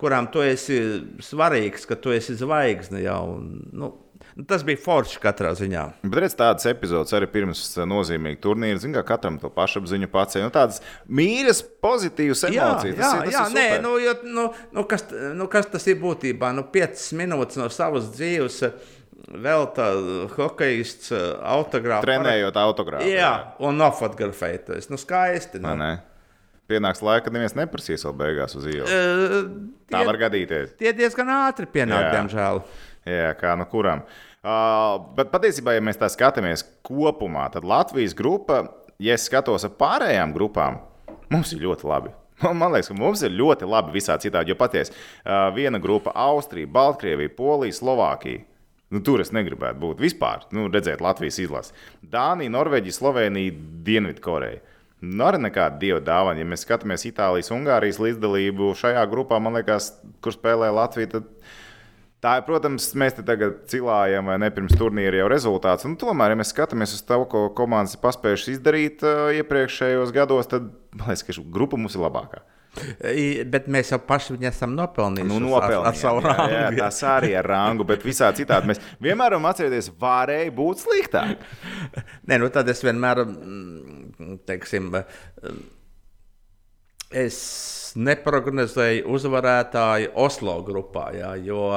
kuram 0.02 0.30
tu 0.34 0.43
esi 0.45 0.78
svarīgs, 1.24 1.86
ka 1.89 1.97
tu 1.99 2.14
esi 2.16 2.36
zvaigzne 2.39 3.04
jau. 3.04 3.20
Un, 3.38 3.52
nu, 3.78 3.91
tas 4.47 4.64
bija 4.66 4.80
forši 4.82 5.20
katrā 5.22 5.52
ziņā. 5.58 5.84
Bet 6.04 6.20
redz, 6.24 6.36
tādas 6.39 6.68
epizodes 6.70 7.14
arī 7.18 7.28
pirms 7.32 7.64
nozīmīga 7.89 8.41
turnīra. 8.43 8.82
Ziniet, 8.82 9.02
kā 9.02 9.16
katram 9.16 9.39
to 9.41 9.52
pašapziņu 9.54 10.10
pacēla. 10.12 10.47
Nu, 10.47 10.54
tādas 10.56 10.82
mīļas, 11.08 11.64
pozitīvas 11.84 12.45
emocijas. 12.49 12.95
jā, 12.95 13.02
tas 13.02 13.14
ir, 13.20 13.28
tas 13.28 13.36
jā 13.36 13.45
ir 13.49 13.58
nē, 13.58 13.68
nu, 13.86 13.97
jo, 14.02 14.16
nu, 14.30 14.47
nu, 14.78 14.88
kas, 14.89 15.06
nu, 15.38 15.49
kas 15.52 15.70
tas 15.74 15.88
ir 15.91 15.99
būtībā? 16.02 16.54
Nu, 16.58 16.66
5 16.74 17.06
minūtes 17.22 17.62
no 17.62 17.70
savas 17.74 18.12
dzīves 18.16 18.64
vēl 19.32 19.68
tā 19.76 19.88
hokejists 20.36 21.12
eh, 21.16 21.28
autogrāfs. 21.54 22.06
Trenējot 22.08 22.58
autogrāfu. 22.62 23.12
Jā, 23.12 23.34
un 23.64 23.78
nofotografēties. 23.82 24.89
Nu, 24.91 24.99
skaisti. 25.02 25.62
Nu. 25.62 25.76
ne? 25.80 25.93
Pienāks 26.72 27.01
laika, 27.03 27.26
kad 27.28 27.36
neviens 27.36 27.55
neprasīs 27.57 28.05
vēl 28.07 28.15
beigās 28.22 28.55
uz 28.55 28.67
ielas. 28.72 28.91
Tā 29.91 29.97
tie- 29.99 30.07
var 30.07 30.19
gadīties. 30.22 30.76
Tie 30.80 30.93
diezgan 30.95 31.32
ātri 31.36 31.67
pienāk, 31.67 32.05
Jā. 32.07 32.11
diemžēl. 32.15 32.61
Jā, 33.11 33.32
kā 33.39 33.57
nu 33.59 33.65
kuram. 33.67 34.03
Uh, 34.41 34.95
bet 35.17 35.30
patiesībā, 35.34 35.76
ja 35.76 35.82
mēs 35.86 35.99
tā 36.01 36.07
skatāmies 36.09 36.63
kopumā, 36.88 37.43
tad 37.53 37.65
Latvijas 37.67 38.15
grupa, 38.17 38.63
ja 39.01 39.13
es 39.17 39.28
skatos 39.28 39.65
ar 39.67 39.74
pārējām 39.78 40.34
grupām, 40.34 40.80
mums 41.30 41.51
ir 41.53 41.61
ļoti 41.65 41.86
labi. 41.89 42.13
Man 42.57 42.72
liekas, 42.74 42.89
ka 42.89 42.95
mums 42.97 43.22
ir 43.22 43.36
ļoti 43.38 43.67
labi 43.69 43.93
visā 43.99 44.15
citādi. 44.17 44.49
Jo 44.49 44.57
patiesi, 44.57 44.95
uh, 45.26 45.51
viena 45.53 45.78
grupa- 45.82 46.13
Austrija, 46.30 46.69
Baltkrievija, 46.74 47.36
Polija, 47.38 47.76
Slovākija. 47.78 48.45
Nu, 48.91 48.99
tur 48.99 49.22
es 49.24 49.30
negribētu 49.32 49.80
būt 49.80 50.01
vispār. 50.03 50.41
Nu, 50.51 50.65
redzēt, 50.67 50.99
Latvijas 51.05 51.38
izlasi. 51.39 51.72
Dānija, 52.03 52.51
Norvēģija, 52.51 52.97
Slovenija, 52.97 53.53
Dienvidkoreja. 53.88 54.59
Nu, 55.02 55.26
arī 55.26 55.39
nekāda 55.41 55.80
dieva 55.82 55.99
dāvana. 56.06 56.38
Ja 56.41 56.45
mēs 56.45 56.62
skatāmies 56.66 57.08
Itālijas, 57.10 57.49
Ungārijas 57.54 57.97
līdzdalību 58.02 58.76
šajā 58.78 59.02
grupā, 59.10 59.39
man 59.41 59.58
liekas, 59.58 59.95
kur 60.22 60.36
spēlē 60.36 60.70
Latvija, 60.78 61.16
tad 61.16 61.30
Tā 62.22 62.36
ir, 62.38 62.43
protams, 62.45 62.91
mēs 63.02 63.16
te 63.18 63.24
tagad 63.26 63.64
cilājam, 63.72 64.28
vai 64.30 64.36
ne 64.38 64.52
pirms 64.54 64.76
turnīra 64.78 65.24
jau 65.24 65.30
rezultāts. 65.32 65.88
Un 65.89 65.95
tomēr, 65.97 66.36
ja 66.36 66.38
mēs 66.38 66.52
skatāmies 66.54 66.93
uz 66.93 67.02
to, 67.02 67.18
ko 67.32 67.47
komandas 67.58 67.95
ir 67.95 68.02
paspējušas 68.04 68.52
izdarīt 68.54 69.02
uh, 69.02 69.32
iepriekšējos 69.39 70.14
gados, 70.14 70.52
tad 70.52 70.68
man 70.93 71.10
liekas, 71.10 71.26
ka 71.26 71.45
grupa 71.56 71.80
mums 71.82 71.97
ir 71.97 72.04
labākā. 72.06 72.43
Bet 73.51 73.67
mēs 73.72 73.91
jau 73.91 73.99
paši 74.07 74.38
viņu 74.38 74.47
esam 74.47 74.76
nopelnījuši. 74.78 75.28
Nu, 75.28 75.39
nopelnījām, 75.43 75.84
ar, 75.84 75.89
ar 75.91 75.97
savu 75.99 76.22
jā, 76.24 76.36
rangu. 76.38 76.55
jā, 76.55 76.69
tas 76.80 77.01
arī 77.11 77.34
ar 77.36 77.49
rangu, 77.51 77.88
bet 77.89 78.05
visā 78.07 78.30
citādi 78.38 78.72
mēs 78.72 78.80
vienmēr 79.03 79.32
varam 79.32 79.49
atcerēties, 79.49 79.91
varēja 79.99 80.53
būt 80.55 80.86
sliktāk. 80.86 81.43
Nē, 82.32 82.39
nu 82.41 82.49
tad 82.53 82.72
es 82.72 82.84
vienmēr, 82.86 83.24
mm, 83.28 84.39
teiksim, 84.47 84.91
es 87.11 87.41
neprognozēju 87.99 89.03
uzvarētāju 89.11 90.13
Oslo 90.24 90.55
grupā, 90.67 91.09
jā, 91.17 91.34
jo 91.43 91.67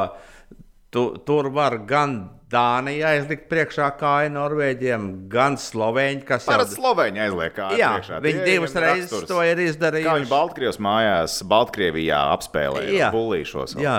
tu, 0.94 1.04
tur 1.26 1.50
var 1.54 1.80
gan 1.90 2.16
Dānija 2.54 3.08
aizlikt 3.16 3.48
priekšā 3.50 3.88
kāju 3.98 4.30
Norvēģiem, 4.36 5.06
gan 5.32 5.56
Slovēņi, 5.58 6.20
kas 6.28 6.44
jau 6.46 6.52
Parasti 6.52 6.76
Slovēņi 6.78 7.22
aizliek 7.24 7.54
kā 7.56 7.70
Jā, 7.74 7.88
priekšā. 7.96 8.20
viņi 8.22 8.42
Tie 8.44 8.52
divas 8.52 8.76
reizes 8.78 9.08
raksturs. 9.08 9.26
to 9.32 9.40
ir 9.42 9.56
Kā 9.56 9.58
viņi 9.64 9.72
izdarījuši. 9.72 10.28
Baltkrievijas 10.30 10.78
mājās, 10.86 11.38
Baltkrievijā 11.50 12.20
apspēlēja 12.36 13.08
bullīšos. 13.14 13.74
Jā, 13.82 13.96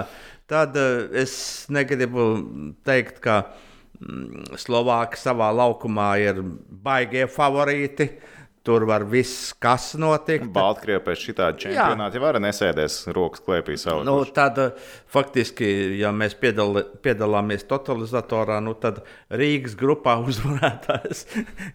tad 0.48 0.78
uh, 0.80 1.10
es 1.20 1.36
negribu 1.74 2.30
teikt, 2.88 3.20
ka 3.26 3.42
mm, 4.00 4.56
Slovāki 4.62 5.20
savā 5.20 5.52
laukumā 5.58 6.14
ir 6.24 6.40
baigie 6.86 7.28
favorīti. 7.28 8.08
Tur 8.66 8.88
var 8.90 9.04
viss, 9.06 9.52
kas 9.62 9.92
notiek. 10.02 10.42
Baltkrievija 10.56 11.04
pēc 11.06 11.20
šī 11.22 11.36
tāda 11.38 11.60
čempionāta 11.62 12.18
jau 12.18 12.24
var 12.24 12.40
nesēdēs 12.42 12.96
rokas 13.14 13.44
klēpī 13.46 13.76
savu. 13.78 14.02
Nu, 14.08 14.16
tad, 14.34 14.58
uh, 14.62 14.88
faktiski, 15.14 15.68
ja 16.00 16.10
mēs 16.16 16.34
piedal, 16.40 16.82
piedalāmies 17.06 17.68
totalizatorā, 17.70 18.58
nu, 18.66 18.74
tad 18.82 19.04
Rīgas 19.30 19.78
grupā 19.78 20.18
uzvarētājs 20.30 21.28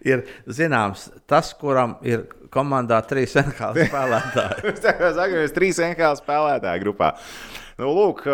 ir 0.02 0.26
zināms 0.50 1.08
tas, 1.30 1.54
kuram 1.60 1.98
ir 2.02 2.26
komandā 2.50 2.98
trīs 3.06 3.36
NHL 3.38 3.78
spēlētāji. 3.86 4.74
Saka, 4.84 5.30
mēs 5.30 5.54
trīs 5.54 5.78
NHL 5.84 6.18
spēlētāju 6.18 6.84
grupā. 6.88 7.14
Nu, 7.80 7.94
lūk, 7.96 8.26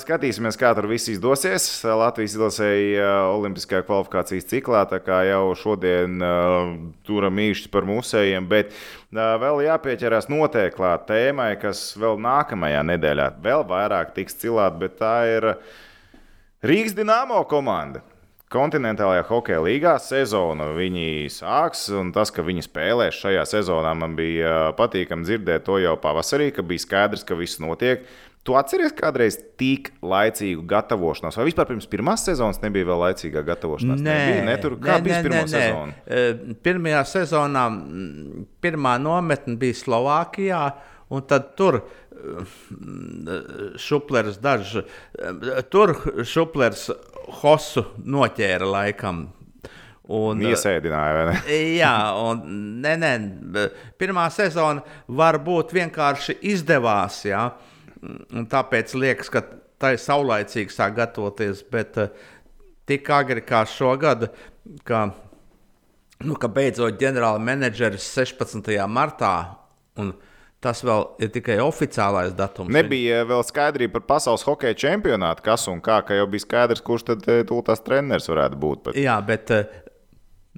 skatīsimies, 0.00 0.56
kā 0.56 0.70
tur 0.72 0.86
viss 0.88 1.10
izdosies. 1.12 1.66
Latvijas 1.84 2.38
izlasēja 2.38 3.02
uh, 3.04 3.32
Olimpiskajā 3.34 3.84
kvalifikācijas 3.84 4.48
ciklā, 4.48 4.80
tā 4.88 4.96
kā 5.04 5.18
jau 5.28 5.50
šodien 5.60 6.24
turam 7.04 7.42
īšķis 7.44 7.72
par 7.74 7.84
musējiem, 7.84 8.48
bet 8.48 8.72
vēl 9.12 9.60
jāpieķerās 9.66 10.30
noteikti 10.32 10.78
klāt 10.78 11.04
tēmai, 11.10 11.50
kas 11.60 11.90
vēl 12.00 12.16
nākamajā 12.24 12.80
nedēļā 12.94 13.28
vēl 13.44 13.68
vairāk 13.68 14.16
tiks 14.16 14.40
cilāt, 14.40 14.80
bet 14.80 14.96
tā 15.02 15.14
ir 15.34 15.50
Rīgas 16.64 16.96
Dienāmo 16.96 17.44
komanda. 17.50 18.00
Kontinentālajā 18.54 19.24
hokeja 19.28 19.60
līgā 19.66 19.98
sezonu 20.00 20.70
viņi 20.78 21.26
sāks, 21.32 21.90
un 21.92 22.14
tas, 22.14 22.32
ka 22.32 22.44
viņi 22.46 22.64
spēlēs 22.64 23.20
šajā 23.20 23.44
sezonā, 23.50 23.92
man 23.98 24.14
bija 24.16 24.70
patīkami 24.78 25.26
dzirdēt 25.26 25.66
to 25.66 25.80
jau 25.82 25.96
pavasarī, 26.00 26.54
ka 26.54 26.64
bija 26.64 26.86
skaidrs, 26.86 27.26
ka 27.26 27.36
viss 27.36 27.60
notiek. 27.60 28.06
Tu 28.44 28.52
atceries 28.58 28.92
kādreiz 28.92 29.38
tik 29.56 29.86
laicīgu 30.04 30.66
gatavošanos, 30.68 31.38
vai 31.40 31.46
vispār 31.48 31.64
pirms 31.70 31.86
pirmās 31.88 32.26
sezonas 32.26 32.58
nebija 32.60 32.84
vēl 32.90 32.98
laicīgā 33.06 33.40
gatavošanās? 33.46 34.02
Nē, 34.04 34.16
nebija, 34.18 34.42
ne, 34.44 34.56
tur, 34.60 34.74
kā 34.82 34.98
nē, 34.98 35.04
bija 35.06 35.16
nē, 35.16 35.22
pirmā 35.24 35.38
nē, 35.38 35.44
nē. 35.46 35.52
sezona? 35.54 35.92
E, 36.04 36.06
Pirmajā 36.66 37.00
sezonā 37.08 37.62
mm, 37.72 38.42
pirmā 38.64 38.92
nometne 39.00 39.54
bija 39.60 39.76
Slovākijā, 39.80 40.60
un 41.16 41.20
tad 41.30 41.42
tur 41.56 41.74
mm, 41.80 42.44
šuplers 43.80 44.36
dažs, 44.44 44.72
tur 45.72 45.88
šuplers 46.28 46.82
Hosu 47.40 47.82
noķēra 48.04 48.66
laikam. 48.68 49.16
Un, 50.12 50.36
Iesēdināja, 50.44 51.12
vai 51.16 51.24
ne? 51.30 51.36
Jā, 51.78 52.12
un 52.20 52.44
nē, 52.84 52.92
nē, 53.00 53.12
pirmā 53.96 54.28
sezona 54.28 54.84
varbūt 55.08 55.72
vienkārši 55.72 56.44
izdevās. 56.52 57.24
Jā, 57.24 57.48
un 58.04 58.48
tāpēc 58.50 58.94
liekas, 58.98 59.30
ka 59.32 59.44
tā 59.80 59.94
ir 59.94 60.02
saulaicīgi 60.02 60.72
sāk 60.72 60.96
gatavoties. 60.98 61.62
Bet 61.70 61.98
eh, 62.00 62.12
tik 62.88 63.08
agri 63.14 63.44
kā 63.46 63.64
šogad, 63.68 64.28
ka, 64.88 65.06
nu, 66.24 66.36
ka 66.40 66.50
beidzot 66.52 67.00
ģenerāla 67.00 67.42
menedžeris 67.42 68.06
16. 68.14 68.72
martā. 68.90 69.34
Un, 70.00 70.14
Tas 70.64 70.78
vēl 70.80 71.02
ir 71.20 71.28
tikai 71.28 71.58
oficiālais 71.60 72.30
datums. 72.32 72.70
Nebija 72.72 73.18
vēl 73.28 73.42
skaidrība 73.44 73.98
par 73.98 74.14
pasaules 74.14 74.46
hokeja 74.48 74.72
čempionātu, 74.80 75.44
kas 75.44 75.66
un 75.68 75.82
kā, 75.84 75.98
ka 76.08 76.16
jau 76.16 76.24
bija 76.32 76.40
skaidrs, 76.46 76.80
kurš 76.80 77.04
tad 77.10 77.26
eh, 77.28 77.42
tūlīt 77.44 77.82
treneris 77.84 78.30
varētu 78.30 78.60
būt. 78.62 78.80
Bet... 78.86 78.96
Jā, 78.96 79.18
bet 79.28 79.52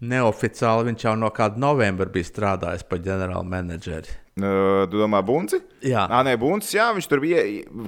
neoficiāli 0.02 0.90
viņš 0.90 1.08
jau 1.08 1.16
no 1.18 1.32
kāda 1.34 1.60
novembra 1.60 2.08
bija 2.12 2.28
strādājis 2.28 2.86
par 2.88 3.02
ģenerāla 3.04 3.44
menedžeri. 3.48 4.22
Uh, 4.36 4.82
tu 4.92 4.98
domā, 5.00 5.22
Bunci? 5.24 5.56
Jā, 5.80 6.02
Nā, 6.10 6.18
nē, 6.26 6.34
Buncis, 6.36 6.74
jā, 6.76 6.90
viņš 6.92 7.06
tur 7.08 7.22
bija. 7.22 7.40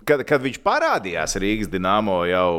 Kad, 0.09 0.23
kad 0.25 0.41
viņš 0.41 0.57
parādījās 0.65 1.37
Rīgas 1.43 1.69
dīnāmo 1.69 2.23
jau, 2.25 2.53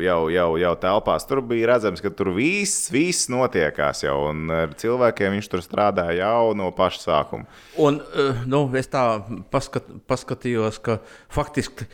jau, 0.00 0.16
jau, 0.32 0.46
jau 0.62 0.70
telpās, 0.80 1.26
tur 1.28 1.42
bija 1.44 1.74
redzams, 1.74 2.00
ka 2.00 2.08
tur 2.16 2.30
viss, 2.32 2.86
viss 2.94 3.28
notiekās 3.28 4.00
jau. 4.06 4.16
Un 4.30 4.48
ar 4.48 4.72
cilvēkiem 4.80 5.36
viņš 5.36 5.50
tur 5.52 5.60
strādāja 5.66 6.22
jau 6.22 6.54
no 6.56 6.70
paša 6.72 7.04
sākuma. 7.04 7.44
un 7.76 8.00
uh, 8.00 8.40
nu, 8.48 8.64
es 8.80 8.88
tā 8.88 9.04
paskat, 9.52 9.92
paskatījos, 10.08 10.80
ka 10.80 11.02
faktiski 11.28 11.84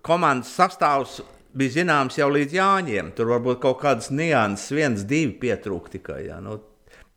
komandas 0.00 0.56
sastāvs 0.56 1.20
bija 1.56 1.78
zināms 1.80 2.18
jau 2.18 2.28
līdz 2.32 2.56
Jāņiem. 2.58 3.10
Tur 3.16 3.32
varbūt 3.34 3.62
kaut 3.62 3.80
kādas 3.82 4.10
nianses, 4.14 4.74
viens, 4.74 5.06
divi 5.08 5.34
pietrūka 5.44 5.96
tikai. 5.96 6.20
Jā. 6.28 6.38
Nu, 6.44 6.58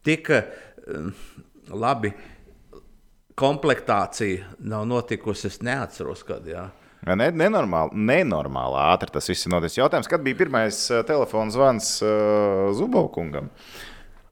tik 0.05 0.31
uh, 0.33 1.11
labi 1.73 2.13
komplektācija 3.37 4.57
nav 4.69 4.87
notikusi. 4.89 5.49
Es 5.51 5.61
neatceros, 5.65 6.23
kad. 6.27 6.47
Jā. 6.49 6.67
Ne, 7.07 7.29
nenormāli, 7.31 7.99
nenormāli 8.09 8.79
ātri 8.87 9.13
tas 9.13 9.29
viss 9.29 9.47
noticis. 9.51 9.77
Jautājums, 9.79 10.09
kad 10.11 10.23
bija 10.25 10.39
pirmais 10.39 10.81
uh, 10.91 11.03
telefona 11.07 11.53
zvans 11.53 11.93
uh, 12.03 12.67
Zubovkungam? 12.77 13.51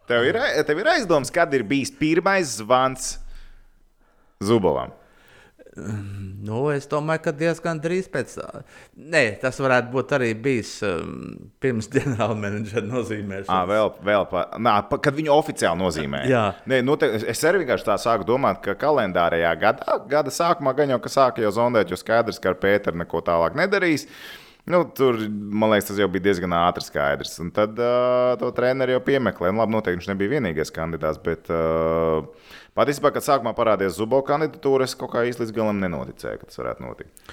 Tev 0.10 0.28
ir, 0.28 0.38
tev 0.68 0.82
ir 0.84 0.92
aizdoms, 0.92 1.32
kad 1.34 1.54
ir 1.58 1.64
bijis 1.66 1.90
pirmais 1.98 2.60
zvans 2.60 3.16
Zubovam? 4.44 4.92
Nu, 5.76 6.62
es 6.72 6.86
domāju, 6.88 7.20
ka 7.26 7.32
diezgan 7.36 7.82
drīz 7.84 8.06
pēc 8.12 8.36
tam. 8.38 8.62
Nē, 9.12 9.24
tas 9.42 9.58
varētu 9.60 9.92
būt 9.92 10.14
arī 10.16 10.30
bijis 10.40 10.72
um, 10.88 11.50
pirms 11.60 11.90
ģenerālmenedžera 11.96 12.86
nozīmēšanas. 12.88 13.52
À, 13.52 13.66
vēl, 13.68 13.92
vēl 14.08 14.28
pa, 14.32 14.46
nā, 14.56 14.78
pa, 14.88 15.00
kad 15.04 15.18
viņu 15.18 15.34
oficiāli 15.36 15.82
nozīmē. 15.82 16.24
Jā. 16.32 16.46
Nē, 16.72 16.80
nu, 16.86 16.96
te, 17.02 17.12
es 17.34 17.44
arī 17.48 17.66
vienkārši 17.66 17.90
tā 17.90 17.98
sāku 18.02 18.28
domāt, 18.30 18.62
ka 18.64 18.78
kalendārajā 18.80 19.52
gadā, 19.60 20.00
gada 20.12 20.32
sākumā 20.34 20.76
gan 20.78 20.96
jau 20.96 21.02
ka 21.04 21.12
sāka 21.12 21.44
jau 21.44 21.52
zondēt, 21.60 21.92
jo 21.92 22.00
skaidrs, 22.00 22.40
ka 22.40 22.54
ar 22.54 22.60
Pēteru 22.62 23.04
neko 23.04 23.24
tālāk 23.28 23.60
nedarīs. 23.60 24.08
Nu, 24.66 24.80
tur, 24.98 25.20
man 25.30 25.70
liekas, 25.70 25.92
tas 25.92 26.00
jau 26.02 26.08
bija 26.10 26.26
diezgan 26.26 26.54
ātri 26.58 26.82
skaidrs. 26.82 27.36
Un 27.44 27.52
tad 27.54 27.78
uh, 27.78 28.32
to 28.42 28.48
treneru 28.58 28.96
jau 28.96 29.02
piemeklēja. 29.06 29.54
Nu, 29.54 29.62
labi, 29.62 29.76
noteikti 29.76 30.00
viņš 30.00 30.08
nebija 30.10 30.32
vienīgais 30.32 30.74
kandidāts, 30.74 31.20
bet 31.22 31.52
uh, 31.54 32.26
patiesībā, 32.78 33.12
kad 33.14 33.28
sākumā 33.28 33.54
parādījās 33.58 34.00
Zubo 34.00 34.24
kandidatūra, 34.26 34.88
es 34.90 34.98
kaut 34.98 35.14
kā 35.14 35.22
īsti 35.30 35.46
līdz 35.46 35.54
galam 35.54 35.84
nenoticēju, 35.84 36.42
ka 36.42 36.50
tas 36.50 36.62
varētu 36.64 36.86
notikt. 36.88 37.30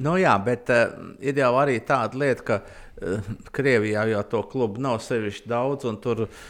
Nu, 0.00 0.16
jā, 0.22 0.32
bet 0.48 0.72
uh, 0.72 0.96
ir 1.20 1.42
jau 1.42 1.52
arī 1.60 1.76
tāda 1.84 2.24
lieta, 2.24 2.48
ka 2.48 2.60
uh, 2.64 3.30
Krievijā 3.52 4.08
jau 4.14 4.24
to 4.32 4.44
klubu 4.56 4.80
nav 4.88 5.02
sevišķi 5.04 5.52
daudz, 5.52 5.84
un 5.92 6.00
tur 6.00 6.26
uh, 6.30 6.42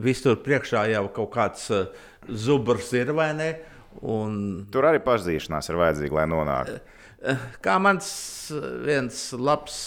visur 0.00 0.40
priekšā 0.48 0.88
jau 0.94 1.06
kaut 1.20 1.34
kāds 1.36 1.68
uh, 1.76 1.90
zubrs 2.32 2.88
ir 2.96 3.12
vai 3.12 3.34
ne. 3.36 3.52
Un, 4.00 4.64
Tur 4.72 4.88
arī 4.88 5.04
pašzīšanās 5.04 5.68
ir 5.68 5.84
vajadzīga, 5.84 6.22
lai 6.22 6.30
nonāktu. 6.32 6.80
uh, 6.80 6.95
kā 7.64 7.76
mans 7.82 8.08
viens 8.86 9.20
labs 9.38 9.78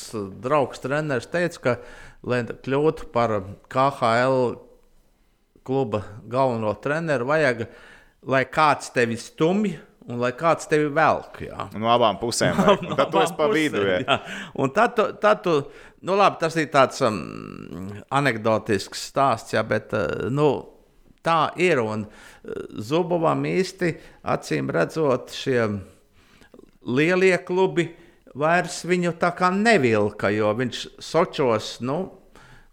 draugs, 0.43 0.81
treneris 0.83 1.29
teica, 1.31 1.61
ka, 1.63 1.75
lai 2.27 2.41
kļūtu 2.47 3.11
par 3.13 3.35
KHL 3.71 4.39
kluba 5.67 6.01
galveno 6.29 6.73
treneru, 6.81 7.27
vajag, 7.29 7.67
lai 8.29 8.41
kāds 8.49 8.89
tevi 8.95 9.17
stumj 9.19 9.75
un 10.09 10.17
lai 10.23 10.31
kāds 10.37 10.65
tevi 10.69 10.89
velk. 10.93 11.37
Jā. 11.45 11.67
No 11.77 11.91
abām 11.93 12.17
pusēm. 12.21 12.57
vajag. 12.59 12.87
Un 12.89 12.97
Tad 12.97 13.13
tu 13.13 13.21
esi 13.21 13.37
pa 13.37 13.49
vidu. 13.51 13.85
tad, 14.73 14.97
tu, 14.97 15.05
tad 15.21 15.43
tu, 15.45 15.55
nu 16.07 16.17
labi, 16.17 16.39
tas 16.41 16.57
ir 16.57 16.71
tāds 16.73 17.03
um, 17.05 17.21
anekdotisks 18.17 19.05
stāsts, 19.11 19.53
jā, 19.53 19.63
bet 19.67 19.93
uh, 19.93 20.25
nu, 20.33 20.49
tā 21.25 21.51
ir. 21.61 21.83
Un 21.85 22.07
uh, 22.07 22.59
Zubovam 22.81 23.45
īsti, 23.45 23.93
acīm 24.33 24.73
redzot, 24.73 25.35
šie 25.37 25.61
lielie 26.85 27.35
klubi 27.45 27.89
vairs 28.37 28.83
viņu 28.87 29.15
tā 29.19 29.31
kā 29.35 29.49
nevilka, 29.53 30.29
jo 30.33 30.51
viņš 30.57 30.85
sočos, 31.03 31.77
nu, 31.85 31.99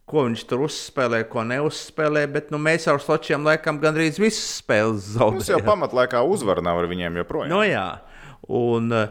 ko 0.06 0.26
viņš 0.28 0.42
tur 0.46 0.66
uzspēlē, 0.68 1.24
ko 1.30 1.42
neuzspēlē. 1.46 2.26
Bet 2.30 2.52
nu, 2.54 2.60
mēs 2.62 2.86
ar 2.90 3.00
Sočiem 3.02 3.46
laikam 3.46 3.80
gandrīz 3.82 4.20
visas 4.22 4.60
spēles 4.60 5.08
Mums 5.16 5.48
jau 5.48 5.58
zaudējām. 5.58 5.66
pamatlaikā 5.66 6.22
uzvara 6.22 6.62
nav 6.62 6.82
ar 6.82 6.90
viņiem 6.90 7.18
joprojām. 7.22 7.50
Nu, 7.50 7.64
jā. 7.66 7.88
Un, 8.46 8.92
eh, 8.92 9.08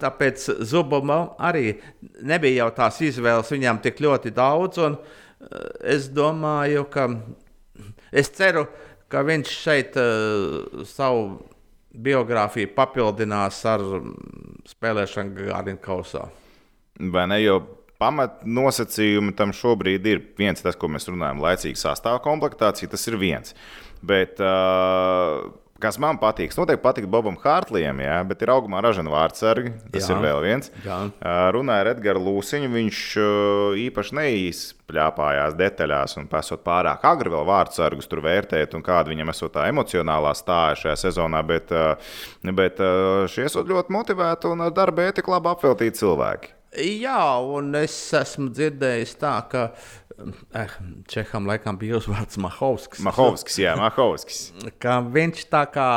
tāpēc 0.00 0.46
Zubamam 0.64 1.34
arī 1.36 1.76
nebija 2.22 2.64
jau 2.64 2.70
tās 2.78 3.02
izvēles, 3.04 3.52
viņam 3.52 3.82
tik 3.84 4.00
ļoti 4.00 4.32
daudz. 4.32 4.80
Un 4.86 4.96
eh, 4.96 5.68
es 5.96 6.08
domāju, 6.08 6.88
ka 6.88 7.10
es 8.10 8.32
ceru, 8.32 8.64
ka 9.12 9.20
viņš 9.22 9.50
šeit 9.52 9.96
uh, 10.00 10.84
savu 10.88 11.36
biogrāfiju 11.94 12.72
papildinās 12.74 13.60
ar 13.70 13.82
mm, 13.84 14.60
spēlēšanu 14.74 15.34
Gārdiņu 15.38 15.82
kausā. 15.84 16.26
Vai 17.14 17.26
ne? 17.30 17.40
Jo 17.42 17.60
pamat 18.02 18.42
nosacījumi 18.46 19.34
tam 19.38 19.54
šobrīd 19.54 20.06
ir 20.10 20.22
viens, 20.38 20.62
tas, 20.64 20.76
ko 20.78 20.90
mēs 20.92 21.08
runājam, 21.10 21.42
laicīga 21.44 21.80
sastāvā 21.80 22.20
komplektācija, 22.24 22.90
tas 22.92 23.06
ir 23.10 23.18
viens. 23.20 23.54
Bet, 24.04 24.42
uh, 24.42 25.46
kas 25.84 25.98
man 26.00 26.18
patīk, 26.20 26.54
noteikti 26.56 26.82
patīk 26.84 27.08
Bobam 27.10 27.36
Hārtlijam, 27.42 28.00
jā, 28.02 28.16
bet 28.28 28.42
ir 28.44 28.52
augumā 28.54 28.80
ražana 28.84 29.12
vārdsargi. 29.12 29.74
Tas 29.92 30.08
Jā. 30.08 30.14
ir 30.14 30.22
vēl 30.24 30.40
viens. 30.44 30.70
Jā. 30.84 31.00
Uh, 31.10 31.42
runāja 31.54 31.84
ar 31.84 31.92
Edgars 31.92 32.24
Lūsiņu. 32.24 32.70
Viņš 32.74 33.02
uh, 33.20 33.76
īpaši 33.84 34.18
neizpļāpājās 34.20 35.58
detaļās 35.60 36.18
un 36.20 36.28
pasot 36.32 36.64
pārāk 36.64 37.04
agri 37.08 37.34
vēl 37.34 37.46
vārdsargus 37.48 38.08
tur 38.10 38.24
vērtēt, 38.24 38.76
un 38.78 38.84
kāda 38.86 39.12
viņam 39.12 39.32
esot 39.34 39.54
tā 39.58 39.68
emocionālā 39.72 40.32
stāja 40.38 40.80
šajā 40.86 40.98
sezonā. 41.06 41.44
Bet, 41.46 41.72
uh, 41.74 42.16
bet 42.50 42.80
uh, 42.82 43.28
šie 43.30 43.48
esot 43.50 43.68
ļoti 43.70 43.94
motivēti 43.94 44.52
un 44.52 44.64
ar 44.64 44.74
darba 44.74 45.10
ētiku 45.10 45.36
labi 45.36 45.52
apveltīti 45.52 46.00
cilvēki. 46.00 46.54
Jā, 46.74 47.38
un 47.38 47.68
es 47.78 47.94
esmu 48.18 48.48
dzirdējis 48.50 49.12
tā, 49.20 49.36
ka 49.46 49.68
eh, 50.54 50.74
Čeham 51.10 51.48
laikam 51.50 51.78
bija 51.80 51.98
uzvārds 51.98 52.38
Mahovskis. 52.40 53.02
Mahovskis, 53.04 53.58
jā, 53.62 53.76
Mahovskis. 53.78 54.42
ka 54.82 55.00
viņš 55.04 55.46
tā 55.52 55.64
kā 55.74 55.88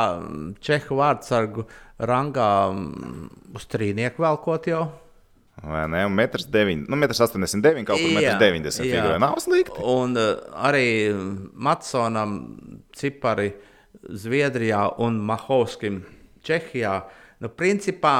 čehu 0.64 0.98
vārdsargu 1.00 1.66
rangā 1.98 2.48
mm, 2.72 3.28
uz 3.58 3.68
trīnieku 3.70 4.24
velkot 4.24 4.70
jau. 4.70 4.86
Vai 5.58 5.88
ne? 5.90 6.04
Un 6.06 6.14
metrs 6.14 6.46
9, 6.46 6.84
nu, 6.86 6.98
metrs 7.00 7.18
89, 7.24 7.82
kaut 7.86 7.98
kur 7.98 8.12
metrs 8.14 8.38
90 8.38 8.84
jā. 8.86 8.92
figūrē. 8.92 9.16
Nav 9.22 9.40
slikti. 9.42 9.80
Un 9.82 10.14
uh, 10.14 10.36
arī 10.68 11.10
Matsonam 11.58 12.36
cipari 12.94 13.50
Zviedrijā 14.08 14.84
un 15.02 15.18
Mahovskim 15.26 16.04
Čehijā. 16.46 17.00
Nu, 17.42 17.50
principā 17.50 18.14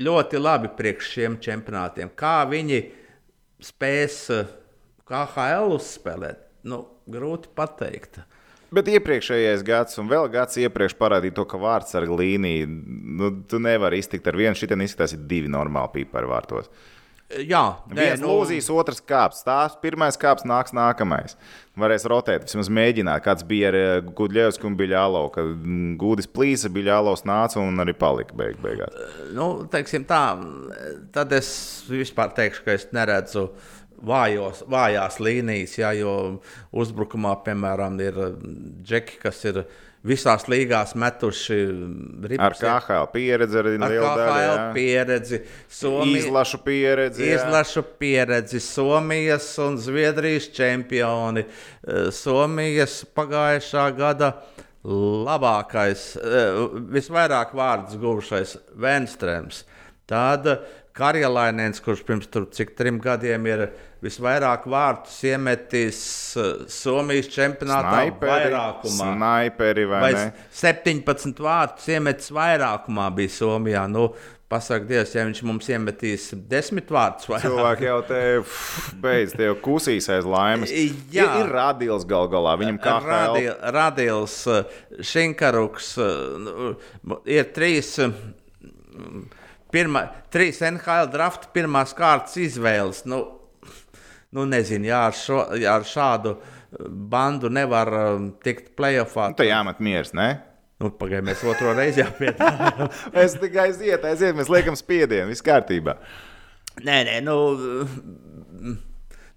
ļoti 0.00 0.40
labi 0.40 0.70
priekš 0.76 1.12
šiem 1.14 1.38
čempionātiem. 1.42 2.12
Kā 2.16 2.42
viņi 2.48 2.80
spēs 3.62 4.18
eh, 4.34 4.52
KHL 5.12 5.74
uzspēlēt, 5.76 6.40
nu, 6.68 6.86
grūti 7.12 7.50
pateikt. 7.56 8.22
Bet 8.72 8.88
iepriekšējais 8.88 9.60
gads, 9.68 9.98
un 10.00 10.08
vēl 10.08 10.30
gads 10.32 10.56
iepriekš 10.62 10.94
parādīja 10.96 11.36
to, 11.36 11.44
ka 11.48 11.60
vārds 11.60 11.92
ar 11.98 12.06
līniju, 12.08 12.70
nu, 13.20 13.28
tu 13.44 13.60
nevari 13.60 14.00
iztikt 14.00 14.30
ar 14.32 14.38
vienu. 14.40 14.56
Šitien 14.56 14.80
izskatās, 14.80 15.12
ir 15.12 15.26
divi 15.28 15.52
normāli 15.52 15.98
pīpari 15.98 16.30
vārtos. 16.30 16.70
Jā, 17.32 17.62
Nē, 17.88 17.96
viens 17.96 18.20
nu... 18.20 18.28
lūzīs, 18.28 18.68
otrs 18.72 19.00
kāps. 19.08 19.40
Tās 19.44 19.76
pirmais 19.80 20.18
kāps 20.20 20.44
nāks 20.48 20.74
nākamais. 20.76 21.36
Varēs 21.80 22.04
rotēt, 22.08 22.44
vismaz 22.44 22.68
mēģināt. 22.72 23.22
Kāds 23.24 23.44
bija 23.48 23.70
ar 23.70 23.78
eh, 23.78 23.92
Gudļevsku 24.04 24.68
un 24.68 24.76
Biļālo, 24.76 25.22
kad 25.32 25.48
mm, 25.48 25.94
Gudis 26.00 26.28
plīsa, 26.28 26.72
Biļālos 26.72 27.24
nāca 27.28 27.60
un 27.62 27.80
arī 27.84 27.94
palika 27.96 28.36
beig 28.36 28.60
beigās. 28.64 28.96
Nu, 29.36 29.48
teiksim 29.72 30.04
tā, 30.08 30.22
tad 31.14 31.32
es 31.36 31.52
vispār 31.88 32.34
teikšu, 32.36 32.66
ka 32.66 32.76
es 32.76 32.88
neredzu 32.92 33.48
vājos, 34.02 34.64
vājās 34.70 35.20
līnijas, 35.22 35.78
jā, 35.78 35.92
jo 36.00 36.16
uzbrukumā, 36.72 37.36
piemēram, 37.46 37.98
ir 38.02 38.20
džeki, 38.82 39.18
kas 39.22 39.42
ir 39.48 39.64
visās 40.06 40.48
līgās 40.50 40.96
metuši 40.98 41.58
rips. 42.26 42.42
Ar 42.42 42.56
KHL 42.58 43.10
pieredzi, 43.12 43.58
arī 43.60 43.74
ar 43.76 43.94
KHL 43.94 44.18
daļa, 44.20 44.56
pieredzi. 44.74 45.42
Somija, 45.70 46.24
izlašu 46.24 46.60
pieredzi. 46.66 47.26
Jā. 47.26 47.38
Izlašu 47.38 47.84
pieredzi. 48.02 48.62
Somijas 48.64 49.46
un 49.62 49.78
Zviedrijas 49.82 50.50
čempioni. 50.56 51.46
Eh, 51.46 52.10
Somijas 52.14 53.02
pagājušā 53.14 53.86
gada 53.96 54.34
labākais, 54.82 56.16
eh, 56.18 56.58
visvairāk 56.90 57.54
vārdus 57.54 57.98
guvušais 58.02 58.56
Venstrēms. 58.74 59.62
Tad 60.06 60.48
Karjalainēns, 60.92 61.80
kurš 61.80 62.02
pirms 62.04 62.26
tur, 62.28 62.46
cik 62.52 62.74
trim 62.76 62.98
gadiem 63.00 63.46
ir 63.46 63.70
visvairāk 64.02 64.66
vārtus 64.70 65.16
iemetis 65.30 66.02
uh, 66.40 66.66
Somijas 66.70 67.30
čempionātā 67.32 67.96
snaiperi, 68.02 68.32
vairākumā. 68.32 69.08
Snaiperi 69.16 69.88
vai, 69.90 70.04
vai 70.04 70.28
17 70.62 71.42
vārtus 71.42 71.90
iemetis 71.94 72.30
vairākumā 72.34 73.08
bija 73.16 73.34
Somijā. 73.38 73.88
Nu, 73.90 74.10
Pasaka, 74.52 74.84
Dievs, 74.84 75.14
ja 75.16 75.22
viņš 75.24 75.38
mums 75.48 75.68
iemetīs 75.72 76.26
desmit 76.50 76.90
vārdus, 76.92 77.24
vai 77.30 77.38
cilvēki 77.40 77.86
jau 77.86 78.00
te 78.04 78.18
beidz, 79.04 79.32
te 79.32 79.46
jau 79.46 79.54
kusīs 79.64 80.10
aiz 80.12 80.28
laimes. 80.28 80.68
Jā, 80.68 81.24
ir, 81.24 81.46
ir 81.46 81.52
radījums 81.54 82.04
gal 82.08 82.28
galā. 82.32 82.58
Viņam 82.60 82.80
kā 82.82 82.98
Radi, 83.00 83.46
radījums, 83.78 84.36
Šinkaruks, 85.08 85.94
nu, 86.44 86.74
ir 87.24 87.48
trīs 87.56 87.94
pirmā, 89.72 90.04
trīs 90.34 90.60
NHL 90.68 91.08
drafta 91.14 91.48
pirmās 91.56 91.96
kārtas 91.96 92.36
izvēles. 92.44 93.06
Nu, 93.08 93.24
nu 94.36 94.46
nezinu, 94.48 94.88
jā, 94.88 95.02
ar, 95.10 95.16
šo, 95.16 95.42
jā, 95.60 95.76
ar 95.76 95.86
šādu 95.88 96.34
uh, 96.36 96.58
bandu 96.88 97.50
nevar 97.52 97.92
um, 97.98 98.30
tikt 98.42 98.72
playoffā. 98.78 99.30
Nu, 99.32 99.38
tā 99.38 99.46
jāmet 99.48 99.82
miers, 99.84 100.12
ne? 100.16 100.30
Nu, 100.82 100.90
Pagaidiet, 100.98 101.28
mēs 101.28 101.44
otru 101.46 101.74
reizi 101.76 102.02
jāpiedāvā. 102.02 102.88
es 103.22 103.36
tikai 103.38 103.68
aiziet, 103.68 104.04
aiziet, 104.08 104.36
mēs 104.38 104.50
liekam 104.50 104.78
spiedienu, 104.78 105.30
viss 105.30 105.44
kārtībā. 105.46 105.96
Nē, 106.82 106.98
nē, 107.08 107.18
nu, 107.26 107.36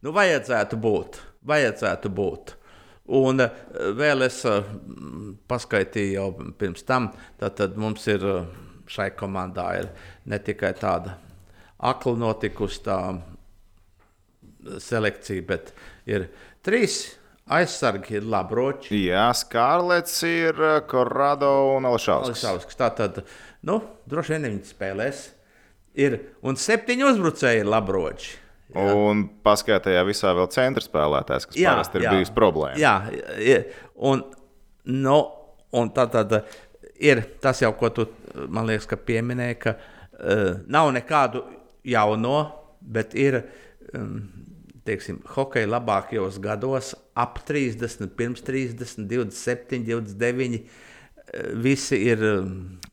nu 0.02 0.16
vajadzētu 0.16 0.80
būt. 0.82 1.20
Vajadzētu 1.46 2.10
būt. 2.16 2.56
Un 3.20 3.44
uh, 3.44 3.60
vēl 4.00 4.26
es 4.26 4.40
paskaitīju 5.52 6.16
jau 6.16 6.30
pirms 6.58 6.88
tam, 6.88 7.12
tad 7.42 7.76
mums 7.78 8.08
ir 8.10 8.24
šai 8.90 9.12
komandā 9.18 9.68
ir 9.82 9.92
ne 10.30 10.40
tikai 10.42 10.72
tāda 10.78 11.20
akla 11.86 12.16
notikusi 12.18 12.82
tā 12.86 12.98
selekcija, 14.82 15.46
bet 15.48 15.72
ir 16.10 16.30
trīs 16.66 17.16
aizsargi, 17.46 18.18
ir 18.20 18.30
labroči. 18.30 19.04
Jā, 19.10 19.28
Skārlets 19.38 20.18
ir 20.28 20.60
Korado 20.90 21.52
un 21.76 21.88
Alšausks. 21.90 22.78
Tā 22.80 22.90
tad, 22.98 23.22
nu, 23.68 23.80
droši 24.10 24.36
vien 24.36 24.50
viņi 24.50 24.74
spēlēs. 24.74 25.22
Ir, 26.02 26.18
un 26.44 26.58
septiņi 26.60 27.06
uzbrucēji 27.08 27.64
ir 27.64 27.70
labroči. 27.72 28.34
Jā. 28.76 28.92
Un 28.98 29.28
paskatījā 29.46 30.02
visā 30.08 30.34
vēl 30.36 30.50
centra 30.52 30.84
spēlētājs, 30.84 31.46
kas 31.48 31.60
jā, 31.60 31.72
parasti 31.72 32.02
ir 32.02 32.08
jā, 32.08 32.14
bijis 32.18 32.32
problēma. 32.36 32.80
Jā, 32.82 33.60
un, 34.10 34.24
no, 34.90 34.96
nu, 35.06 35.20
un 35.80 35.92
tā 35.96 36.08
tad 36.12 36.34
ir 37.00 37.22
tas 37.44 37.62
jau, 37.62 37.72
ko 37.78 37.92
tu 37.94 38.08
man 38.52 38.68
liekas, 38.68 38.90
pieminēji, 39.06 39.60
ka 39.62 39.76
uh, 39.78 40.58
nav 40.72 40.90
nekādu 40.98 41.44
jauno, 41.88 42.40
bet 42.82 43.16
ir 43.16 43.40
um, 43.94 44.18
teiksim, 44.86 45.22
hokeja 45.36 45.70
labākajos 45.70 46.40
gados, 46.44 46.94
ap 47.18 47.40
30, 47.48 48.12
pirms 48.18 48.44
30, 48.46 49.08
27, 49.10 49.82
29. 49.88 50.62
Visi 51.60 51.98
ir 52.06 52.22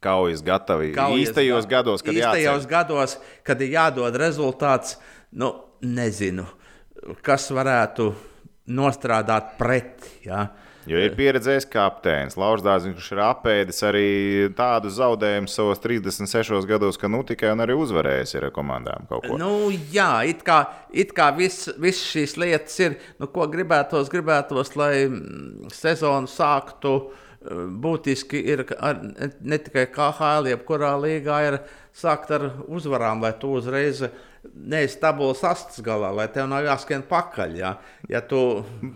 kaujas 0.02 0.40
gatavi. 0.42 0.90
Kaujas, 0.96 1.28
īstajos 1.28 1.68
gados, 1.70 2.02
kad, 2.02 2.16
īstajos 2.16 2.66
gados, 2.66 3.18
kad 3.46 3.60
ir 3.62 3.74
jādod 3.76 4.16
rezultāts, 4.18 4.96
nu, 5.36 5.52
nezinu, 5.84 6.46
kas 7.22 7.50
varētu 7.54 8.08
nostrādāt 8.72 9.54
pret. 9.60 10.08
Ja? 10.24 10.46
Uh, 10.48 10.71
Jo 10.90 10.98
ir 10.98 11.14
pieredzējis 11.14 11.66
kapteinis, 11.70 12.36
Lauris 12.40 12.64
Dārziņš, 12.66 12.94
kurš 12.98 13.10
ir 13.14 13.20
apēdis 13.22 13.82
arī 13.86 14.06
tādu 14.58 14.90
zaudējumu 14.90 15.50
savos 15.50 15.82
36 15.82 16.66
gados, 16.66 16.98
ka 16.98 17.10
nu 17.12 17.22
tikai 17.26 17.52
un 17.54 17.62
arī 17.62 17.76
uzvarējis 17.78 18.34
ir 18.38 18.48
komandām 18.54 19.06
kaut 19.10 19.28
ko. 19.28 19.38
Nu, 19.38 19.70
jā, 19.94 20.24
it 20.26 20.42
kā, 20.46 20.64
it 20.90 21.14
kā 21.14 21.30
viss 21.36 21.70
vis 21.82 22.02
šīs 22.10 22.34
lietas 22.40 22.74
ir, 22.82 22.98
nu, 23.22 23.30
ko 23.30 23.46
gribētos, 23.52 24.10
gribētos, 24.12 24.74
lai 24.78 25.06
mm, 25.06 25.70
sezonu 25.76 26.30
sāktu 26.30 26.96
eh, 26.98 27.62
būtiski 27.86 28.42
ir 28.42 28.66
ar, 28.80 28.98
ne 29.38 29.62
tikai 29.62 29.86
KHL, 29.94 30.50
jebkurā 30.50 30.96
līgā 31.04 31.38
ir 31.46 31.60
sākt 31.94 32.34
ar 32.34 32.50
uzvarām, 32.66 33.22
lai 33.22 33.36
tu 33.38 33.54
uzreiz 33.60 34.02
neesi 34.42 34.98
tabulas 35.00 35.42
astes 35.46 35.82
galā, 35.84 36.10
lai 36.16 36.26
tev 36.32 36.48
nav 36.50 36.64
jāskrien 36.66 37.04
pakaļ. 37.06 37.54
Ja, 37.58 37.72
ja 38.10 38.22
tu, 38.26 38.40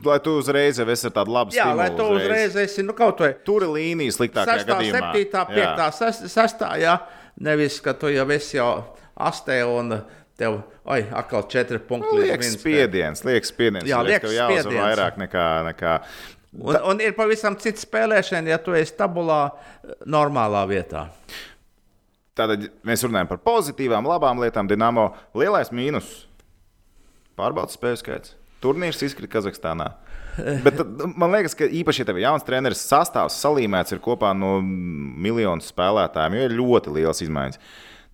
lai 0.06 0.18
tu 0.24 0.36
uzreiz 0.40 0.80
esi 0.82 1.10
tāda 1.10 1.32
laba 1.38 1.54
jā, 1.54 1.68
lai 1.76 1.88
tu 1.94 2.06
uzreiz, 2.16 2.52
uzreiz 2.52 2.70
esi 2.70 2.84
nu, 2.86 2.96
kaut 2.98 3.22
vai 3.22 3.32
tur 3.46 3.68
līnijas 3.70 4.18
sliktākajā 4.20 4.66
6, 4.66 4.70
gadījumā. 4.72 5.10
7, 5.16 5.32
5, 5.54 5.82
6, 6.02 6.28
6, 6.34 6.68
jā, 6.82 6.98
nevis, 7.48 7.80
ka 7.84 7.96
tu 7.98 8.12
jau 8.12 8.28
esi 8.34 8.58
jau 8.58 8.70
astē 9.28 9.62
un 9.70 10.00
tev, 10.36 10.60
oi, 10.84 11.02
atkal 11.16 11.46
četri 11.50 11.80
punkti. 11.80 12.12
Nu, 12.12 12.24
liekas 12.26 12.56
spiediens, 12.58 13.24
liekas 13.24 13.54
spiediens. 13.54 13.88
Jā, 13.88 14.02
liekas 14.04 14.28
tev 14.28 14.36
jāuzvar 14.36 14.80
vairāk 14.82 15.20
nekā. 15.24 15.46
nekā 15.70 16.00
Un, 16.56 16.76
un 16.88 17.00
ir 17.04 17.12
pavisam 17.16 17.56
cits 17.60 17.84
spēlēšana, 17.84 18.48
ja 18.48 18.56
tu 18.62 18.72
esi 18.76 18.94
tabulā 18.96 19.50
normālā 20.08 20.62
vietā. 20.70 21.06
Tātad 22.36 22.66
mēs 22.84 23.04
runājam 23.06 23.30
par 23.30 23.40
pozitīvām, 23.46 24.08
labām 24.08 24.40
lietām. 24.42 24.68
Dienāmo 24.68 25.08
lielais 25.36 25.72
mīnus- 25.72 26.26
pārbaudas 27.38 27.78
spēļu 27.78 28.02
skaits. 28.02 28.34
Turnīrs 28.60 29.02
izkrita 29.04 29.38
Kazahstānā. 29.38 29.92
Bet 30.64 30.80
man 31.16 31.32
liekas, 31.32 31.56
ka 31.56 31.64
īpaši, 31.64 32.02
ja 32.02 32.08
tev 32.08 32.18
ir 32.18 32.26
jauns 32.26 32.44
treneris, 32.44 32.84
sastāvs 32.84 33.38
salīmēts 33.40 33.94
ir 33.96 34.02
kopā 34.04 34.34
no 34.36 34.58
miljonu 34.60 35.64
spēlētājiem, 35.64 36.36
jo 36.36 36.48
ir 36.48 36.56
ļoti 36.60 36.92
liels 36.98 37.22
izmaiņas. 37.24 37.60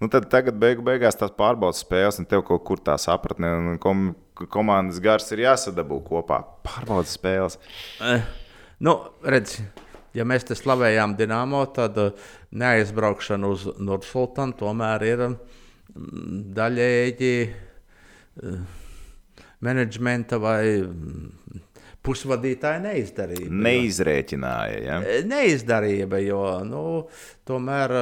Nu, 0.02 0.08
tad 0.10 0.28
tagad 0.30 0.58
beigu, 0.58 0.82
beigās 0.86 1.18
tās 1.18 1.34
pārbaudas 1.34 1.82
spēles, 1.82 2.18
un 2.18 2.26
tev 2.26 2.42
kaut 2.46 2.64
kur 2.66 2.78
tā 2.82 2.96
sapratne 2.98 3.50
un 3.58 3.78
kom, 3.82 4.08
komandas 4.50 4.98
gars 5.02 5.30
ir 5.34 5.44
jāsadabū 5.44 6.00
kopā. 6.06 6.42
Pārbaudas 6.66 7.14
spēles. 7.18 7.58
Eh, 8.02 8.26
nu, 8.82 8.98
redziet 9.22 9.81
ja 10.16 10.26
mēs 10.28 10.46
te 10.48 10.56
slavējām 10.58 11.16
Dienāmo, 11.18 11.64
tad 11.74 11.98
uh, 12.00 12.30
neaizbraukšana 12.58 13.50
uz 13.50 13.66
Nursultānu 13.80 14.56
tomēr 14.60 15.06
ir 15.08 15.26
mm, 15.26 16.40
daļēji 16.56 17.34
uh, 17.42 18.80
menedžmenta 19.62 20.40
vai 20.42 20.62
mm, 20.82 21.62
pusvadītāja 22.02 22.82
neizdarīja. 22.82 23.50
Neizrēķināja. 23.68 24.80
Ja? 24.82 24.98
E, 25.06 25.20
neizdarīja, 25.28 26.08
jo 26.24 26.42
nu, 26.66 26.82
tomēr, 27.48 27.94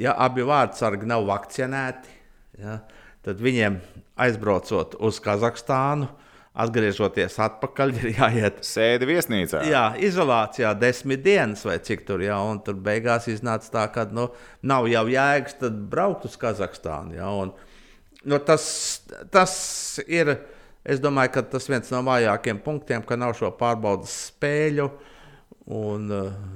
ja 0.00 0.14
abi 0.24 0.46
vārdsargi 0.48 1.08
nav 1.10 1.26
vakcinēti, 1.28 2.14
ja, 2.62 2.78
tad 3.24 3.42
viņiem 3.44 3.76
aizbraucot 4.24 4.96
uz 5.04 5.20
Kazahstānu, 5.24 6.08
atgriežoties 6.54 7.36
atpakaļ, 7.42 7.92
ir 7.98 8.10
jāiet. 8.14 8.60
Sēdi 8.66 9.08
viesnīcā. 9.10 9.64
Jā, 9.66 9.84
izolācijā 9.98 10.70
desmit 10.78 11.24
dienas 11.24 11.64
vai 11.66 11.80
cik 11.82 12.04
tur 12.06 12.22
jau. 12.22 12.40
Un 12.52 12.60
tur 12.64 12.78
beigās 12.82 13.26
iznāca 13.30 13.72
tā, 13.74 13.86
ka 13.94 14.06
nu, 14.14 14.28
nav 14.62 14.86
jau 14.90 15.04
jēgas 15.10 15.58
braukt 15.90 16.28
uz 16.28 16.36
Kazahstānu. 16.40 17.18
Ja, 17.18 17.32
un, 17.34 17.54
nu, 18.22 18.40
tas, 18.46 18.66
tas 19.34 19.54
ir. 20.06 20.36
Es 20.84 20.98
domāju, 21.00 21.30
ka 21.32 21.42
tas 21.48 21.64
viens 21.64 21.88
no 21.88 22.02
vājākajiem 22.04 22.58
punktiem, 22.60 23.04
ka 23.08 23.16
nav 23.16 23.32
šo 23.38 23.48
pārbaudas 23.56 24.12
spēļu. 24.28 24.90
Un, 25.72 26.10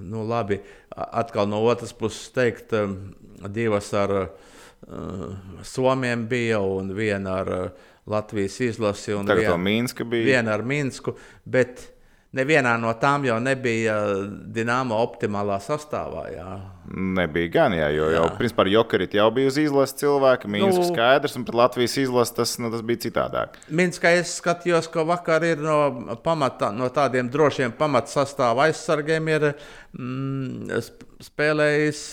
nu, 0.05 0.25
labi, 0.29 0.59
atkal 0.93 1.49
no 1.49 1.63
otras 1.65 1.95
puses 1.97 2.27
teikt, 2.35 2.75
um, 2.77 2.99
divas 3.49 3.89
ar 3.97 4.13
uh, 4.21 4.27
Somiem 5.65 6.27
bija 6.29 6.61
un 6.61 6.93
viena 6.93 7.39
ar 7.41 7.53
uh, 7.57 7.88
Latvijas 8.09 8.61
izlasi. 8.65 9.13
Tagad 9.29 9.51
to 9.53 9.61
Minska 9.61 10.05
bija. 10.09 10.25
Viena 10.33 10.57
ar 10.57 10.63
Minsku, 10.67 11.13
bet 11.45 11.85
nevienā 12.37 12.75
no 12.81 12.91
tām 13.01 13.23
jau 13.25 13.39
nebija 13.41 13.95
Dienāmo 14.53 14.99
optimālā 15.01 15.57
sastāvā. 15.65 16.27
Jā. 16.35 16.49
Nebija 16.93 17.49
gan, 17.53 17.77
jā, 17.77 17.87
jo 17.93 18.09
jau, 18.13 18.25
principā, 18.37 18.65
Jokerit 18.69 19.17
jau 19.17 19.27
bija 19.35 19.49
uz 19.51 19.57
izlases 19.61 19.97
cilvēka. 20.01 20.49
Mīnus 20.49 20.77
Nu. 20.81 20.85
skaidrs, 20.89 21.37
un 21.41 21.45
pret 21.49 21.57
Latvijas 21.57 21.97
izlases 22.01 22.35
tas, 22.37 22.55
nu, 22.61 22.71
tas 22.73 22.85
bija 22.85 23.03
citādāk. 23.09 23.57
Minskā 23.69 24.13
es 24.21 24.37
skatījos, 24.41 24.89
ka 24.93 25.05
vakar 25.09 25.45
ir 25.45 25.61
no, 25.65 25.79
pamata, 26.25 26.71
no 26.73 26.89
tādiem 26.93 27.29
drošiem 27.33 27.73
pamatsastāvā 27.81 28.69
aizsargiem 28.69 29.29
ir 29.35 29.49
mm, 29.97 30.69
sp- 30.85 31.09
spēlējis. 31.29 32.05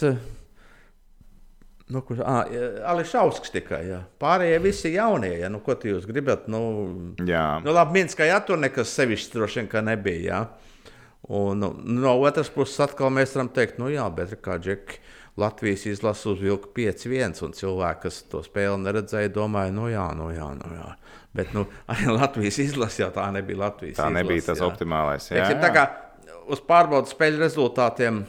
Nu, 1.94 2.02
kurš, 2.02 2.22
ah, 2.26 2.48
Ališausks 2.90 3.52
tikai. 3.54 3.84
Jā. 3.92 4.00
Pārējie 4.22 4.62
visi 4.64 4.94
jaunie. 4.96 5.36
Ja? 5.38 5.52
Nu, 5.54 5.60
ko 5.62 5.76
jūs 5.78 6.08
gribat? 6.10 6.48
Nu, 6.50 6.62
Jā, 7.22 7.62
Nu, 7.66 7.74
labi, 7.76 8.00
Minskā 8.00 8.26
jā, 8.26 8.40
tur 8.46 8.58
nekas 8.58 8.94
sevišķi 8.98 9.38
droši 9.38 9.62
vien 9.62 9.86
nebija. 9.86 10.24
Jā. 10.26 10.40
Un, 11.26 11.62
nu, 11.62 11.72
no 12.02 12.16
otras 12.22 12.50
puses, 12.54 12.78
atkal 12.82 13.10
mēs 13.14 13.34
varam 13.38 13.50
teikt, 13.54 13.78
nu 13.82 13.90
jā, 13.94 14.06
bet 14.14 14.34
kā 14.46 14.58
džeki. 14.62 15.02
Latvijas 15.36 15.82
izlase 15.90 16.30
uzvilka 16.32 16.70
5-1, 16.78 17.42
un 17.44 17.52
cilvēki, 17.58 18.02
kas 18.06 18.22
to 18.32 18.40
spēli 18.46 18.78
neredzēja, 18.86 19.34
domāja, 19.36 19.74
nu 19.76 19.90
jā, 19.92 20.06
nu 20.16 20.30
jā, 20.32 20.48
nu 20.56 20.70
jā. 20.78 20.94
Bet 21.36 21.52
nu, 21.58 21.66
arī 21.92 22.08
Latvijas 22.16 22.62
izlase 22.64 23.04
jau 23.04 23.12
tā 23.14 23.28
nebija. 23.36 23.66
Latvijas 23.66 24.00
tā 24.00 24.08
nebija 24.16 24.40
izlase, 24.40 24.54
tas 24.54 24.64
jā. 24.64 24.70
optimālais. 24.72 25.28
Jā, 25.28 25.42
Teiksim, 25.42 25.62
tā 25.66 25.74
kā 25.76 25.86
uz 26.56 26.62
pārbaudas 26.66 27.12
spēļu 27.16 27.42
rezultātiem 27.44 28.24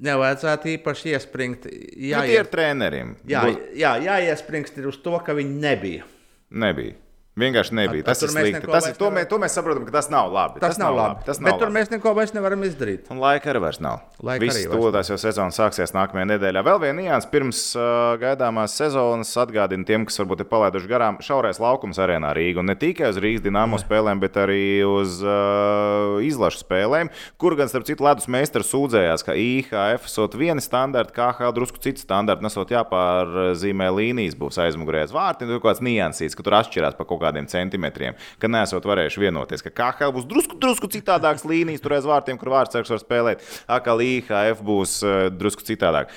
nevajadzētu 0.00 0.70
īpaši 0.78 1.12
iespringt. 1.14 1.66
Jā, 1.96 2.18
Jā, 2.18 2.22
tie 2.26 2.38
ir 2.40 2.50
treneriem. 2.50 3.16
jā, 3.28 3.42
Būs- 3.46 3.76
jā, 3.78 3.92
jāiespringst 4.02 4.78
ir 4.78 4.86
uz 4.88 4.98
to, 4.98 5.18
ka 5.20 5.32
viņi 5.34 5.60
nebija. 5.60 6.04
Nebija. 6.50 6.94
Vienkārši 7.34 7.74
nebija. 7.74 8.04
A- 8.04 8.06
a 8.06 8.12
Tas 8.12 8.20
tur 8.22 8.28
ir 8.28 8.34
slikti. 8.36 8.68
Tas, 8.70 8.84
ir, 8.86 8.94
to, 8.94 9.08
mēs, 9.10 9.26
to 9.26 9.38
mēs 9.42 9.54
saprotam, 9.58 9.82
ka 9.88 9.90
tas 9.96 10.06
nav 10.12 10.28
labi. 10.30 10.60
Tas, 10.62 10.76
tas 10.76 10.78
nav 10.78 10.94
labi. 10.94 11.24
Tas 11.26 11.40
Bet 11.42 11.48
nav 11.48 11.58
tur 11.58 11.66
labi. 11.66 11.74
mēs 11.80 11.90
neko 11.90 12.12
vairs 12.14 12.30
nevaram 12.36 12.62
izdarīt. 12.62 13.08
Un 13.10 13.18
laika 13.18 13.50
arī 13.50 13.62
vairs 13.64 13.80
nav. 13.82 14.04
Laika 14.22 14.44
Viss 14.44 14.68
tuvotās 14.70 15.10
jau 15.10 15.16
sezona 15.18 15.50
sāksies 15.50 15.90
nākamajā 15.96 16.28
nedēļā. 16.30 16.62
Vēl 16.62 16.78
viena 16.84 17.00
nianses 17.02 17.26
pirms 17.32 17.62
uh, 17.74 18.14
gaidāmās 18.22 18.76
sezonas 18.78 19.32
atgādina 19.42 19.82
tiem, 19.88 20.04
kas 20.06 20.20
varbūt 20.22 20.44
ir 20.44 20.48
palaiduši 20.52 20.86
garām 20.92 21.18
šaurais 21.26 21.58
laukums 21.58 21.98
arēnā 21.98 22.30
Rīgā. 22.38 22.62
Un 22.62 22.70
ne 22.70 22.76
tikai 22.78 23.10
uz 23.10 23.18
Rīgas 23.18 23.42
dīnāmo 23.48 23.82
spēlēm, 23.82 24.22
bet 24.22 24.38
arī 24.38 24.62
uz 24.86 25.18
uh, 25.26 26.22
izlašu 26.22 26.62
spēlēm, 26.62 27.10
kur 27.42 27.58
gan, 27.58 27.66
starp 27.68 27.88
citu, 27.90 28.06
ledus 28.06 28.30
meistars 28.30 28.70
sūdzējās, 28.70 29.26
ka 29.26 29.34
IHF 29.34 30.06
esot 30.06 30.38
viena 30.38 30.62
standarta, 30.62 31.10
KH 31.18 31.50
drusku 31.58 31.82
cits 31.82 32.06
standarta, 32.06 32.46
nesot 32.46 32.70
jāpārzīmē 32.70 33.90
līnijas, 33.98 34.38
būs 34.38 34.62
aizmugurējais 34.64 35.12
vārti, 35.14 35.48
tur 35.50 35.58
kaut 35.58 35.72
kāds 35.72 35.82
niansīts, 35.84 36.38
ka 36.38 36.46
tur 36.46 36.58
atšķirās 36.62 36.94
pa 36.98 37.04
kaut 37.08 37.23
kādiem 37.24 37.48
centimetriem, 37.50 38.18
ka 38.38 38.50
nesot 38.52 38.86
varējuši 38.86 39.24
vienoties, 39.24 39.64
ka 39.64 39.72
KH 39.72 40.12
būs 40.14 40.28
drusku, 40.30 40.60
drusku 40.60 40.92
citādāks 40.92 41.46
līnijas 41.48 41.82
tur 41.84 41.96
aiz 41.96 42.06
vārtiem, 42.08 42.38
kur 42.40 42.52
vārdsargs 42.54 42.92
var 42.92 43.02
spēlēt, 43.02 43.48
atkal 43.66 44.04
IHF 44.04 44.62
būs 44.64 45.00
uh, 45.02 45.26
drusku 45.32 45.66
citādāk. 45.66 46.12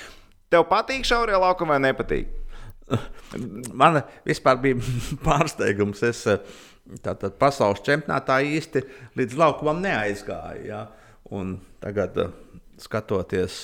Tev 0.51 0.63
patīk 0.69 1.03
šaurie 1.07 1.35
laukumi 1.35 1.75
vai 1.75 1.81
nepatīk? 1.89 2.29
Man 3.79 4.01
vispār 4.27 4.59
bija 4.63 4.79
pārsteigums. 5.27 6.03
Es 6.07 6.23
eh, 6.31 6.57
tātad 7.03 7.35
pasaules 7.41 7.83
čempionātā 7.85 8.39
īsti 8.47 8.83
līdz 9.19 9.39
laukumam 9.39 9.81
neaizgāju. 9.83 10.67
Ja? 10.69 10.85
Un 11.35 11.57
tagad, 11.83 12.19
eh, 12.23 12.61
skatoties 12.79 13.55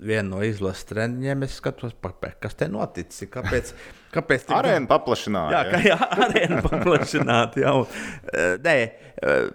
vienu 0.00 0.30
no 0.30 0.38
izlases 0.46 0.88
treniņiem, 0.88 1.44
es 1.44 1.58
skatos, 1.60 1.92
kas 2.40 2.58
te 2.58 2.70
noticis. 2.72 3.28
Kāpēc? 3.30 3.74
kāpēc 4.14 4.44
tik- 4.46 4.56
Arēna 4.58 4.88
paplašināja. 4.90 5.50
Jā, 5.56 5.62
ka 5.70 5.80
jā, 5.90 5.98
arēna 6.26 6.60
paplašināta. 6.64 7.64
Jā, 7.64 7.74
un, 7.80 7.86
eh, 8.32 8.54
nē, 8.64 8.76
eh, 9.22 9.50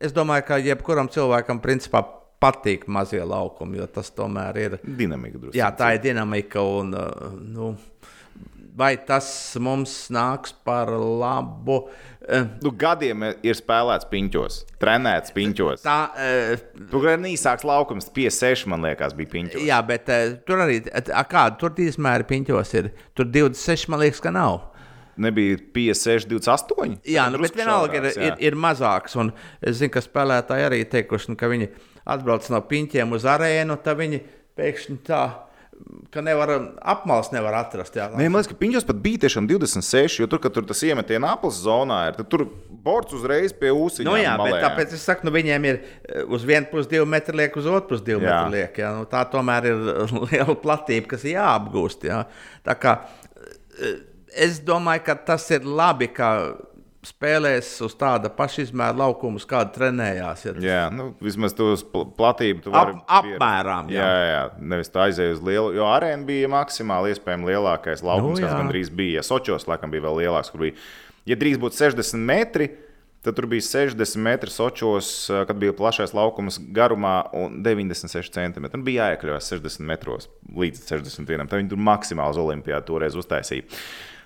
es 0.00 0.12
domāju, 0.16 0.46
ka 0.46 0.60
jebkuram 0.62 1.08
cilvēkam 1.12 1.60
principā 1.64 2.04
patīk 2.44 2.86
mazie 2.92 3.22
laukumi, 3.24 3.78
jo 3.80 3.86
tas 3.88 4.10
tomēr 4.12 4.56
ir. 4.60 4.78
Dinamika 4.84 5.38
drusku. 5.40 5.56
Jā, 5.56 5.70
tā 5.76 5.94
ir 5.96 6.02
dinamika. 6.04 6.60
Un, 6.60 6.92
uh, 6.92 7.30
nu, 7.40 7.70
vai 8.76 8.96
tas 9.06 9.56
mums 9.62 9.94
nāks 10.12 10.52
par 10.64 10.90
labu? 10.92 11.78
Uh, 11.86 11.90
Nu, 12.62 12.70
gadiem 12.80 13.24
ir 13.44 13.56
spēlēts 13.58 14.06
piņķos, 14.08 14.54
trenēts 14.80 15.34
piņķos. 15.36 15.82
Tā, 15.84 15.96
uh, 16.16 16.62
Tur 16.90 17.04
gan 17.04 17.26
īsāks 17.28 17.66
laukums, 17.68 18.06
5-6, 18.16 18.64
man 18.72 18.86
liekas, 18.86 19.12
bija 19.18 19.32
piņķos. 19.34 19.64
jā, 19.68 19.80
bet 19.84 20.08
uh, 20.08 20.36
tur 20.48 20.62
arī 20.64 20.78
kāda 20.88 21.58
tur 21.60 21.74
izmēra 21.84 22.24
piņķos 22.28 22.72
ir. 22.80 22.88
Tur 23.18 23.28
26, 23.28 23.90
man 23.92 24.00
liekas, 24.06 24.22
ka 24.24 24.32
nav. 24.32 24.62
Nebija 25.20 25.60
5-6, 25.76 26.26
28. 26.32 26.96
Jā, 27.06 27.28
nu, 27.30 27.38
bet 27.44 27.54
vienalga 27.54 28.00
ir, 28.00 28.08
ir, 28.16 28.38
ir 28.48 28.56
mazāks. 28.58 29.14
Un 29.20 29.30
es 29.60 29.76
zinu, 29.78 29.92
ka 29.94 30.02
spēlētāji 30.02 30.64
arī 30.66 30.80
teikuši, 30.90 31.30
nu, 31.34 31.38
ka 31.38 31.52
viņi 31.52 31.68
atbrauc 32.16 32.48
no 32.50 32.58
piņķiem 32.72 33.12
uz 33.14 33.28
arēnu, 33.30 33.76
tad 33.84 34.00
viņi 34.00 34.18
pēkšņi 34.58 34.96
tā, 35.06 35.20
ka 36.14 36.22
nevar 36.22 36.50
apmals 36.82 37.30
nevar 37.34 37.56
atrast. 37.58 37.96
Jā, 37.98 38.06
Nē, 38.12 38.28
man 38.28 38.40
liekas, 38.40 38.50
ka 38.52 38.58
piņķos 38.60 38.86
pat 38.88 39.00
bija 39.02 39.24
tiešām 39.24 39.48
26, 39.50 40.20
jo 40.22 40.28
tur, 40.30 40.40
kad 40.42 40.54
tur 40.54 40.66
tas 40.68 40.82
iemetiena 40.86 41.32
apelsīna 41.34 41.64
zonā 41.64 41.98
ir, 42.08 42.18
tad 42.18 42.30
tur 42.32 42.46
borts 42.84 43.16
uzreiz 43.16 43.54
pie 43.56 43.72
ūsām. 43.74 44.06
Nu, 44.08 44.16
jā, 44.20 44.34
bet 44.40 44.58
tāpēc 44.62 44.94
es 44.96 45.06
saku, 45.08 45.26
nu, 45.26 45.34
viņiem 45.34 45.68
ir 45.70 45.80
eh, 45.80 46.22
uz 46.24 46.46
vienu 46.46 46.70
pusi 46.70 46.92
divi 46.94 47.06
metri 47.10 47.36
liek, 47.40 47.56
uz 47.58 47.68
otru 47.70 47.94
pusi 47.94 48.06
divi 48.10 48.22
Jā. 48.22 48.40
metri 48.44 48.60
liek. 48.60 48.80
Jā. 48.84 48.92
Nu, 48.98 49.08
tā 49.10 49.24
tomēr 49.32 49.70
ir 49.72 49.86
liela 50.32 50.58
platība, 50.66 51.14
kas 51.14 51.26
jāapgūst. 51.28 52.06
Jā. 52.10 52.24
Tā 52.66 52.78
kā 52.78 52.98
eh, 53.80 53.98
es 54.46 54.60
domāju, 54.66 55.06
ka 55.08 55.18
tas 55.32 55.48
ir 55.54 55.66
labi, 55.66 56.10
ka 56.14 56.30
spēlēs 57.06 57.68
uz 57.84 57.94
tāda 58.00 58.30
paša 58.32 58.64
izmēra 58.66 58.96
laukuma, 59.04 59.40
kāda 59.48 59.72
trenējās. 59.76 60.44
Ja. 60.48 60.54
Jā, 60.64 60.82
nu, 60.94 61.10
vismaz 61.24 61.54
pl- 61.56 62.06
platību 62.16 62.62
tu 62.66 62.72
Ap- 62.72 62.92
vari. 62.92 63.00
apmēram, 63.20 63.90
jā. 63.92 64.00
Jā, 64.04 64.22
jā. 64.32 64.42
Nevis 64.74 64.90
tā 64.94 65.06
aizēja 65.08 65.36
uz 65.36 65.42
lielu, 65.44 65.74
jo 65.76 65.84
arēna 65.90 66.24
bija 66.28 66.48
maksimāli 66.52 67.12
iespējami 67.14 67.50
lielākais 67.52 68.02
laukums, 68.04 68.40
Nu, 68.40 68.46
kas 68.46 68.52
jā. 68.54 68.60
gandrīz 68.62 68.90
bija. 68.90 69.22
Sočos, 69.26 69.66
laikam, 69.70 69.90
bija 69.94 70.06
vēl 70.08 70.22
lielāks, 70.24 70.50
kur 70.50 70.60
bija. 70.66 70.74
Ja 71.26 71.36
drīz 71.36 71.56
būtu 71.60 71.76
60 71.80 72.20
metri, 72.20 72.70
tad 73.24 73.36
tur 73.38 73.46
bija 73.48 73.62
60 73.64 74.20
metri 74.20 74.50
sočos, 74.52 75.30
eh, 75.32 75.44
kad 75.48 75.56
bija 75.56 75.72
plašais 75.72 76.12
laukums 76.12 76.58
garumā 76.76 77.30
un 77.32 77.62
96 77.64 78.28
centimetri. 78.30 78.76
Un 78.76 78.84
bija 78.84 79.06
jāiekļaujas 79.16 79.48
60 79.54 79.86
metros 79.88 80.28
līdz 80.52 80.82
61. 80.84 81.48
Tad 81.48 81.60
viņi 81.62 81.70
tur 81.72 81.78
maksimāli 81.78 82.30
uz 82.36 82.36
olimpiādu 82.36 82.84
toreiz 82.90 83.16
uztaisīja. 83.16 83.64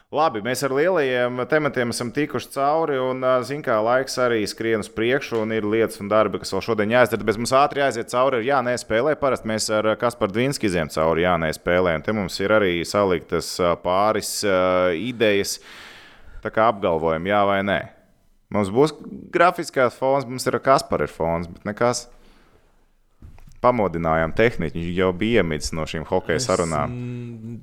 Labi, 0.09 0.41
mēs 0.41 0.63
ar 0.65 0.73
lielajiem 0.73 1.43
tematiem 1.51 1.91
esam 1.93 2.09
tikuši 2.17 2.49
cauri, 2.55 2.95
un, 2.97 3.21
zinām, 3.45 3.61
kā 3.67 3.75
laiks 3.85 4.15
arī 4.25 4.39
skrien 4.49 4.81
uz 4.81 4.89
priekšu, 4.89 5.43
un 5.43 5.53
ir 5.53 5.67
lietas 5.69 6.01
un 6.01 6.09
darbi, 6.09 6.41
kas 6.41 6.55
vēl 6.55 6.63
šodien 6.65 6.95
jāizdara. 6.95 7.27
Bet 7.29 7.37
mums 7.37 7.53
ātri 7.53 7.83
jāiziet 7.83 8.09
cauri, 8.09 8.39
ir 8.41 8.49
jānespēlē. 8.49 9.13
Parasti 9.21 9.51
mēs 9.53 9.69
ar 9.77 9.91
Kasparu 10.01 10.33
Dvīnski 10.33 10.65
izējām 10.71 10.89
cauri, 10.95 11.27
jānespēlē. 11.27 11.93
Un 12.01 12.07
te 12.07 12.17
mums 12.17 12.41
ir 12.41 12.57
arī 12.57 12.73
saliktas 12.89 13.51
pāris 13.85 14.31
ā, 14.49 14.57
idejas, 14.97 15.59
tā 16.41 16.57
kā 16.57 16.71
apgalvojam, 16.73 17.29
jā 17.29 17.45
vai 17.53 17.61
nē. 17.69 17.79
Mums 18.57 18.73
būs 18.73 18.97
grafiskās 19.37 20.01
fons, 20.01 20.25
mums 20.25 20.49
ir 20.49 20.57
Kaspara 20.65 21.05
fons, 21.13 21.53
bet 21.53 21.69
nekas. 21.69 22.07
Pamodinājām 23.59 24.31
tehniku, 24.39 24.79
viņš 24.79 24.91
jau 24.95 25.09
bija 25.19 25.43
iemidzis 25.43 25.73
no 25.75 25.83
šīm 25.91 26.05
hokeja 26.07 26.39
sarunām. 26.45 26.93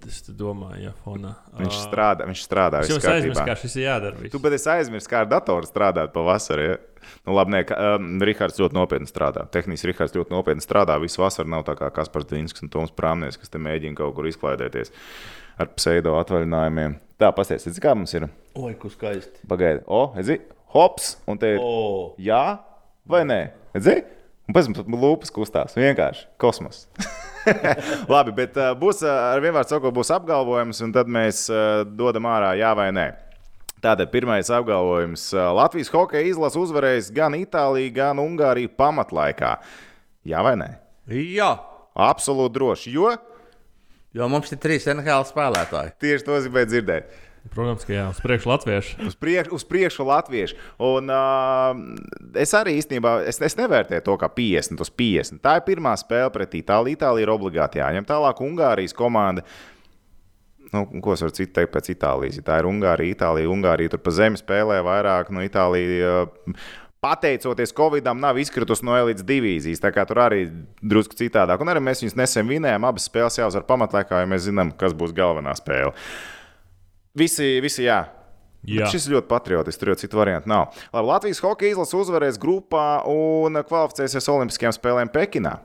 Es, 0.03 0.17
es 0.17 0.25
te 0.25 0.33
domāju, 0.35 0.89
ja 0.89 0.91
fonā. 1.05 1.31
Viņš 1.55 1.77
Ā, 1.77 1.83
strādā, 1.85 2.27
viņš 2.27 2.41
strādā. 2.43 2.81
Es 2.83 2.91
aizmirsu, 2.99 3.45
kā 3.47 3.55
šis 3.61 3.77
ir 3.79 3.85
jādara. 3.85 4.19
viss. 4.19 4.33
Tu 4.33 4.41
pat 4.43 4.57
esi 4.57 4.67
aizmirsis, 4.73 5.07
kā 5.11 5.21
ar 5.23 5.29
datoru 5.31 5.69
strādāt 5.69 6.11
pavasarī. 6.15 6.67
Ja? 6.73 6.81
Nu, 7.23 7.37
labi, 7.37 7.53
nē, 7.55 7.61
ka, 7.69 7.77
um, 7.95 8.09
Rihards 8.27 8.59
ļoti 8.59 8.75
nopietni 8.75 9.07
strādā. 9.07 9.45
Tehniski 9.55 9.91
Rihards 9.91 10.17
ļoti 10.17 10.35
nopietni 10.35 10.65
strādā. 10.65 10.97
Visu 10.99 11.23
vasaru 11.23 11.53
nav 11.53 11.63
tā 11.69 11.77
kā 11.79 11.87
Kaspars 11.95 12.27
Dīnskis 12.27 12.65
un 12.65 12.73
Toms 12.73 12.91
Prāmnieks, 12.97 13.39
kas 13.39 13.53
te 13.53 13.61
mēģina 13.61 13.95
kaut 14.01 14.17
kur 14.17 14.27
izklaidēties 14.27 14.91
ar 15.61 15.71
pseido 15.77 16.17
atvaļinājumiem. 16.19 16.99
Tā, 17.21 17.31
pasties, 17.35 17.69
kā 17.79 17.95
mums 17.95 18.11
ir. 18.17 18.27
Oi, 18.59 18.73
kur 18.81 18.91
skaisti. 18.91 19.45
Pagaidi, 19.47 19.85
o, 19.87 20.09
redzi, 20.17 20.41
hops, 20.75 21.15
un 21.31 21.39
te 21.39 21.55
ir 21.55 21.63
O, 21.63 22.15
jā 22.19 22.43
vai 23.07 23.23
nē. 23.27 23.39
Redzi? 23.77 24.01
Un 24.45 24.55
pēc 24.55 24.69
tam 24.77 24.97
lūpas 25.01 25.33
kustās. 25.33 25.75
Vienkārši 25.77 26.27
kosmos. 26.41 26.85
Labi, 28.13 28.33
bet 28.37 28.57
uh, 28.57 28.71
būs 28.77 29.03
uh, 29.05 29.11
ar 29.33 29.43
vienvārdu 29.43 29.75
sakot, 29.75 29.93
būs 29.93 30.13
apgalvojums, 30.13 30.81
un 30.85 30.93
tad 30.95 31.09
mēs 31.11 31.45
uh, 31.51 31.83
dodam 31.85 32.27
ārā 32.29 32.55
jā 32.59 32.71
vai 32.77 32.89
nē. 32.95 33.09
Tātad 33.85 34.09
pirmais 34.09 34.49
apgalvojums. 34.49 35.27
Latvijas 35.53 35.91
hokeja 35.93 36.25
izlase 36.25 36.57
uzvarēs 36.57 37.11
gan 37.13 37.35
Itāliju, 37.37 37.91
gan 37.93 38.21
Ungāriju 38.23 38.71
pamatlaikā. 38.73 39.51
Jā 40.25 40.41
vai 40.41 40.55
nē? 40.57 40.69
jā, 41.13 41.51
Absolūti 41.95 42.57
droši, 42.57 42.91
jo 42.91 43.11
jo 44.15 44.27
mums 44.31 44.51
ir 44.51 44.59
trīs 44.63 44.87
NHL 44.91 45.23
spēlētāji. 45.29 45.93
tieši 45.99 46.25
to 46.27 46.35
es 46.35 46.47
gribēju 46.47 46.71
dzirdēt. 46.71 47.13
Protams, 47.53 47.85
ka 47.87 47.93
jā, 47.93 48.05
uz 48.09 48.19
priekšu 48.23 48.49
latviešu. 48.49 48.95
Uz, 49.05 49.15
priekš, 49.19 49.51
uz 49.53 49.63
priekšu 49.69 50.05
latviešu. 50.07 50.57
Un, 50.81 51.11
uh, 51.13 51.77
es 52.41 52.55
arī 52.57 52.75
īstenībā 52.79 53.19
es, 53.29 53.39
es 53.43 53.57
nevērtēju 53.59 54.05
to 54.07 54.17
kā 54.21 54.29
50 54.33 54.81
uz 54.83 54.91
50. 54.91 55.39
Tā 55.45 55.59
ir 55.59 55.65
pirmā 55.67 55.93
spēle 55.99 56.33
pret 56.33 56.57
Itāliju. 56.57 56.97
Itālija 56.97 57.27
ir 57.27 57.33
obligāti 57.35 57.81
jāņem. 57.83 58.07
Tālāk 58.09 58.41
Ungārijas 58.43 58.97
komanda. 58.97 59.45
Nu, 60.73 60.83
ko 60.99 61.13
es 61.13 61.21
varu 61.23 61.35
teikt 61.37 61.71
pēc 61.71 61.91
Itālijas? 61.93 62.41
Ja 62.41 62.47
tā 62.49 62.59
ir 62.59 62.67
Ungārija, 62.67 63.15
Itālija. 63.15 63.51
Ungārija 63.53 63.93
tur 63.93 64.03
pa 64.03 64.15
zemi 64.15 64.41
spēlē 64.41 64.81
vairāk. 64.83 65.31
Nu, 65.31 65.45
Itālija, 65.45 66.25
uh, 66.25 66.67
pateicoties 67.05 67.75
Covidam, 67.77 68.19
nav 68.19 68.39
izkritusi 68.41 68.85
no 68.87 68.95
elites 68.97 69.23
divīzijas. 69.27 69.83
Tā 69.83 69.91
kā 69.93 70.03
tur 70.09 70.23
arī 70.25 70.47
drusku 70.81 71.17
citādāk. 71.19 71.61
Un 71.61 71.69
arī 71.71 71.83
mēs 71.85 72.01
viņus 72.01 72.17
nesen 72.17 72.49
vinējām. 72.49 72.87
Abas 72.89 73.05
spēles 73.05 73.37
jāuzvar 73.37 73.67
pamatlaikā, 73.69 74.23
jo 74.23 74.31
mēs 74.31 74.47
zinām, 74.49 74.73
kas 74.79 74.97
būs 74.97 75.13
galvenā 75.15 75.53
spēle. 75.59 75.93
Visi, 77.16 77.59
visi 77.63 77.86
jā. 77.88 78.01
Jā. 78.66 78.82
Bet 78.88 78.95
Šis 78.95 79.05
ir 79.07 79.13
ļoti 79.20 79.30
patriotisks, 79.30 79.78
tur 79.80 79.91
jau 79.93 79.97
citu 80.01 80.18
variantu 80.18 80.49
nav. 80.49 80.72
Labi, 80.91 81.05
Latvijas 81.11 81.39
hokeja 81.45 81.76
izlase 81.76 81.95
uzvarēs 81.99 82.39
grupā 82.41 82.86
un 83.11 83.59
kvalificēsies 83.61 84.26
Olimpiskajām 84.34 84.74
spēlēm 84.74 85.11
Pekinā. 85.13 85.59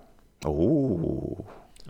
Ugh. 0.44 1.40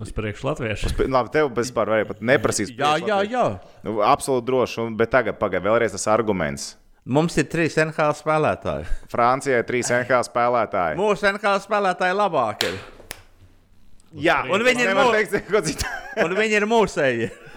Uz 0.01 0.13
priekšu 0.17 0.47
latviešu. 0.49 0.93
Pe- 0.97 1.09
Labi, 1.11 1.29
tev 1.35 1.51
vispār 1.53 1.91
pat 2.09 2.23
neprasīt. 2.25 2.71
Jā, 2.79 2.95
jā, 3.05 3.19
jā. 3.29 3.43
Nu, 3.85 3.99
Absolūti 4.07 4.47
droši. 4.49 4.79
un- 4.87 4.97
Bet 4.97 5.11
tagad, 5.11 5.37
pagaidi, 5.39 5.67
vēlreiz 5.67 5.91
tas 5.93 6.07
arguments. 6.09 6.77
Mums 7.05 7.37
ir 7.37 7.45
trīs 7.45 7.77
NHL 7.77 8.15
spēlētāji. 8.15 8.87
Francijai 9.11 9.61
trīs 9.67 9.91
NHL 9.99 10.25
spēlētāji. 10.31 10.97
Mūsu 10.97 11.27
NHL 11.35 11.61
spēlētāji 11.67 12.17
labākie. 12.17 12.73
Jā, 14.15 14.45
Un 14.51 14.63
viņi 14.63 14.87
ir 14.87 14.95
mūsu- 14.95 15.13
teikt. 15.35 15.85
Un 16.25 16.35
viņi 16.39 16.57
ir 16.63 16.67
mūsēji. 16.71 17.31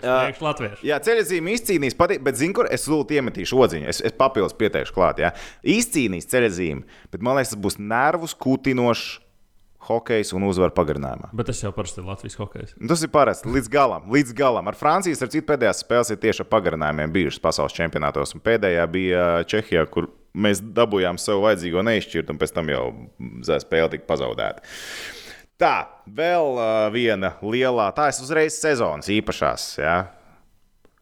Priekšu 0.00 0.44
latviešu. 0.46 0.82
Jā, 0.86 0.98
ceļzīme 1.04 1.54
izcīnīs, 1.56 1.96
patīk, 1.98 2.20
bet 2.26 2.38
zinu, 2.40 2.56
kur 2.58 2.68
es 2.72 2.86
lūdzu 2.90 3.18
iemetīšu 3.18 3.62
odziņu. 3.64 3.88
Es, 3.90 4.02
es 4.04 4.14
papildus 4.18 4.56
pieteikšu 4.58 4.94
klāt. 4.96 5.22
Jā. 5.22 5.32
Izcīnīs 5.66 6.28
ceļzīme, 6.30 7.00
bet 7.12 7.24
man 7.24 7.38
liekas, 7.38 7.54
tas 7.54 7.62
būs 7.64 7.80
nervus 7.80 8.36
kutinošs 8.38 9.18
hokejs 9.88 10.32
un 10.36 10.44
uzvaru 10.48 10.74
pagarinājumā. 10.76 11.30
Bet 11.36 11.48
tas 11.50 11.60
jau 11.62 11.70
parasti 11.74 12.02
ir 12.02 12.08
Latvijas 12.08 12.36
hokejs. 12.38 12.74
Un 12.80 12.90
Tas 12.90 13.02
ir 13.04 13.12
parasti 13.14 13.50
līdz 13.52 13.70
galam. 13.72 14.08
Līdz 14.12 14.34
galam. 14.36 14.68
Ar 14.68 14.76
Francijas 14.78 15.22
ar 15.24 15.30
citu 15.32 15.46
pēdējās 15.48 15.82
spēles 15.84 16.12
ir 16.12 16.20
tieši 16.22 16.44
ar 16.44 16.50
pagarinājumiem 16.52 17.14
bijušas 17.14 17.42
pasaules 17.44 17.76
čempionātos. 17.76 18.34
Un 18.36 18.44
pēdējā 18.44 18.86
bija 18.92 19.28
Čehijā, 19.48 19.86
kur 19.92 20.10
mēs 20.38 20.60
dabūjām 20.60 21.18
sev 21.20 21.42
vajadzīgo 21.46 21.84
neizšķirt, 21.86 22.34
un 22.34 22.40
pēc 22.40 22.54
tam 22.56 22.68
jau 22.72 22.82
spēle 23.62 23.94
tika 23.94 24.06
pazaudēta. 24.10 24.66
Tā, 25.58 25.88
vēl 26.06 26.52
uh, 26.54 26.84
viena 26.94 27.32
lielā, 27.42 27.88
tā 27.90 28.04
ir 28.12 28.20
uzreiz 28.22 28.60
sezonas 28.62 29.08
īpašās. 29.10 29.64
Jā. 29.80 29.96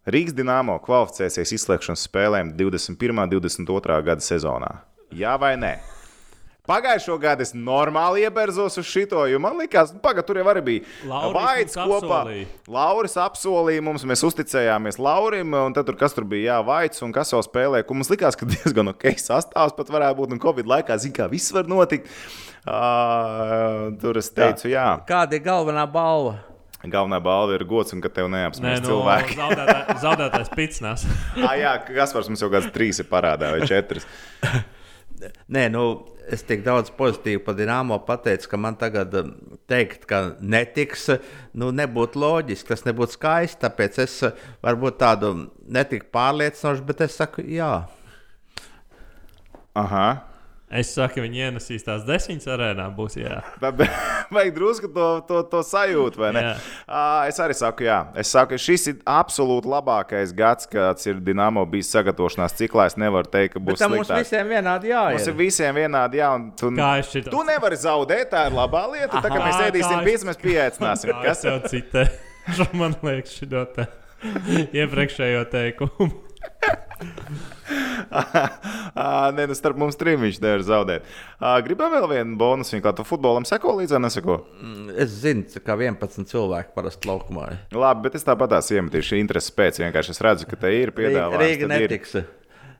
Rīgas 0.08 0.32
dīnāmo 0.38 0.78
kvalificēsies 0.80 1.52
izslēgšanas 1.58 2.06
spēlēm 2.08 2.54
21. 2.56 3.20
un 3.20 3.34
22. 3.34 3.98
gada 4.06 4.24
sezonā. 4.24 4.70
Jā 5.12 5.34
vai 5.36 5.58
nē? 5.60 5.74
Pagājušo 6.66 7.14
gadu 7.22 7.44
es 7.46 7.52
normāli 7.54 8.24
ieberzos 8.26 8.78
uz 8.80 8.88
šito, 8.88 9.20
jo 9.30 9.38
man 9.42 9.54
liekas, 9.60 9.92
ka 10.02 10.24
tur 10.26 10.40
jau 10.40 10.46
arī 10.50 10.62
bija 10.66 11.20
Vaids 11.34 11.76
mums 11.78 11.92
kopā. 11.92 12.22
apsolīja. 12.22 12.48
Lauris 12.76 13.14
apsolīja 13.22 13.84
mums, 13.86 14.06
mēs 14.08 14.24
uzticējāmies 14.26 14.98
Laurim, 15.02 15.54
un 15.54 15.76
tad 15.76 15.86
tur 15.86 15.98
kas 16.00 16.16
tur 16.16 16.26
bija, 16.26 16.56
jā, 16.56 16.58
Vaids 16.66 17.04
un 17.06 17.14
kas 17.14 17.30
jau 17.34 17.42
spēlēja. 17.44 17.86
ko 17.86 17.94
Mums 17.94 18.10
likās, 18.10 18.38
ka 18.38 18.48
diezgan 18.54 18.90
ok 18.90 19.14
sastāvs 19.22 19.76
pat 19.78 19.94
varētu 19.94 20.20
būt, 20.20 20.34
un 20.34 20.42
Covid 20.42 20.74
laikā, 20.74 20.98
zina, 20.98 21.20
kā 21.22 21.30
viss 21.30 21.54
var 21.54 21.70
notikt. 21.70 22.10
Uh, 22.66 23.94
tur 24.02 24.18
es 24.18 24.32
teicu, 24.34 24.66
jā. 24.66 24.82
jā. 24.82 24.90
Kāda 25.06 25.38
ir 25.38 25.46
galvenā 25.46 25.86
balva? 25.86 26.40
Galvenā 26.86 27.18
balva 27.22 27.54
ir 27.56 27.64
gods, 27.66 27.94
un 27.94 28.02
ka 28.02 28.10
tev 28.12 28.28
neapsmēs 28.30 28.82
nu, 28.82 28.90
cilvēki. 28.90 29.36
zaudētā, 29.40 29.98
zaudētājs 30.02 30.50
pitsnās. 30.54 31.06
ah, 31.40 31.54
jā, 31.58 31.76
Kaspars 31.88 32.30
mums 32.30 32.42
jau 32.42 32.50
kāds 32.52 32.68
trīs 32.74 33.00
ir 33.02 33.08
parādā 33.10 33.54
vai 33.54 33.68
četras. 33.70 34.06
Nē, 35.52 35.66
nu, 35.72 35.82
es 36.32 36.42
tik 36.46 36.64
daudz 36.66 36.90
pozitīvu 36.96 37.44
par 37.46 37.56
Dienāmo 37.58 37.98
pateicu, 38.06 38.50
ka 38.50 38.60
man 38.60 38.76
tagad 38.78 39.14
um, 39.18 39.32
teikt, 39.70 40.04
ka 40.10 40.20
netiks, 40.40 41.08
nu, 41.56 41.70
nebūtu 41.74 42.20
loģiski, 42.20 42.68
tas 42.72 42.84
nebūtu 42.86 43.16
skaisti. 43.16 43.60
Tāpēc 43.64 44.00
es 44.04 44.16
uh, 44.26 44.46
varbūt 44.66 44.98
tādu 45.02 45.32
netiku 45.72 46.10
pārliecinošu, 46.16 46.86
bet 46.88 47.04
es 47.06 47.18
saku, 47.20 47.44
jā. 47.56 47.72
Aha. 49.76 50.08
Es 50.66 50.88
saku, 50.96 51.22
viņi 51.22 51.44
ienesīs 51.44 51.84
tās 51.86 52.02
desmitas 52.02 52.48
arēnā. 52.50 52.88
Būs, 52.96 53.14
jā. 53.20 53.36
Bet 53.62 53.84
vajag 54.34 54.48
drusku 54.56 54.88
to, 54.90 55.04
to, 55.28 55.44
to 55.52 55.60
sajūtu, 55.62 56.18
vai 56.18 56.32
ne? 56.34 56.42
Jā. 56.42 56.56
Es 57.30 57.38
arī 57.38 57.54
saku, 57.54 57.86
jā. 57.86 58.00
Es 58.18 58.32
saku, 58.34 58.56
ka 58.56 58.58
šis 58.64 58.88
ir 58.90 58.96
absolūti 59.06 59.70
labākais 59.70 60.34
gads, 60.34 60.66
kāds 60.72 61.06
ir 61.06 61.20
Dienāmo 61.22 61.62
bijis 61.70 61.92
sagatavošanās 61.94 62.58
ciklā. 62.58 62.88
Es 62.90 62.98
nevaru 62.98 63.30
teikt, 63.30 63.54
ka 63.54 63.62
Bet 63.62 63.76
būs 63.76 63.84
tam 63.84 63.94
mums 63.94 64.10
sliktāk. 64.10 64.26
visiem 64.26 64.50
vienādi 64.56 64.90
Mums 65.14 65.30
ir 65.30 65.38
visiem 65.38 65.78
vienādi, 65.78 66.18
jā, 66.24 66.32
un 66.34 66.50
tu, 66.58 66.72
tu 67.30 67.46
nevari 67.46 67.78
zaudēt. 67.86 68.34
Tā 68.34 68.48
ir 68.50 68.58
labā 68.58 68.82
lieta. 68.90 69.22
Tā 69.22 69.30
kā 69.30 69.38
mēs 69.38 69.54
Aha, 69.54 69.70
ēdīsim 69.70 69.94
kā 69.94 70.02
es- 70.02 70.10
pīcis, 70.10 70.28
mēs 70.32 70.42
pieaicināsim. 70.42 71.14
Kas 71.30 71.46
jau 71.46 71.56
citēju? 71.62 72.22
Man 72.82 72.98
liekas, 73.06 73.38
šī 73.38 73.52
te 73.78 73.86
iepriekšējo 74.82 75.46
teikumu. 75.54 76.25
Ā, 78.96 79.32
Nē, 79.36 79.46
nu 79.50 79.54
starp 79.56 79.78
mums 79.80 79.98
trim 79.98 80.20
viņš 80.22 80.38
nevar 80.42 80.62
zaudēt. 80.64 81.08
Gribam 81.66 81.92
vēl 81.92 82.06
vienu 82.14 82.38
bonusu. 82.40 82.78
Kā 82.84 82.92
tu 82.96 83.04
futbolam 83.06 83.44
seko 83.48 83.74
līdzi, 83.80 83.98
neseko? 84.02 84.38
Es 84.96 85.10
zinu, 85.22 85.44
ka 85.64 85.76
11 85.76 86.28
cilvēki 86.30 86.74
parasti 86.76 87.10
laukumā 87.10 87.50
ir. 87.52 87.60
Labi, 87.76 88.06
bet 88.06 88.18
es 88.18 88.26
tāpat 88.26 88.54
tās 88.54 88.70
iemetīšu 88.74 89.18
intereses 89.20 89.52
pēc. 89.56 89.80
Vienkārši 89.84 90.14
es 90.14 90.22
redzu, 90.24 90.48
ka 90.50 90.58
te 90.60 90.72
ir 90.76 90.94
piedāvājums. 90.96 91.42
Rīga 91.42 91.68
tad 91.68 91.76
ir. 91.76 91.88
netiks. 91.90 92.16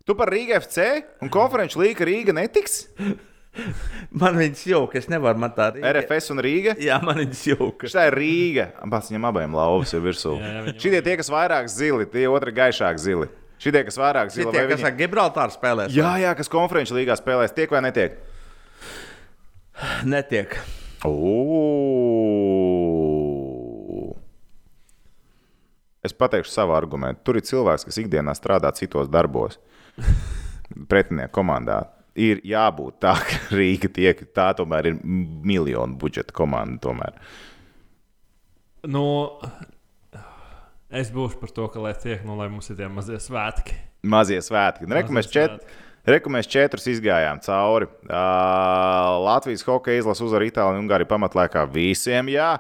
Tu 0.07 0.15
par 0.15 0.31
Rīgas 0.31 0.69
FC 0.69 0.85
un 1.25 1.33
konferenču 1.35 1.83
līga 1.83 2.07
Rīga 2.07 2.37
netiks? 2.37 2.85
Man 4.21 4.37
viņas 4.37 4.63
jauka, 4.69 4.99
es 5.01 5.07
nevaru 5.09 5.41
man 5.41 5.53
tā 5.57 5.71
Rīga. 5.73 5.89
RFS 5.97 6.27
un 6.35 6.43
Rīga. 6.45 6.75
Jā, 6.77 6.99
man 7.01 7.17
viņas 7.23 7.41
jauka. 7.55 7.89
Šī 7.89 8.03
ir 8.11 8.17
Rīga. 8.21 8.67
Pats 8.93 9.09
viņam 9.09 9.25
abiem 9.31 9.57
lauvas 9.57 9.95
ir 9.97 10.03
virsū. 10.05 10.35
Šie 10.77 11.01
tie, 11.01 11.15
kas 11.17 11.31
vairāk 11.33 11.71
zili, 11.73 12.05
tie 12.13 12.27
otri 12.29 12.53
gaišāk 12.53 13.01
zili. 13.01 13.31
Šie, 13.59 13.73
kas 13.87 13.97
vairāk 13.97 14.31
Tie, 14.35 14.45
vai 14.45 14.67
kas 14.69 14.81
viņi- 14.81 14.87
ar 14.91 14.97
Gibraltāru 14.99 15.53
spēlēs, 15.55 15.95
Jā, 15.97 16.17
jā, 16.21 16.35
kas 16.37 16.49
konferenču 16.53 16.95
līgā 16.99 17.17
spēlēs, 17.17 17.55
tiek 17.57 17.71
vai 17.71 17.81
netiek? 17.81 18.19
netiek. 20.05 20.57
Ooh. 22.77 24.15
Es 26.07 26.13
pateikšu 26.15 26.53
savu 26.53 26.73
argumentu. 26.77 27.21
Tur 27.27 27.37
ir 27.41 27.43
cilvēks, 27.49 27.85
kas 27.89 27.99
ikdienā 27.99 28.35
strādā 28.39 28.71
citos 28.77 29.09
darbos, 29.11 29.59
pretinieku 30.91 31.33
komandā. 31.41 31.81
Ir 32.17 32.39
jābūt 32.49 33.01
tā, 33.05 33.13
ka 33.21 33.57
Rīga 33.57 33.91
tiek. 33.93 34.23
Tā 34.33 34.53
tomēr 34.57 34.87
ir 34.93 35.01
miljonu 35.05 35.99
budžeta 36.01 36.33
komanda. 36.37 36.79
Tomēr. 36.87 37.13
Nu, 38.89 39.03
es 40.91 41.11
būšu 41.15 41.41
par 41.41 41.53
to, 41.55 41.67
ka 41.73 41.83
lai 41.83 41.95
tiek, 41.99 42.23
nu, 42.27 42.37
lai 42.39 42.51
mums 42.53 42.71
ir 42.71 42.79
tie 42.79 42.89
mazie 42.93 43.19
svētki. 43.23 43.77
Mazie 44.07 44.39
svētki. 44.45 44.89
Reku 44.91 45.15
mēs, 45.17 45.31
čet... 45.33 45.61
Reku 46.07 46.31
mēs 46.31 46.47
četrus 46.47 46.85
izgājām 46.87 47.41
cauri. 47.43 47.89
Uh, 48.07 49.17
Latvijas 49.25 49.65
hokeja 49.67 50.05
izlase 50.05 50.23
uzvar 50.23 50.45
Itāliju 50.47 50.79
un 50.79 50.85
Ungāriju 50.85 51.09
pamatlaikā. 51.11 51.65
Visiem 51.73 52.31
jā. 52.31 52.53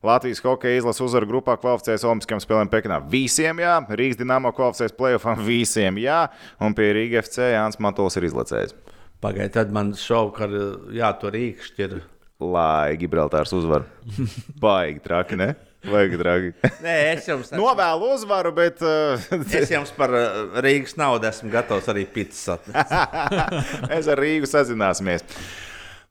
Latvijas 0.00 0.40
hokeja 0.40 0.80
izlase 0.80 1.04
uzvar 1.04 1.26
grupā 1.28 1.58
kvalificējas 1.60 2.06
Olimpiskajām 2.08 2.40
spēlēm 2.40 2.70
Pekinā. 2.72 3.02
Visiem 3.12 3.60
jā. 3.60 3.74
Rīgas 3.92 4.22
dīnāmo 4.22 4.54
kvalificējas 4.56 4.96
playoffam. 4.96 5.44
Visiem 5.50 6.00
jā. 6.00 6.22
Un 6.64 6.72
pie 6.78 6.88
Rīgas 6.96 7.28
FC 7.28 7.50
Jānis 7.52 7.76
Matols 7.84 8.16
ir 8.16 8.30
izlacējis. 8.30 8.72
Pagaidiet, 9.20 9.52
tad 9.58 9.76
man 9.76 9.92
šauka, 10.00 10.48
ka 10.48 10.64
jā, 10.96 11.12
tur 11.20 11.36
rīkšķi 11.36 11.84
ir. 11.84 12.00
Lai 12.40 12.96
Gibraltārs 13.00 13.52
uzvar. 13.56 13.84
Baigi 14.64 15.04
traki, 15.04 15.36
ne? 15.44 15.52
Baigi 15.84 16.20
traki. 16.20 16.52
Nē, 16.84 16.94
es 17.12 17.28
jums, 17.28 17.52
Novēlu 17.54 18.14
uzvaru, 18.14 18.54
bet. 18.56 18.80
Uh, 18.84 19.20
es 19.58 19.72
jums 19.72 19.92
par 19.96 20.14
uh, 20.16 20.56
Rīgas 20.64 20.96
naudu 21.00 21.28
esmu 21.28 21.52
gatavs 21.52 21.90
arī 21.92 22.06
pīcis 22.10 22.54
atnest. 22.56 22.96
Mēs 23.90 24.10
ar 24.10 24.22
Rīgu 24.24 24.48
sazināsimies. 24.50 25.26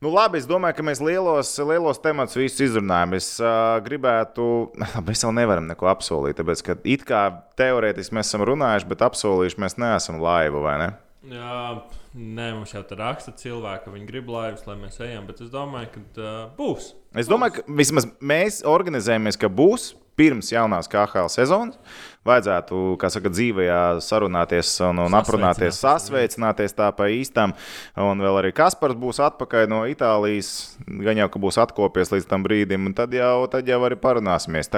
Nu, 0.04 0.10
labi, 0.12 0.36
es 0.42 0.48
domāju, 0.50 0.76
ka 0.76 0.84
mēs 0.84 1.00
lielos, 1.00 1.54
lielos 1.64 2.02
tematus 2.04 2.36
visus 2.36 2.66
izrunājam. 2.66 3.14
Es 3.16 3.28
uh, 3.40 3.78
gribētu, 3.86 4.48
mēs 5.08 5.24
vēl 5.24 5.32
nevaram 5.38 5.70
neko 5.70 5.88
apsolīt, 5.94 6.36
tāpēc, 6.42 6.64
ka 6.68 6.76
it 6.92 7.06
kā 7.08 7.22
teorētiski 7.60 8.18
mēs 8.18 8.28
esam 8.28 8.44
runājuši, 8.50 8.90
bet 8.90 9.06
apsolījuši 9.08 9.64
mēs 9.64 9.78
neesam 9.80 10.20
laivu, 10.20 10.60
vai 10.66 10.76
ne? 10.82 10.90
Jā, 11.32 11.62
nē, 12.20 12.50
mums 12.58 12.74
jau 12.76 12.84
tā 12.84 12.98
raksta 13.00 13.32
cilvēki, 13.40 13.86
ka 13.86 13.94
viņi 13.96 14.10
grib 14.10 14.28
laivas, 14.34 14.66
lai 14.68 14.76
mēs 14.82 15.00
ejam, 15.06 15.24
bet 15.30 15.40
es 15.46 15.54
domāju, 15.54 15.94
ka 15.94 16.04
uh, 16.20 16.36
būs. 16.58 16.92
Es 17.16 17.28
domāju, 17.30 17.60
ka 17.60 17.76
vismaz 17.78 18.08
mēs 18.22 18.62
organizējamies, 18.66 19.38
ka 19.38 19.50
būs 19.52 19.92
pirms 20.18 20.52
jaunās 20.54 20.90
KHL 20.90 21.30
sezonas. 21.34 21.78
Vajadzētu, 22.26 22.80
kā 23.02 23.10
saka, 23.12 23.32
dzīvajā 23.34 23.80
sarunāties 24.06 24.70
un, 24.88 25.02
un 25.06 25.16
aprunāties, 25.18 25.80
sasveicināties 25.82 26.76
tā 26.78 26.92
pa 26.96 27.10
īstam. 27.12 27.56
Un 28.00 28.22
vēl 28.24 28.38
arī 28.44 28.52
Kaspars 28.56 28.98
būs 29.00 29.20
atpakaļ 29.26 29.66
no 29.72 29.82
Itālijas. 29.90 30.52
Gan 30.88 31.20
jau, 31.22 31.30
ka 31.34 31.42
būs 31.42 31.58
atkopies 31.66 32.14
līdz 32.14 32.30
tam 32.30 32.46
brīdim, 32.46 32.86
un 32.90 32.96
tad 32.98 33.14
jau, 33.18 33.48
tad 33.52 33.68
jau 33.70 33.82
arī 33.90 33.98
parunāsimies. 34.00 34.70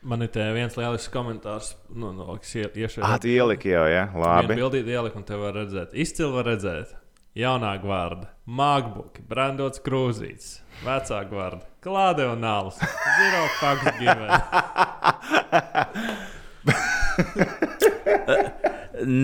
Man 0.00 0.22
ir 0.24 0.30
viens 0.56 0.78
lielisks 0.78 1.12
komentārs, 1.12 1.74
nu, 1.92 2.14
no, 2.16 2.38
kas 2.40 2.54
ie- 2.56 2.70
iešauja. 2.72 3.04
Ah, 3.04 3.18
tu 3.20 3.28
ieliki 3.28 3.68
jau, 3.74 3.82
ja? 3.90 4.06
Labi. 4.16 4.56
Bildīt 4.56 4.88
ielikt, 4.88 5.18
un 5.18 5.26
te 5.28 5.36
var 5.36 5.52
redzēt. 5.58 5.92
Izcili 5.92 6.32
var 6.32 6.48
redzēt. 6.48 6.94
Jaunā 7.38 7.76
gvarda, 7.78 8.26
Mākbuki, 8.50 9.22
Brandots 9.22 9.78
Krūzīts, 9.84 10.56
vecā 10.82 11.20
gvarda, 11.30 11.62
Klāde 11.78 12.26
un 12.26 12.42
Nāls, 12.42 12.74
Zero 12.82 13.46
Fucks 13.60 13.86
Given. 14.00 14.26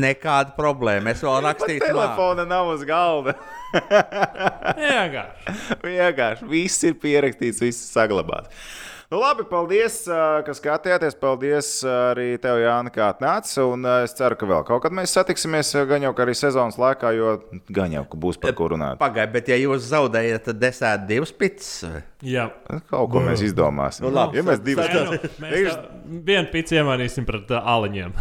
Nekāda 0.07 0.55
problēma. 0.55 1.11
Es 1.11 1.19
vēl 1.27 1.43
rakstīju 1.49 1.83
māku. 1.83 1.91
Telefona 1.91 2.47
nav 2.47 2.71
uz 2.77 2.87
galda. 2.87 3.35
Vienkārši. 3.75 5.59
Vienkārši 5.83 6.47
viss 6.55 6.79
ir 6.87 6.95
pierakstīts, 7.03 7.59
viss 7.67 7.91
saglabāts. 7.91 8.55
Nu, 9.07 9.21
labi, 9.23 9.45
paldies, 9.47 10.01
ka 10.43 10.55
skatījāties. 10.57 11.15
Paldies 11.21 11.69
arī 11.87 12.33
tev, 12.43 12.59
Jānis, 12.59 12.91
kā 12.91 13.13
atnācis. 13.13 13.55
Un 13.63 13.87
es 14.03 14.17
ceru, 14.19 14.35
ka 14.41 14.49
vēl 14.51 14.65
kaut 14.67 14.83
kad 14.83 14.97
mēs 14.99 15.15
satiksimies, 15.15 15.71
gan 15.87 16.03
jau 16.03 16.11
arī 16.25 16.35
sezonas 16.35 16.75
laikā, 16.81 17.13
jo 17.15 17.37
gan 17.71 17.95
jau 17.95 18.03
būs 18.27 18.41
par 18.43 18.57
ko 18.59 18.73
runāt. 18.75 18.99
Pagaidiet, 18.99 19.35
bet 19.37 19.53
ja 19.53 19.61
jūs 19.63 19.87
zaudējat, 19.93 20.49
tad 20.49 20.59
desmit 20.59 21.07
divas 21.07 21.31
pizzas. 21.31 22.03
Jā. 22.27 22.49
Kaut 22.91 23.13
ko 23.13 23.21
mēs 23.23 23.45
izdomāsim. 23.47 24.09
Nu, 24.09 24.11
labi. 24.17 24.41
ja 24.41 24.43
mēs 24.47 24.59
divas 24.65 24.89
Nē, 24.91 25.03
nu, 25.05 25.31
mēs 25.45 25.77
vienu 26.27 26.49
pici 26.51 26.79
iemainīsim 26.81 27.27
pret 27.29 27.53
aliņiem. 27.61 28.15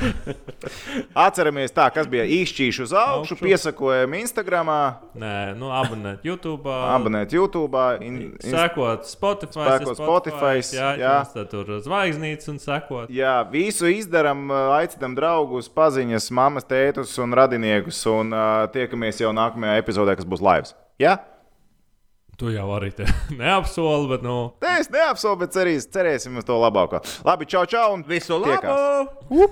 atceramies, 1.26 1.74
tā, 1.74 1.88
kas 1.96 2.10
bija 2.12 2.28
īšķīši 2.30 2.84
uz 2.86 2.94
augšu, 2.94 3.34
Augšu. 3.34 3.40
piesakojam 3.42 4.18
Instagram, 4.20 4.70
Nē, 5.18 5.34
nu, 5.58 5.72
abonēt 5.74 6.28
YouTube. 6.28 6.70
abonēt 6.70 7.34
YouTube. 7.34 7.82
In, 8.06 8.20
in, 8.28 8.36
Sekot 8.44 9.08
Spotify. 9.10 9.80
Sekot 9.80 9.98
Spotify, 10.04 10.60
Jā, 10.60 10.75
jā. 10.76 10.90
jā. 11.02 11.14
Tad 11.34 11.52
tur 11.52 11.72
zvaigznītes 11.86 12.52
un 12.52 12.60
sekot. 12.62 13.14
Jā, 13.14 13.38
visu 13.52 13.90
izdarām, 13.92 14.48
aicinām 14.78 15.16
draugus, 15.18 15.72
paziņas, 15.72 16.32
mammas, 16.36 16.68
tētus 16.70 17.16
un 17.24 17.36
radiniekus. 17.38 18.02
Un 18.12 18.36
uh, 18.36 18.66
tiekamies 18.74 19.24
jau 19.24 19.32
nākamajā 19.36 19.80
epizodē, 19.82 20.18
kas 20.20 20.28
būs 20.30 20.44
laivs. 20.46 20.76
Jā? 21.02 21.18
Tu 22.36 22.52
jau 22.52 22.68
arī 22.76 22.90
te 22.96 23.06
neapsoli, 23.40 24.10
bet, 24.12 24.24
nu, 24.26 24.38
Nē, 24.64 24.74
es 24.84 24.90
neapsolu, 24.92 25.40
bet 25.46 25.56
cerīs, 25.56 25.88
cerēsim 25.92 26.36
uz 26.42 26.48
to 26.48 26.58
labāko. 26.60 27.00
Labi, 27.28 27.48
čau, 27.48 27.64
čau! 27.70 27.94
un 27.96 28.04
Visu 28.08 28.36
labu! 28.42 29.48